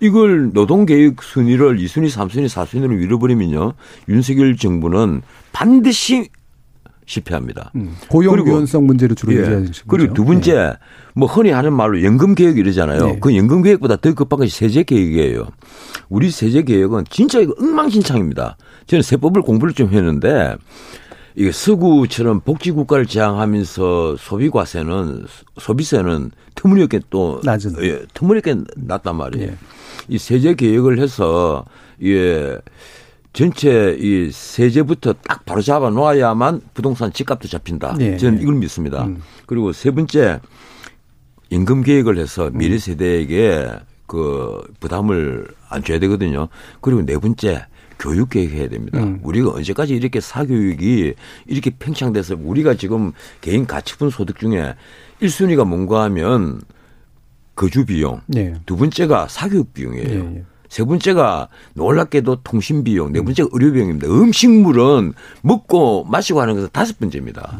이걸 0.00 0.52
노동개혁 0.52 1.22
순위를 1.22 1.78
2순위, 1.78 2.08
3순위, 2.08 2.46
4순위로 2.46 2.96
밀어버리면요. 2.96 3.72
윤석열 4.08 4.56
정부는 4.56 5.22
반드시 5.52 6.28
실패합니다. 7.08 7.72
음, 7.74 7.96
고용 8.08 8.46
유연성 8.46 8.86
문제를 8.86 9.16
주로 9.16 9.32
예. 9.32 9.38
얘기하는 9.38 9.66
거죠. 9.66 9.84
그리고 9.88 10.12
두 10.12 10.24
번째, 10.26 10.74
뭐 11.14 11.26
흔히 11.26 11.50
하는 11.50 11.72
말로 11.72 12.02
연금 12.04 12.34
개혁 12.34 12.58
이러잖아요. 12.58 13.06
네. 13.06 13.18
그 13.18 13.34
연금 13.34 13.62
개혁보다 13.62 13.96
더 13.96 14.12
급한 14.14 14.38
것이 14.38 14.54
세제 14.54 14.82
개혁이에요. 14.82 15.48
우리 16.10 16.30
세제 16.30 16.62
개혁은 16.62 17.04
진짜 17.10 17.40
이거 17.40 17.54
엉망진창입니다. 17.58 18.58
저는 18.88 19.02
세법을 19.02 19.42
공부를 19.42 19.74
좀 19.74 19.90
했는데 19.90 20.56
이게 21.36 21.52
서구처럼 21.52 22.40
복지 22.40 22.72
국가를 22.72 23.06
지향하면서 23.06 24.16
소비 24.18 24.50
과세는 24.50 25.26
소비세는 25.58 26.32
터무니없게 26.56 27.02
또 27.10 27.40
낮은. 27.44 27.76
예, 27.84 28.02
터무니없게 28.12 28.56
낮단 28.76 29.14
말이에요. 29.14 29.50
예. 29.50 29.56
이 30.08 30.18
세제 30.18 30.54
개혁을 30.54 30.98
해서 30.98 31.64
예 32.02 32.58
전체 33.32 33.96
이 34.00 34.30
세제부터 34.32 35.12
딱 35.12 35.44
바로 35.44 35.60
잡아 35.60 35.90
놓아야만 35.90 36.62
부동산 36.74 37.12
집값도 37.12 37.46
잡힌다. 37.46 37.96
예. 38.00 38.16
저는 38.16 38.40
이걸 38.40 38.54
믿습니다. 38.56 39.04
음. 39.04 39.22
그리고 39.46 39.72
세 39.72 39.90
번째 39.90 40.40
임금 41.50 41.82
계획을 41.82 42.18
해서 42.18 42.50
미래 42.52 42.78
세대에게 42.78 43.68
그 44.06 44.62
부담을 44.80 45.46
안 45.68 45.84
줘야 45.84 45.98
되거든요. 46.00 46.48
그리고 46.80 47.02
네 47.04 47.18
번째 47.18 47.66
교육 47.98 48.30
계획해야 48.30 48.68
됩니다. 48.68 49.02
음. 49.02 49.20
우리가 49.22 49.50
언제까지 49.50 49.94
이렇게 49.94 50.20
사교육이 50.20 51.14
이렇게 51.46 51.70
팽창돼서 51.78 52.36
우리가 52.40 52.74
지금 52.74 53.12
개인 53.40 53.66
가치분 53.66 54.10
소득 54.10 54.38
중에 54.38 54.74
1순위가 55.20 55.66
뭔가 55.66 56.04
하면 56.04 56.60
거주 57.56 57.84
비용, 57.84 58.20
예. 58.36 58.54
두 58.66 58.76
번째가 58.76 59.26
사교육 59.28 59.74
비용이에요. 59.74 60.08
예, 60.08 60.36
예. 60.36 60.44
세 60.68 60.84
번째가 60.84 61.48
놀랍게도 61.74 62.42
통신 62.44 62.84
비용, 62.84 63.12
네 63.12 63.20
번째가 63.20 63.48
의료 63.52 63.72
비용입니다. 63.72 64.06
음식물은 64.06 65.14
먹고 65.42 66.04
마시고 66.04 66.40
하는 66.40 66.54
것은 66.54 66.68
다섯 66.72 66.98
번째입니다. 67.00 67.58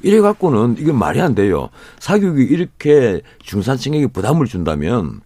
이래 0.00 0.20
갖고는 0.20 0.76
이게 0.78 0.92
말이 0.92 1.20
안 1.20 1.34
돼요. 1.34 1.68
사교육이 1.98 2.44
이렇게 2.44 3.20
중산층에게 3.42 4.06
부담을 4.06 4.46
준다면 4.46 5.20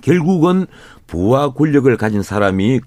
결국은 0.00 0.66
부와 1.06 1.52
권력을 1.52 1.94
가진 1.96 2.22
사람이 2.22 2.80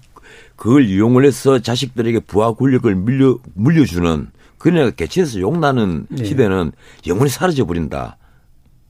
그걸 0.58 0.84
이용을 0.84 1.24
해서 1.24 1.60
자식들에게 1.60 2.20
부와 2.20 2.52
권력을 2.54 2.92
물려 2.94 3.38
물려주는 3.54 4.26
그러니까 4.58 4.90
개체에서 4.90 5.40
욕나는 5.40 6.06
예. 6.18 6.24
시대는 6.24 6.72
영원히 7.06 7.30
사라져 7.30 7.64
버린다. 7.64 8.16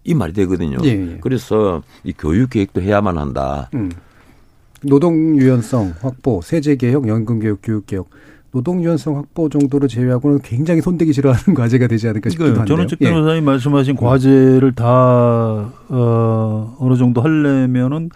이 0.03 0.14
말이 0.14 0.33
되거든요. 0.33 0.79
예, 0.85 0.89
예. 0.89 1.19
그래서 1.21 1.83
이 2.05 2.14
교육 2.16 2.51
계획도 2.51 2.81
해야만 2.81 3.19
한다. 3.19 3.69
음. 3.75 3.91
노동 4.83 5.39
유연성 5.39 5.97
확보, 6.01 6.41
세제 6.43 6.75
개혁, 6.75 7.07
연금 7.07 7.39
개혁, 7.39 7.59
교육 7.62 7.85
개혁. 7.87 8.09
노동 8.51 8.83
유연성 8.83 9.16
확보 9.19 9.51
정도로 9.51 9.89
제외하고는 9.89 10.41
굉장히 10.43 10.81
손대기 10.81 11.12
싫어하는 11.12 11.53
과제가 11.55 11.87
되지 11.87 12.09
않을까 12.09 12.31
싶기도 12.31 12.49
한데요. 12.49 12.64
전원책 12.64 12.99
예. 13.03 13.11
변호사님 13.11 13.45
말씀하신 13.45 13.97
과제를 13.97 14.73
다 14.75 15.71
어, 15.91 16.77
어느 16.81 16.97
정도 16.97 17.21
하려면은 17.21 18.09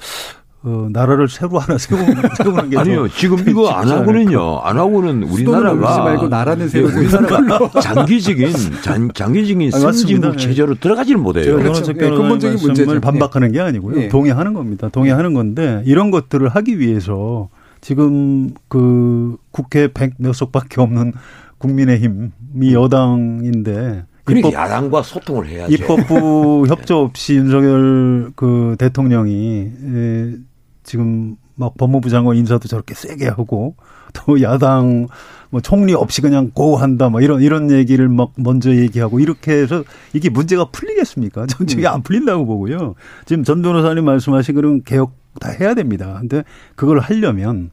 어, 0.65 0.89
나라를 0.91 1.29
새로 1.29 1.59
하나 1.59 1.77
세우, 1.77 1.99
세우는 2.39 2.71
게 2.71 2.79
아니요, 2.79 3.09
더 3.09 3.15
지금 3.15 3.49
이거 3.49 3.71
안 3.71 3.89
하고는요, 3.89 4.59
안 4.59 4.79
하고는 4.79 5.25
우리나라가 5.25 6.05
말고 6.05 6.29
나라는 6.29 6.69
새로 6.69 6.89
예, 6.89 6.99
우리나라가 6.99 7.69
장기적인 7.83 8.53
장, 8.83 9.11
장기적인. 9.13 9.73
선진국 9.73 10.35
예. 10.35 10.39
체제로 10.39 10.75
들어가지를 10.77 11.21
못해요. 11.21 11.45
제가 11.45 11.59
그렇죠. 11.59 11.91
예, 11.91 11.95
변호사님 11.95 12.21
근본적인 12.23 12.55
말씀을 12.55 12.87
문제죠. 12.87 13.01
반박하는 13.01 13.51
게 13.51 13.61
아니고요. 13.61 14.03
예. 14.03 14.09
동의하는 14.09 14.55
겁니다. 14.55 14.89
동의하는 14.89 15.35
건데 15.35 15.83
이런 15.85 16.13
것들을 16.13 16.49
하기 16.49 16.79
위해서 16.79 17.49
지금 17.81 18.55
그 18.69 19.37
국회 19.51 19.89
백몇 19.93 20.35
석밖에 20.35 20.81
없는 20.81 21.13
국민의힘이 21.59 22.73
여당인데 22.73 24.05
그러니까 24.25 24.49
입법, 24.49 24.61
야당과 24.61 25.03
소통을 25.03 25.49
해야죠. 25.49 25.73
입법부 25.73 26.67
협조 26.71 27.01
없이 27.01 27.35
윤석열 27.35 28.31
그 28.37 28.77
대통령이 28.79 29.71
에, 29.85 30.33
지금 30.83 31.37
막 31.55 31.77
법무부 31.77 32.09
장관 32.11 32.37
인사도 32.37 32.69
저렇게 32.69 32.95
세게 32.95 33.29
하고 33.29 33.75
또 34.13 34.43
야당 34.43 35.07
뭐 35.51 35.61
총리 35.61 35.95
없이 35.95 36.21
그냥 36.21 36.51
고한다 36.53 37.09
뭐 37.09 37.21
이런 37.21 37.43
이런 37.43 37.71
얘기를 37.71 38.09
막 38.09 38.33
먼저 38.37 38.75
얘기하고 38.75 39.21
이렇게 39.21 39.53
해서 39.53 39.85
이게 40.13 40.29
문제가 40.31 40.67
풀리겠습니까? 40.67 41.47
전 41.49 41.67
저게 41.67 41.87
안 41.87 42.03
풀린다고 42.03 42.47
보고요. 42.47 42.95
지금 43.27 43.45
전 43.45 43.63
변호사님 43.63 44.05
말씀하신 44.05 44.55
그런 44.55 44.83
개혁 44.83 45.15
다 45.41 45.51
해야 45.51 45.75
됩니다. 45.75 46.19
근데 46.21 46.43
그걸 46.75 46.99
하려면 46.99 47.71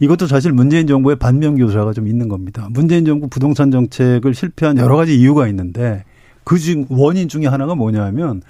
이것도 0.00 0.26
사실 0.26 0.52
문재인 0.52 0.86
정부의 0.86 1.16
반면 1.16 1.56
교사가 1.56 1.92
좀 1.92 2.06
있는 2.08 2.28
겁니다. 2.28 2.68
문재인 2.70 3.04
정부 3.04 3.28
부동산 3.28 3.70
정책을 3.70 4.34
실패한 4.34 4.78
여러 4.78 4.96
가지 4.96 5.18
이유가 5.18 5.48
있는데 5.48 6.04
그 6.44 6.58
중 6.58 6.86
원인 6.88 7.28
중에 7.28 7.46
하나가 7.46 7.74
뭐냐면 7.74 8.42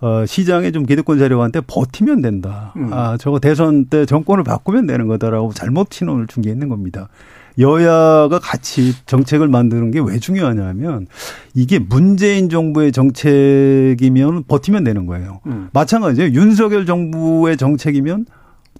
어, 0.00 0.24
시장에 0.26 0.70
좀 0.70 0.84
기득권 0.86 1.18
세력한테 1.18 1.60
버티면 1.66 2.22
된다. 2.22 2.72
음. 2.76 2.90
아, 2.92 3.16
저거 3.18 3.38
대선 3.40 3.86
때 3.86 4.06
정권을 4.06 4.44
바꾸면 4.44 4.86
되는 4.86 5.06
거다라고 5.08 5.52
잘못 5.52 5.88
신호를 5.92 6.26
준 6.28 6.42
게 6.42 6.50
있는 6.50 6.68
겁니다. 6.68 7.08
여야가 7.58 8.38
같이 8.38 8.94
정책을 9.06 9.48
만드는 9.48 9.90
게 9.90 9.98
왜 9.98 10.18
중요하냐면 10.20 11.08
이게 11.54 11.80
문재인 11.80 12.48
정부의 12.48 12.92
정책이면 12.92 14.44
버티면 14.46 14.84
되는 14.84 15.06
거예요. 15.06 15.40
음. 15.46 15.68
마찬가지예요. 15.72 16.32
윤석열 16.32 16.86
정부의 16.86 17.56
정책이면 17.56 18.26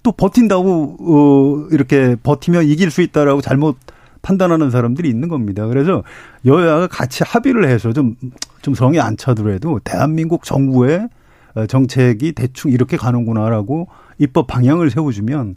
또 0.03 0.13
버틴다고 0.13 0.95
어 1.01 1.67
이렇게 1.73 2.15
버티면 2.23 2.63
이길 2.65 2.89
수 2.91 3.01
있다라고 3.01 3.41
잘못 3.41 3.75
판단하는 4.21 4.69
사람들이 4.71 5.09
있는 5.09 5.27
겁니다. 5.29 5.67
그래서 5.67 6.03
여야가 6.45 6.87
같이 6.87 7.23
합의를 7.23 7.67
해서 7.67 7.93
좀, 7.93 8.15
좀 8.61 8.73
성이 8.73 8.99
안 8.99 9.17
차더라도 9.17 9.79
대한민국 9.83 10.43
정부의 10.43 11.09
어, 11.55 11.65
정책이 11.65 12.33
대충 12.33 12.71
이렇게 12.71 12.97
가는구나라고 12.97 13.87
입법 14.17 14.47
방향을 14.47 14.89
세워주면 14.89 15.55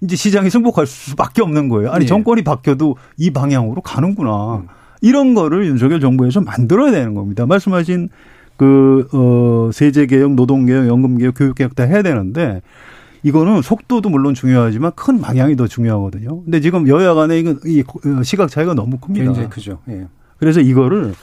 이제 0.00 0.14
시장이 0.16 0.50
승복할 0.50 0.86
수밖에 0.86 1.42
없는 1.42 1.68
거예요. 1.68 1.90
아니 1.90 2.04
예. 2.04 2.06
정권이 2.06 2.42
바뀌어도 2.42 2.96
이 3.16 3.30
방향으로 3.30 3.80
가는구나. 3.80 4.64
이런 5.00 5.34
거를 5.34 5.66
윤석열 5.66 6.00
정부에서 6.00 6.40
만들어야 6.40 6.90
되는 6.90 7.14
겁니다. 7.14 7.46
말씀하신 7.46 8.08
그, 8.56 9.08
어, 9.12 9.70
세제개혁, 9.72 10.34
노동개혁, 10.34 10.88
연금개혁, 10.88 11.34
교육개혁 11.36 11.76
다 11.76 11.84
해야 11.84 12.02
되는데 12.02 12.60
이거는 13.22 13.62
속도도 13.62 14.08
물론 14.08 14.34
중요하지만 14.34 14.92
큰 14.94 15.20
방향이 15.20 15.56
더 15.56 15.66
중요하거든요. 15.66 16.42
근데 16.44 16.60
지금 16.60 16.88
여야 16.88 17.14
간의 17.14 17.40
이거 17.40 17.56
이 17.64 17.82
시각 18.24 18.50
차이가 18.50 18.74
너무 18.74 18.98
큽니다. 18.98 19.24
굉장히 19.24 19.48
크죠. 19.48 19.78
예. 19.88 20.06
그래서 20.38 20.60
이거를 20.60 21.14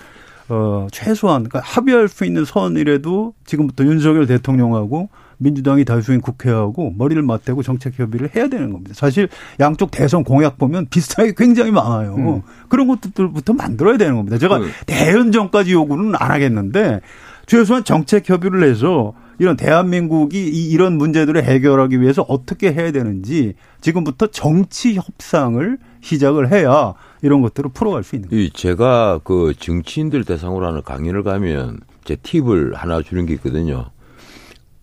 어 0.50 0.88
최소한 0.92 1.44
그러니까 1.44 1.62
합의할 1.64 2.08
수 2.08 2.26
있는 2.26 2.46
선이라도 2.46 3.34
지금부터 3.46 3.86
윤석열 3.86 4.28
대통령하고 4.28 5.10
민주당이 5.38 5.86
다수인 5.86 6.22
국회하고 6.22 6.94
머리를 6.98 7.22
맞대고 7.22 7.64
정책 7.64 8.00
협의를 8.00 8.36
해야 8.36 8.48
되는 8.48 8.72
겁니다. 8.72 8.94
사실 8.96 9.28
양쪽 9.60 9.92
대선 9.92 10.24
공약 10.24 10.58
보면 10.58 10.88
비슷하게 10.90 11.34
굉장히 11.36 11.72
많아요. 11.72 12.16
음. 12.16 12.42
그런 12.70 12.88
것들부터 12.88 13.54
만들어야 13.54 13.98
되는 13.98 14.16
겁니다. 14.16 14.38
제가 14.38 14.60
네. 14.60 14.68
대연정까지 14.86 15.74
요구는 15.74 16.14
안 16.16 16.32
하겠는데 16.32 17.02
최소한 17.48 17.84
정책 17.84 18.30
협의를 18.30 18.64
해서 18.64 19.14
이런 19.40 19.58
대한민국이 19.58 20.40
이- 20.48 20.70
이런 20.72 20.98
문제들을 20.98 21.44
해결하기 21.44 22.00
위해서 22.02 22.22
어떻게 22.28 22.72
해야 22.74 22.92
되는지 22.92 23.56
지금부터 23.82 24.28
정치 24.28 24.96
협상을 24.96 25.78
시작을 26.02 26.52
해야 26.52 26.94
이런 27.22 27.42
것들을 27.42 27.72
풀어갈 27.74 28.04
수 28.04 28.16
있는 28.16 28.30
거예요. 28.30 28.44
이 28.44 28.50
제가 28.52 29.20
그 29.24 29.54
정치인들 29.60 30.24
대상으로 30.24 30.66
하는 30.68 30.82
강연을 30.84 31.24
가면 31.24 31.80
제 32.04 32.16
팁을 32.16 32.76
하나 32.76 33.02
주는 33.02 33.26
게 33.26 33.34
있거든요. 33.34 33.86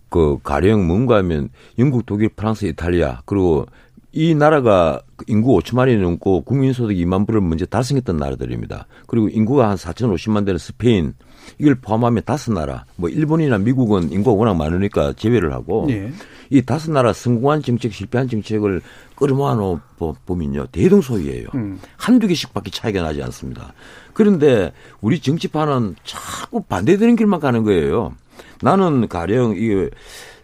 그 0.09 0.37
가령 0.43 0.85
뭔가 0.85 1.17
하면 1.17 1.49
영국, 1.79 2.05
독일, 2.05 2.29
프랑스, 2.29 2.65
이탈리아 2.65 3.21
그리고 3.25 3.65
이 4.11 4.35
나라가 4.35 5.01
인구 5.27 5.57
5천만이 5.57 5.99
넘고 5.99 6.41
국민소득 6.41 6.95
2만 6.97 7.25
불을 7.25 7.41
먼저 7.41 7.65
달성했던 7.65 8.17
나라들입니다. 8.17 8.85
그리고 9.07 9.27
인구가 9.29 9.69
한 9.69 9.75
4,050만 9.77 10.45
되는 10.45 10.59
스페인 10.59 11.13
이걸 11.59 11.75
포함하면 11.75 12.23
다섯 12.25 12.53
나라 12.53 12.85
뭐 12.95 13.09
일본이나 13.09 13.57
미국은 13.57 14.11
인구가 14.11 14.37
워낙 14.37 14.55
많으니까 14.55 15.13
제외를 15.13 15.53
하고 15.53 15.87
예. 15.89 16.11
이 16.49 16.61
다섯 16.61 16.91
나라 16.91 17.13
성공한 17.13 17.61
정책 17.61 17.93
실패한 17.93 18.27
정책을 18.27 18.81
끌어모아 19.15 19.55
놓 19.55 19.79
보면요 20.25 20.67
대동소이예요. 20.67 21.47
음. 21.55 21.79
한두 21.97 22.27
개씩밖에 22.27 22.71
차이가 22.71 23.01
나지 23.01 23.21
않습니다. 23.23 23.73
그런데 24.13 24.71
우리 25.01 25.19
정치판은 25.19 25.95
자꾸 26.03 26.61
반대되는 26.63 27.15
길만 27.15 27.39
가는 27.39 27.63
거예요. 27.63 28.13
나는 28.61 29.07
가령 29.07 29.55
이게 29.57 29.89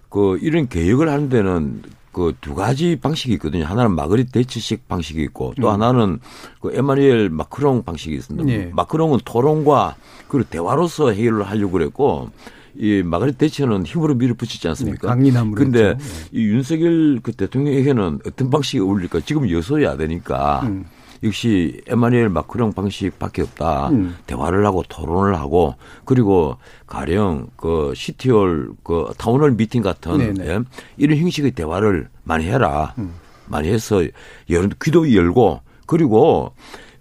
그 0.10 0.38
이런 0.42 0.68
개혁을 0.68 1.10
하는 1.10 1.30
데는 1.30 1.82
그 2.12 2.34
두 2.42 2.56
가지 2.56 2.96
방식이 2.96 3.34
있거든요. 3.34 3.66
하나는 3.66 3.92
마그리트 3.96 4.32
대치식 4.32 4.88
방식이 4.88 5.22
있고 5.24 5.54
또 5.62 5.68
음. 5.68 5.74
하나는 5.74 6.20
그 6.62 6.74
에마뉘엘 6.74 7.30
마크롱 7.30 7.84
방식이 7.84 8.16
있습니다. 8.16 8.50
예. 8.50 8.72
마크롱은 8.74 9.20
토론과 9.26 9.96
그리고 10.28 10.50
대화로서 10.50 11.12
해결을 11.12 11.44
하려고 11.44 11.74
그랬고 11.74 12.30
이 12.76 13.04
마그리트 13.04 13.38
대치는 13.38 13.86
힘으로 13.86 14.16
밀어붙이지 14.16 14.68
않습니까? 14.70 15.08
네, 15.08 15.22
강인함으로 15.22 15.56
근데 15.56 15.90
했죠. 15.90 16.30
이 16.32 16.44
윤석열 16.46 17.20
그 17.22 17.34
대통령에게는 17.34 18.20
어떤 18.26 18.50
방식이 18.50 18.80
어울릴까? 18.80 19.22
지금 19.26 19.50
여소야 19.50 19.98
되니까 19.98 20.62
음. 20.64 20.86
역시 21.24 21.82
에마뉘엘 21.88 22.30
마크롱 22.30 22.74
방식밖에 22.74 23.42
없다. 23.42 23.90
음. 23.90 24.16
대화를 24.26 24.66
하고 24.66 24.84
토론을 24.88 25.36
하고 25.36 25.76
그리고 26.06 26.58
가령 26.88 27.48
그 27.58 27.94
city 27.96 28.34
hall 28.34 28.72
그 28.84 29.12
town 29.18 29.37
hall 29.37 29.56
meeting 29.56 29.82
같은 29.82 30.18
네네. 30.18 30.48
예? 30.48 30.60
이런 30.98 31.18
형식의 31.18 31.52
대화를 31.52 32.10
많이 32.24 32.46
해라. 32.46 32.94
음. 32.98 33.14
많이 33.48 33.68
해서 33.68 34.04
여러 34.50 34.70
귀도 34.82 35.14
열고 35.14 35.62
그리고 35.86 36.54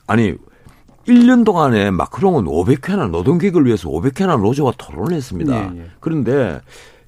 아니 0.06 0.34
1년 1.06 1.44
동안에 1.44 1.90
마크롱은 1.90 2.44
500회나 2.44 3.10
노동개혁을 3.10 3.66
위해서 3.66 3.88
500회나 3.88 4.40
노조와 4.40 4.72
토론을 4.76 5.14
했습니다. 5.16 5.74
예, 5.74 5.78
예. 5.78 5.86
그런데 6.00 6.60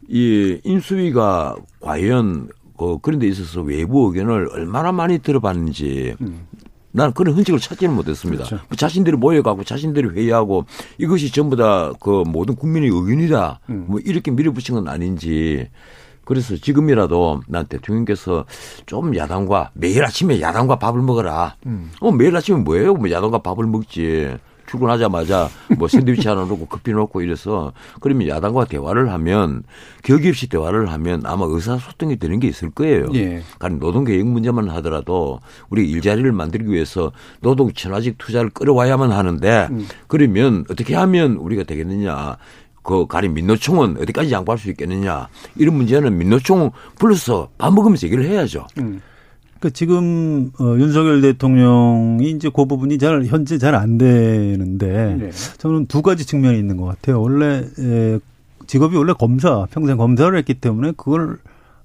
이 0.08 0.58
인수위가 0.64 1.56
과연 1.80 2.48
그 2.78 2.98
그런 3.02 3.18
데 3.18 3.28
있어서 3.28 3.60
외부 3.60 4.06
의견을 4.06 4.48
얼마나 4.52 4.90
많이 4.90 5.18
들어봤는지 5.18 6.16
나는 6.92 7.12
그런 7.12 7.34
흔적을 7.34 7.60
찾지는 7.60 7.94
못했습니다. 7.94 8.44
음. 8.44 8.46
그렇죠. 8.46 8.64
뭐 8.68 8.76
자신들이 8.76 9.16
모여가고 9.16 9.64
자신들이 9.64 10.08
회의하고 10.08 10.64
이것이 10.98 11.32
전부 11.32 11.56
다 11.56 11.92
그 12.00 12.24
모든 12.26 12.54
국민의 12.56 12.90
의견이다. 12.90 13.60
음. 13.70 13.84
뭐 13.88 14.00
이렇게 14.04 14.30
밀어붙인 14.30 14.74
건 14.74 14.88
아닌지. 14.88 15.68
그래서 16.24 16.56
지금이라도 16.56 17.42
난 17.48 17.66
대통령께서 17.66 18.44
좀 18.86 19.16
야당과 19.16 19.70
매일 19.74 20.04
아침에 20.04 20.40
야당과 20.40 20.78
밥을 20.78 21.02
먹어라. 21.02 21.56
음. 21.66 21.90
어, 22.00 22.12
매일 22.12 22.36
아침에 22.36 22.58
뭐예요? 22.58 22.94
뭐 22.94 23.10
야당과 23.10 23.38
밥을 23.38 23.66
먹지. 23.66 24.36
출근하자마자 24.70 25.48
뭐 25.78 25.88
샌드위치 25.88 26.28
하나 26.28 26.44
놓고 26.44 26.66
커피 26.66 26.92
놓고 26.92 27.22
이래서 27.22 27.72
그러면 28.00 28.28
야당과 28.28 28.66
대화를 28.66 29.10
하면 29.12 29.64
격이 30.04 30.28
없이 30.28 30.48
대화를 30.48 30.90
하면 30.92 31.22
아마 31.24 31.46
의사소통이 31.48 32.16
되는 32.16 32.38
게 32.38 32.48
있을 32.48 32.70
거예요. 32.70 33.08
예. 33.14 33.42
가령 33.58 33.80
노동계획 33.80 34.26
문제만 34.26 34.68
하더라도 34.70 35.40
우리 35.70 35.90
일자리를 35.90 36.30
만들기 36.30 36.70
위해서 36.70 37.10
노동 37.40 37.72
친화직 37.72 38.16
투자를 38.18 38.50
끌어와야만 38.50 39.10
하는데 39.10 39.68
음. 39.70 39.86
그러면 40.06 40.64
어떻게 40.70 40.94
하면 40.94 41.32
우리가 41.34 41.64
되겠느냐. 41.64 42.36
그 42.82 43.06
가령 43.06 43.34
민노총은 43.34 43.98
어디까지 44.00 44.32
양보할 44.32 44.58
수 44.58 44.70
있겠느냐. 44.70 45.28
이런 45.56 45.76
문제는 45.76 46.16
민노총 46.16 46.70
불러서 46.98 47.50
밥 47.58 47.74
먹으면서 47.74 48.06
얘기를 48.06 48.24
해야죠. 48.24 48.66
음. 48.78 49.02
그 49.60 49.70
지금 49.70 50.50
어, 50.58 50.64
윤석열 50.78 51.20
대통령이 51.20 52.30
이제 52.30 52.50
그 52.54 52.64
부분이 52.64 52.98
잘 52.98 53.24
현재 53.26 53.58
잘 53.58 53.74
안 53.74 53.98
되는데 53.98 55.16
네. 55.20 55.30
저는 55.58 55.86
두 55.86 56.02
가지 56.02 56.26
측면이 56.26 56.58
있는 56.58 56.76
것 56.76 56.86
같아요. 56.86 57.20
원래 57.20 57.62
에, 57.78 58.18
직업이 58.66 58.96
원래 58.96 59.12
검사 59.12 59.66
평생 59.70 59.96
검사를 59.98 60.36
했기 60.36 60.54
때문에 60.54 60.92
그걸 60.96 61.38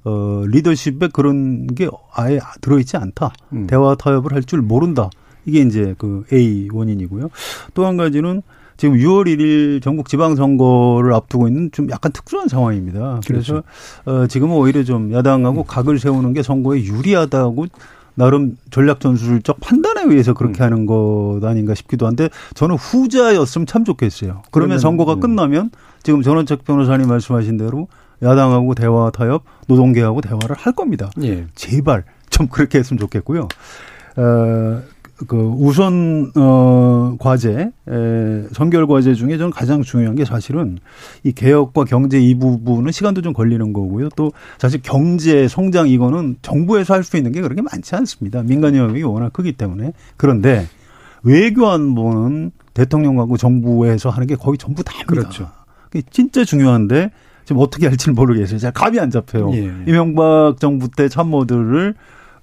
어, 0.05 0.43
리더십에 0.47 1.09
그런 1.11 1.67
게 1.67 1.89
아예 2.13 2.39
들어있지 2.61 2.95
않다. 2.97 3.34
음. 3.53 3.67
대화 3.67 3.95
타협을 3.95 4.34
할 4.34 4.43
줄 4.43 4.61
모른다. 4.61 5.09
이게 5.45 5.59
이제 5.61 5.95
그 5.97 6.23
A 6.32 6.69
원인이고요. 6.71 7.30
또 7.73 7.86
한 7.86 7.97
가지는 7.97 8.41
지금 8.78 8.97
6월 8.97 9.26
1일 9.28 9.82
전국 9.82 10.09
지방선거를 10.09 11.13
앞두고 11.13 11.47
있는 11.47 11.71
좀 11.71 11.89
약간 11.89 12.11
특수한 12.11 12.47
상황입니다. 12.47 13.21
그래서 13.26 13.63
어, 14.05 14.28
지금은 14.28 14.55
오히려 14.55 14.84
좀 14.84 15.13
야당하고 15.13 15.63
각을 15.63 15.99
세우는 15.99 16.34
게 16.34 16.43
선거에 16.43 16.84
유리하다고 16.84 17.67
나름 18.15 18.57
전략 18.71 18.99
전술적 18.99 19.59
판단에 19.59 20.03
의해서 20.03 20.34
그렇게 20.34 20.63
하는 20.63 20.86
것 20.86 21.41
아닌가 21.43 21.76
싶기도 21.76 22.07
한데 22.07 22.30
저는 22.53 22.76
후자였으면 22.76 23.65
참 23.65 23.84
좋겠어요. 23.84 24.30
그러면 24.30 24.43
그러면, 24.51 24.80
선거가 24.80 25.13
음. 25.15 25.19
끝나면 25.19 25.69
지금 26.01 26.21
전원책 26.21 26.63
변호사님 26.63 27.07
말씀하신 27.07 27.57
대로 27.57 27.88
야당하고 28.23 28.73
대화 28.76 29.11
타협, 29.11 29.43
노동계하고 29.67 30.21
대화를 30.21 30.55
할 30.57 30.73
겁니다. 30.73 31.11
예. 31.23 31.47
제발 31.55 32.05
좀 32.30 32.47
그렇게 32.47 32.80
했으면 32.80 32.99
좋겠고요. 32.99 33.47
어, 34.17 34.82
그 35.28 35.38
우선 35.38 36.32
어 36.36 37.16
과제, 37.20 37.72
에, 37.88 38.43
선결 38.51 38.86
과제 38.88 39.13
중에 39.13 39.38
저는 39.38 39.51
가장 39.51 39.82
중요한 39.82 40.16
게 40.16 40.26
사실은 40.26 40.78
이 41.24 41.32
개혁과 41.32 41.86
경제 41.86 42.20
이 42.20 42.36
부분은 42.38 42.91
시간도 42.91 43.22
좀 43.22 43.32
걸리는 43.32 43.72
거고요. 43.72 44.09
또 44.18 44.34
사실 44.57 44.82
경제 44.82 45.47
성장 45.47 45.88
이거는 45.88 46.36
정부에서 46.41 46.93
할 46.93 47.03
수 47.05 47.16
있는 47.18 47.32
게 47.32 47.39
그렇게 47.41 47.61
많지 47.61 47.95
않습니다. 47.95 48.43
민간 48.43 48.76
영역이 48.76 49.03
워낙 49.03 49.32
크기 49.32 49.53
때문에 49.53 49.93
그런데 50.18 50.68
외교 51.24 51.68
안보는 51.70 52.51
대통령하고 52.74 53.38
정부에서 53.38 54.09
하는 54.09 54.28
게 54.28 54.36
거의 54.36 54.57
전부 54.57 54.84
다입니다. 54.84 55.07
그렇죠. 55.07 55.49
그게 55.89 56.01
진짜 56.11 56.43
중요한데 56.43 57.11
지금 57.45 57.61
어떻게 57.61 57.88
할지는 57.88 58.16
모르겠어요. 58.16 58.57
잘 58.59 58.74
감이 58.74 58.99
안 58.99 59.11
잡혀요. 59.11 59.53
예. 59.53 59.72
이명박 59.88 60.59
정부 60.59 60.89
때 60.89 61.07
참모들을 61.07 61.93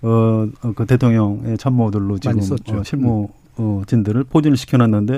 어, 0.03 0.47
어, 0.63 0.73
그 0.75 0.87
대통령의 0.87 1.59
참모들로 1.59 2.19
지금. 2.19 2.39
어, 2.79 2.83
실무 2.85 3.29
어, 3.57 3.83
진들을 3.87 4.25
포진을 4.25 4.57
시켜놨는데 4.57 5.15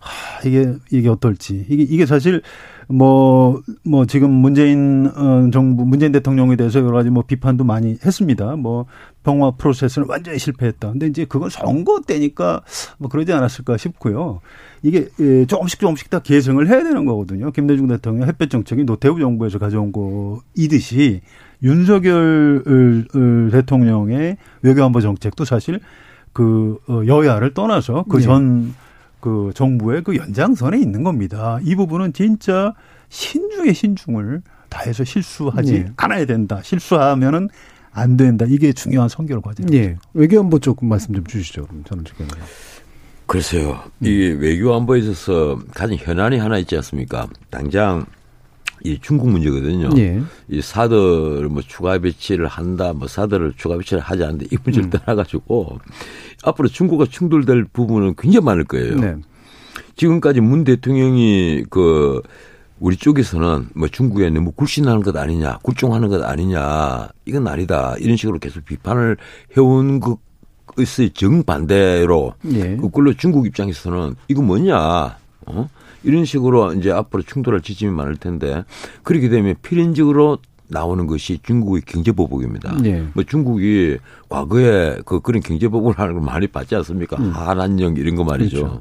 하, 0.00 0.46
이게 0.46 0.74
이게 0.90 1.08
어떨지 1.08 1.66
이게 1.68 1.82
이게 1.82 2.06
사실 2.06 2.42
뭐뭐 2.88 4.06
지금 4.08 4.30
문재인 4.30 5.06
어, 5.06 5.50
정부 5.52 5.84
문재인 5.84 6.12
대통령에 6.12 6.56
대해서 6.56 6.80
여러 6.80 6.92
가지 6.92 7.10
뭐 7.10 7.22
비판도 7.26 7.64
많이 7.64 7.96
했습니다. 8.04 8.56
뭐 8.56 8.86
평화 9.22 9.52
프로세스는 9.52 10.06
완전히 10.08 10.38
실패했다. 10.38 10.92
근데 10.92 11.06
이제 11.06 11.24
그건 11.24 11.48
선거 11.48 12.00
때니까 12.00 12.62
뭐 12.98 13.08
그러지 13.08 13.32
않았을까 13.32 13.76
싶고요. 13.76 14.40
이게 14.82 15.08
예, 15.20 15.46
조금씩 15.46 15.80
조금씩 15.80 16.10
다 16.10 16.18
계승을 16.18 16.68
해야 16.68 16.82
되는 16.82 17.06
거거든요. 17.06 17.50
김대중 17.52 17.86
대통령 17.86 18.28
햇볕 18.28 18.50
정책이 18.50 18.84
노태우 18.84 19.18
정부에서 19.18 19.58
가져온 19.58 19.92
거이듯이 19.92 21.22
윤석열 21.64 22.62
대통령의 23.50 24.36
외교안보 24.62 25.00
정책도 25.00 25.44
사실 25.44 25.80
그 26.32 26.78
어, 26.88 27.02
여야를 27.06 27.54
떠나서 27.54 28.04
그 28.08 28.18
네. 28.18 28.24
전그 28.24 29.52
정부의 29.54 30.02
그 30.02 30.16
연장선에 30.16 30.78
있는 30.78 31.02
겁니다. 31.02 31.58
이 31.62 31.74
부분은 31.74 32.12
진짜 32.12 32.74
신중의 33.08 33.74
신중을 33.74 34.42
다해서 34.68 35.04
실수하지 35.04 35.72
네. 35.72 35.92
않아야 35.96 36.26
된다. 36.26 36.60
실수하면은 36.62 37.48
안 37.92 38.16
된다. 38.16 38.44
이게 38.48 38.72
중요한 38.72 39.08
선결 39.08 39.40
과제입니다. 39.40 39.78
예. 39.78 39.96
외교안보 40.14 40.58
조금 40.58 40.88
말씀 40.88 41.14
좀 41.14 41.24
주시죠. 41.24 41.66
저는 41.84 42.04
지금. 42.04 42.26
글쎄요. 43.26 43.80
음. 44.00 44.06
이 44.06 44.10
외교 44.32 44.74
안보에 44.74 44.98
있어서 44.98 45.58
가장 45.72 45.96
현안이 45.96 46.38
하나 46.38 46.58
있지 46.58 46.76
않습니까? 46.76 47.28
당장 47.50 48.04
이 48.84 48.98
중국 49.00 49.30
문제거든요. 49.30 49.88
예. 49.96 50.22
이 50.48 50.60
사드 50.60 51.48
뭐 51.50 51.62
추가 51.66 51.98
배치를 51.98 52.46
한다, 52.46 52.92
뭐 52.92 53.08
사드를 53.08 53.54
추가 53.56 53.78
배치를 53.78 54.02
하지 54.02 54.22
않는데 54.22 54.46
이 54.52 54.56
음. 54.56 54.58
문제를 54.62 54.90
떠나가지고 54.90 55.78
앞으로 56.44 56.68
중국과 56.68 57.06
충돌될 57.06 57.64
부분은 57.72 58.14
굉장히 58.18 58.44
많을 58.44 58.64
거예요. 58.64 58.96
네. 58.96 59.16
지금까지 59.96 60.40
문 60.40 60.64
대통령이 60.64 61.64
그 61.70 62.20
우리 62.78 62.96
쪽에서는 62.96 63.68
뭐 63.74 63.88
중국에 63.88 64.28
너무 64.28 64.52
굴신하는 64.52 65.02
것 65.02 65.16
아니냐, 65.16 65.60
굴종하는 65.62 66.08
것 66.08 66.22
아니냐, 66.22 67.08
이건 67.24 67.48
아니다. 67.48 67.94
이런 68.00 68.18
식으로 68.18 68.38
계속 68.38 68.66
비판을 68.66 69.16
해온 69.56 70.00
것의 70.00 71.10
정반대로 71.14 72.34
예. 72.52 72.76
그걸로 72.76 73.14
중국 73.14 73.46
입장에서는 73.46 74.16
이거 74.28 74.42
뭐냐, 74.42 75.16
어? 75.46 75.68
이런 76.04 76.24
식으로 76.24 76.74
이제 76.74 76.90
앞으로 76.90 77.22
충돌할 77.22 77.60
지점이 77.60 77.92
많을 77.92 78.16
텐데 78.16 78.64
그렇게 79.02 79.28
되면 79.28 79.54
필연적으로 79.62 80.38
나오는 80.68 81.06
것이 81.06 81.38
중국의 81.42 81.82
경제보복입니다. 81.86 82.76
예. 82.84 83.06
뭐 83.12 83.22
중국이 83.24 83.98
과거에 84.28 84.98
그 85.04 85.20
그런 85.20 85.42
경제보복을 85.42 85.98
하는 85.98 86.14
걸 86.14 86.22
많이 86.22 86.46
봤지 86.46 86.74
않습니까? 86.76 87.16
한안령 87.16 87.96
이런 87.96 88.14
거 88.14 88.24
말이죠. 88.24 88.56
음. 88.56 88.62
그렇죠. 88.62 88.80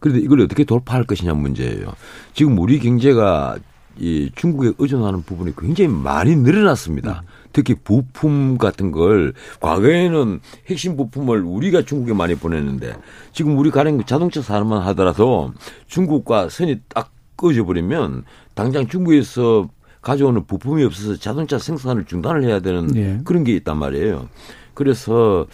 그런데 0.00 0.20
이걸 0.22 0.40
어떻게 0.42 0.64
돌파할 0.64 1.04
것이냐 1.04 1.34
문제예요. 1.34 1.92
지금 2.34 2.58
우리 2.58 2.78
경제가 2.78 3.58
이 3.98 4.30
중국에 4.34 4.72
의존하는 4.78 5.22
부분이 5.22 5.54
굉장히 5.56 5.90
많이 5.92 6.36
늘어났습니다. 6.36 7.22
특히 7.52 7.74
부품 7.74 8.58
같은 8.58 8.92
걸 8.92 9.32
과거에는 9.60 10.40
핵심 10.66 10.96
부품을 10.96 11.42
우리가 11.42 11.82
중국에 11.82 12.12
많이 12.14 12.34
보냈는데 12.34 12.94
지금 13.32 13.58
우리 13.58 13.70
가령 13.70 14.04
자동차 14.04 14.42
산업만 14.42 14.82
하더라도 14.88 15.52
중국과 15.86 16.48
선이 16.48 16.80
딱 16.88 17.10
꺼져 17.36 17.64
버리면 17.64 18.24
당장 18.54 18.86
중국에서 18.86 19.68
가져오는 20.00 20.44
부품이 20.46 20.84
없어서 20.84 21.16
자동차 21.16 21.58
생산을 21.58 22.04
중단을 22.04 22.44
해야 22.44 22.60
되는 22.60 22.94
예. 22.96 23.20
그런 23.24 23.44
게 23.44 23.54
있단 23.56 23.76
말이에요. 23.76 24.28
그래서 24.74 25.46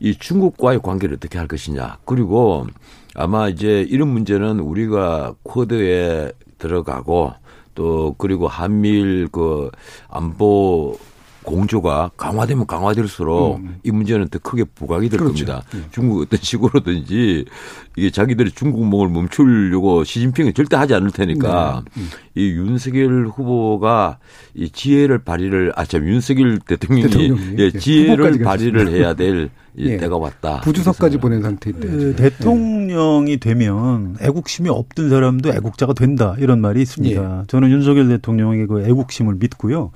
이 0.00 0.14
중국과의 0.14 0.80
관계를 0.82 1.16
어떻게 1.16 1.38
할 1.38 1.46
것이냐. 1.46 1.98
그리고 2.04 2.66
아마 3.14 3.48
이제 3.48 3.86
이런 3.88 4.08
문제는 4.08 4.58
우리가 4.58 5.34
쿼드에 5.44 6.32
들어가고 6.58 7.32
또 7.74 8.14
그리고 8.18 8.48
한미일 8.48 9.28
그 9.30 9.70
안보 10.08 10.98
공조가 11.42 12.10
강화되면 12.16 12.66
강화될수록 12.66 13.58
음. 13.58 13.78
이 13.82 13.90
문제는 13.90 14.28
더 14.28 14.38
크게 14.38 14.64
부각이 14.64 15.08
될 15.08 15.18
그렇죠. 15.18 15.44
겁니다. 15.46 15.62
중국 15.90 16.22
어떤 16.22 16.38
식으로든지 16.40 17.44
이게 17.96 18.10
자기들이 18.10 18.52
중국몽을 18.52 19.08
멈추려고 19.08 20.04
시진핑이 20.04 20.52
절대 20.54 20.76
하지 20.76 20.94
않을 20.94 21.10
테니까 21.10 21.82
네. 21.94 22.00
음. 22.00 22.08
이 22.34 22.48
윤석열 22.50 23.26
후보가 23.26 24.18
이 24.54 24.70
지혜를 24.70 25.18
발휘를 25.18 25.72
아참 25.76 26.06
윤석열 26.06 26.58
대통령이, 26.60 27.10
대통령이, 27.10 27.40
예, 27.58 27.64
예, 27.64 27.70
지혜를 27.70 28.38
발휘를. 28.38 28.88
해야 28.92 29.14
될 29.14 29.50
이 29.74 29.88
예. 29.88 29.96
때가 29.96 30.18
왔다. 30.18 30.60
부주석까지 30.60 31.16
보낸 31.16 31.40
상태인데. 31.40 31.88
그 31.88 32.14
대통령이 32.16 33.38
되면 33.38 34.16
애국심이 34.20 34.68
없던 34.68 35.08
사람도 35.08 35.50
애국자가 35.54 35.94
된다 35.94 36.36
이런 36.38 36.60
말이 36.60 36.82
있습니다. 36.82 37.44
저는 37.48 37.70
윤석열 37.70 38.08
대통령의 38.08 38.66
그 38.66 38.84
애국심을 38.84 39.36
믿고요. 39.36 39.90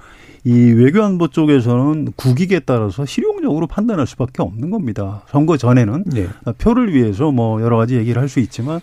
이 0.47 0.71
외교안보 0.71 1.27
쪽에서는 1.27 2.13
국익에 2.15 2.61
따라서 2.61 3.05
실용적으로 3.05 3.67
판단할 3.67 4.07
수밖에 4.07 4.43
없는 4.43 4.71
겁니다. 4.71 5.23
선거 5.29 5.57
전에는 5.57 6.05
예. 6.15 6.29
표를 6.59 6.95
위해서 6.95 7.33
뭐 7.33 7.61
여러 7.63 7.77
가지 7.77 7.97
얘기를 7.97 8.23
할 8.23 8.29
수 8.29 8.39
있지만 8.39 8.81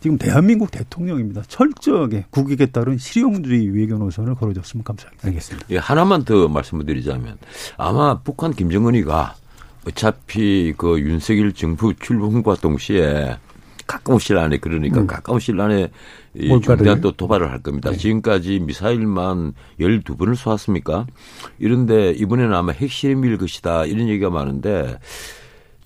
지금 0.00 0.18
대한민국 0.18 0.70
대통령입니다. 0.70 1.42
철저하게 1.48 2.26
국익에 2.30 2.66
따른 2.66 2.98
실용주의 2.98 3.66
외교 3.68 3.96
노선을 3.96 4.34
걸어줬으면 4.34 4.84
감사하겠습니다. 4.84 5.26
알겠습니다. 5.26 5.66
예, 5.70 5.78
하나만 5.78 6.24
더 6.24 6.48
말씀을 6.48 6.84
드리자면 6.84 7.38
아마 7.78 8.20
북한 8.20 8.52
김정은이가 8.52 9.34
어차피 9.88 10.74
그 10.76 11.00
윤석열 11.00 11.52
정부 11.52 11.94
출범과 11.94 12.56
동시에 12.56 13.36
가까운 13.86 14.18
시일 14.18 14.38
안에 14.38 14.58
그러니까 14.58 15.00
음. 15.00 15.06
가까운 15.06 15.40
시일 15.40 15.60
안에? 15.60 15.90
중대한 16.62 17.00
또 17.00 17.12
도발을 17.12 17.50
할 17.50 17.62
겁니다. 17.62 17.90
네. 17.90 17.96
지금까지 17.96 18.60
미사일만 18.60 19.54
12번을 19.80 20.34
쏘았습니까? 20.36 21.06
이런데 21.58 22.10
이번에는 22.10 22.54
아마 22.54 22.72
핵실험일 22.72 23.38
것이다. 23.38 23.86
이런 23.86 24.08
얘기가 24.08 24.28
많은데 24.30 24.98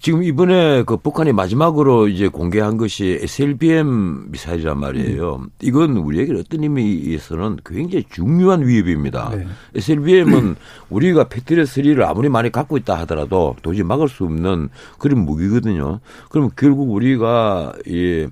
지금 0.01 0.23
이번에 0.23 0.83
그 0.85 0.97
북한이 0.97 1.33
마지막으로 1.33 2.09
이제 2.09 2.27
공개한 2.27 2.79
것이 2.79 3.19
SLBM 3.21 4.31
미사일이란 4.31 4.81
말이에요. 4.81 5.49
이건 5.61 5.99
우리에게 5.99 6.33
어떤 6.33 6.63
의미에서는 6.63 7.59
굉장히 7.67 8.05
중요한 8.11 8.67
위협입니다. 8.67 9.31
네. 9.37 9.47
SLBM은 9.75 10.57
우리가 10.89 11.25
패트리어 11.25 11.65
3를 11.65 12.09
아무리 12.09 12.31
많이 12.31 12.51
갖고 12.51 12.79
있다 12.79 12.99
하더라도 13.01 13.57
도저히 13.61 13.83
막을 13.83 14.09
수 14.09 14.25
없는 14.25 14.71
그런 14.99 15.23
무기거든요. 15.27 16.01
그러면 16.31 16.51
결국 16.57 16.91
우리가 16.93 17.75
이 17.87 18.27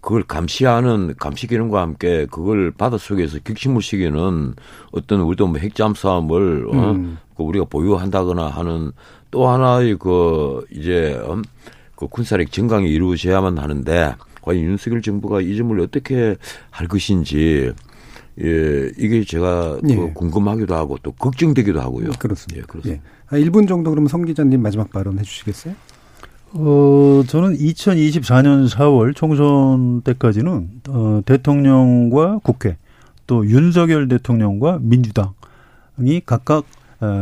그걸 0.00 0.22
감시하는 0.22 1.14
감시 1.18 1.48
기능과 1.48 1.82
함께 1.82 2.26
그걸 2.30 2.70
바닷속에서 2.70 3.40
격침을시키는 3.42 4.54
어떤 4.92 5.20
우리도 5.20 5.48
뭐 5.48 5.58
핵잠수함을 5.58 6.68
어, 6.68 6.92
음. 6.92 7.18
그 7.36 7.42
우리가 7.42 7.64
보유한다거나 7.66 8.46
하는 8.46 8.92
또 9.30 9.48
하나의 9.48 9.98
그 9.98 10.64
이제 10.70 11.20
음, 11.28 11.42
그 11.94 12.06
군사력 12.08 12.52
증강이 12.52 12.88
이루어져야만 12.88 13.58
하는데 13.58 14.14
과연 14.42 14.62
윤석열 14.62 15.02
정부가 15.02 15.40
이 15.40 15.56
점을 15.56 15.78
어떻게 15.80 16.36
할 16.70 16.88
것인지 16.88 17.72
예 18.40 18.92
이게 18.96 19.24
제가 19.24 19.78
예. 19.88 19.96
그 19.96 20.12
궁금하기도 20.14 20.74
하고 20.74 20.96
또 21.02 21.12
걱정되기도 21.12 21.80
하고요. 21.80 22.10
그렇습니다. 22.18 22.62
예, 22.62 22.62
그렇습니다. 22.62 23.02
예. 23.04 23.10
한 23.26 23.40
1분 23.40 23.68
정도 23.68 23.90
그러면 23.90 24.08
성 24.08 24.24
기자님 24.24 24.62
마지막 24.62 24.90
발언 24.90 25.18
해주시겠어요? 25.18 25.74
어, 26.52 27.22
저는 27.26 27.58
2024년 27.58 28.68
4월 28.70 29.14
총선 29.14 30.00
때까지는 30.02 30.68
어, 30.88 31.20
대통령과 31.26 32.38
국회 32.42 32.78
또 33.26 33.46
윤석열 33.46 34.08
대통령과 34.08 34.78
민주당이 34.80 36.22
각각 36.24 36.58
어, 36.58 36.77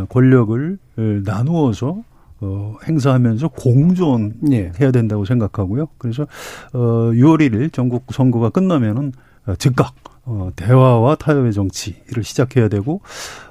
권력을 0.09 0.79
어, 0.97 1.01
나누어서 1.25 2.03
어, 2.41 2.77
행사하면서 2.87 3.49
공존해야 3.49 4.71
예. 4.81 4.91
된다고 4.93 5.25
생각하고요. 5.25 5.89
그래서 5.99 6.25
어, 6.73 7.11
6월 7.13 7.41
1일 7.41 7.73
전국 7.73 8.05
선거가 8.13 8.51
끝나면은 8.51 9.13
어, 9.47 9.55
즉각 9.57 9.95
어, 10.25 10.51
대화와 10.57 11.15
타협의 11.17 11.53
정치를 11.53 12.25
시작해야 12.25 12.69
되고 12.69 13.01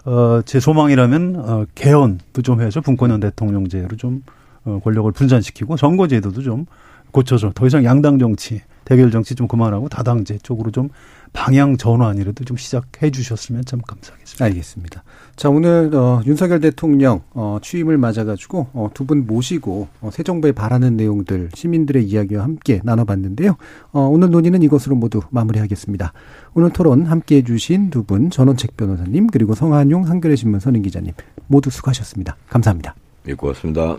어, 0.03 0.41
제 0.45 0.59
소망이라면 0.59 1.35
어, 1.37 1.65
개헌도 1.73 2.41
좀 2.43 2.61
해서 2.61 2.81
분권형 2.81 3.21
대통령제로 3.21 3.95
좀 3.95 4.23
어, 4.65 4.79
권력을 4.83 5.11
분산시키고 5.11 5.77
선거제도도 5.77 6.41
좀 6.41 6.65
고쳐서 7.11 7.53
더 7.55 7.65
이상 7.65 7.85
양당 7.85 8.19
정치, 8.19 8.61
대결 8.83 9.09
정치 9.09 9.35
좀 9.35 9.47
그만하고 9.47 9.87
다당제 9.87 10.39
쪽으로 10.39 10.71
좀 10.71 10.89
방향 11.35 11.75
전환이라도 11.77 12.45
좀 12.45 12.55
시작해 12.57 13.11
주셨으면 13.11 13.65
참 13.65 13.81
감사하겠습니다. 13.81 14.45
알겠습니다. 14.45 15.03
자 15.35 15.49
오늘 15.49 15.93
어, 15.93 16.21
윤석열 16.25 16.61
대통령 16.61 17.21
어, 17.33 17.59
취임을 17.61 17.97
맞아가지고 17.97 18.67
어, 18.73 18.89
두 18.93 19.05
분 19.05 19.27
모시고 19.27 19.87
어, 20.01 20.09
새 20.11 20.23
정부에 20.23 20.51
바라는 20.53 20.97
내용들 20.97 21.49
시민들의 21.53 22.03
이야기와 22.05 22.43
함께 22.43 22.81
나눠봤는데요. 22.83 23.57
어, 23.91 23.99
오늘 24.01 24.31
논의는 24.31 24.63
이것으로 24.63 24.95
모두 24.95 25.21
마무리하겠습니다. 25.29 26.13
오늘 26.55 26.71
토론 26.71 27.05
함께해 27.05 27.43
주신 27.43 27.89
두 27.91 28.03
분 28.05 28.29
전원책 28.29 28.77
변호사님 28.77 29.27
그리고 29.27 29.53
성한용 29.55 30.07
한겨레 30.07 30.35
신문 30.37 30.59
선임 30.59 30.81
기자님 30.83 31.13
모두 31.47 31.69
수고하셨습니다. 31.69 32.37
감사합니다. 32.49 32.95
예, 33.27 33.33
고맙습니다. 33.33 33.97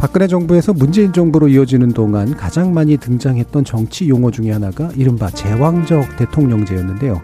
박근혜 0.00 0.26
정부에서 0.26 0.72
문재인 0.72 1.12
정부로 1.12 1.46
이어지는 1.46 1.90
동안 1.90 2.34
가장 2.34 2.72
많이 2.72 2.96
등장했던 2.96 3.66
정치 3.66 4.08
용어 4.08 4.30
중에 4.30 4.50
하나가 4.50 4.88
이른바 4.96 5.28
제왕적 5.28 6.16
대통령제였는데요. 6.16 7.20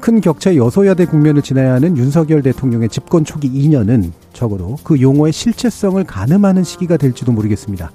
큰 0.00 0.22
격차의 0.22 0.56
여소야대 0.56 1.04
국면을 1.04 1.42
지나야 1.42 1.74
하는 1.74 1.98
윤석열 1.98 2.40
대통령의 2.40 2.88
집권 2.88 3.26
초기 3.26 3.50
2년은 3.50 4.12
적어도 4.32 4.76
그 4.82 4.98
용어의 5.02 5.34
실체성을 5.34 6.02
가늠하는 6.02 6.64
시기가 6.64 6.96
될지도 6.96 7.32
모르겠습니다. 7.32 7.90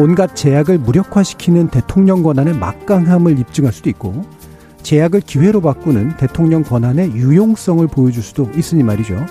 온갖 0.00 0.34
제약을 0.34 0.78
무력화시키는 0.78 1.68
대통령 1.68 2.24
권한의 2.24 2.54
막강함을 2.54 3.38
입증할 3.38 3.72
수도 3.72 3.88
있고 3.88 4.24
제약을 4.82 5.20
기회로 5.20 5.60
바꾸는 5.60 6.16
대통령 6.16 6.64
권한의 6.64 7.12
유용성을 7.12 7.86
보여줄 7.86 8.20
수도 8.20 8.50
있으니 8.56 8.82
말이죠. 8.82 9.24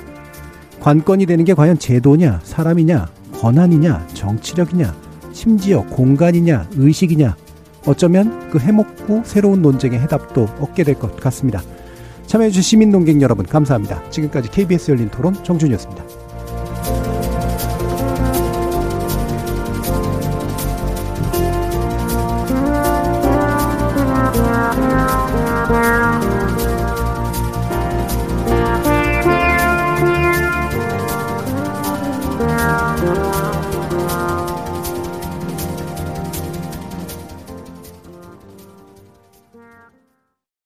관건이 0.79 1.25
되는 1.25 1.43
게 1.43 1.53
과연 1.53 1.77
제도냐, 1.77 2.39
사람이냐, 2.43 3.16
권한이냐, 3.39 4.07
정치력이냐, 4.13 4.95
심지어 5.31 5.81
공간이냐, 5.85 6.67
의식이냐, 6.75 7.35
어쩌면 7.85 8.49
그 8.49 8.59
해먹고 8.59 9.21
새로운 9.23 9.61
논쟁의 9.61 9.99
해답도 9.99 10.47
얻게 10.59 10.83
될 10.83 10.95
것 10.95 11.15
같습니다. 11.17 11.61
참여해주신 12.25 12.61
시민 12.61 12.91
농객 12.91 13.21
여러분 13.21 13.45
감사합니다. 13.45 14.09
지금까지 14.09 14.49
KBS 14.49 14.91
열린 14.91 15.09
토론 15.09 15.33
정준이었습니다. 15.43 16.26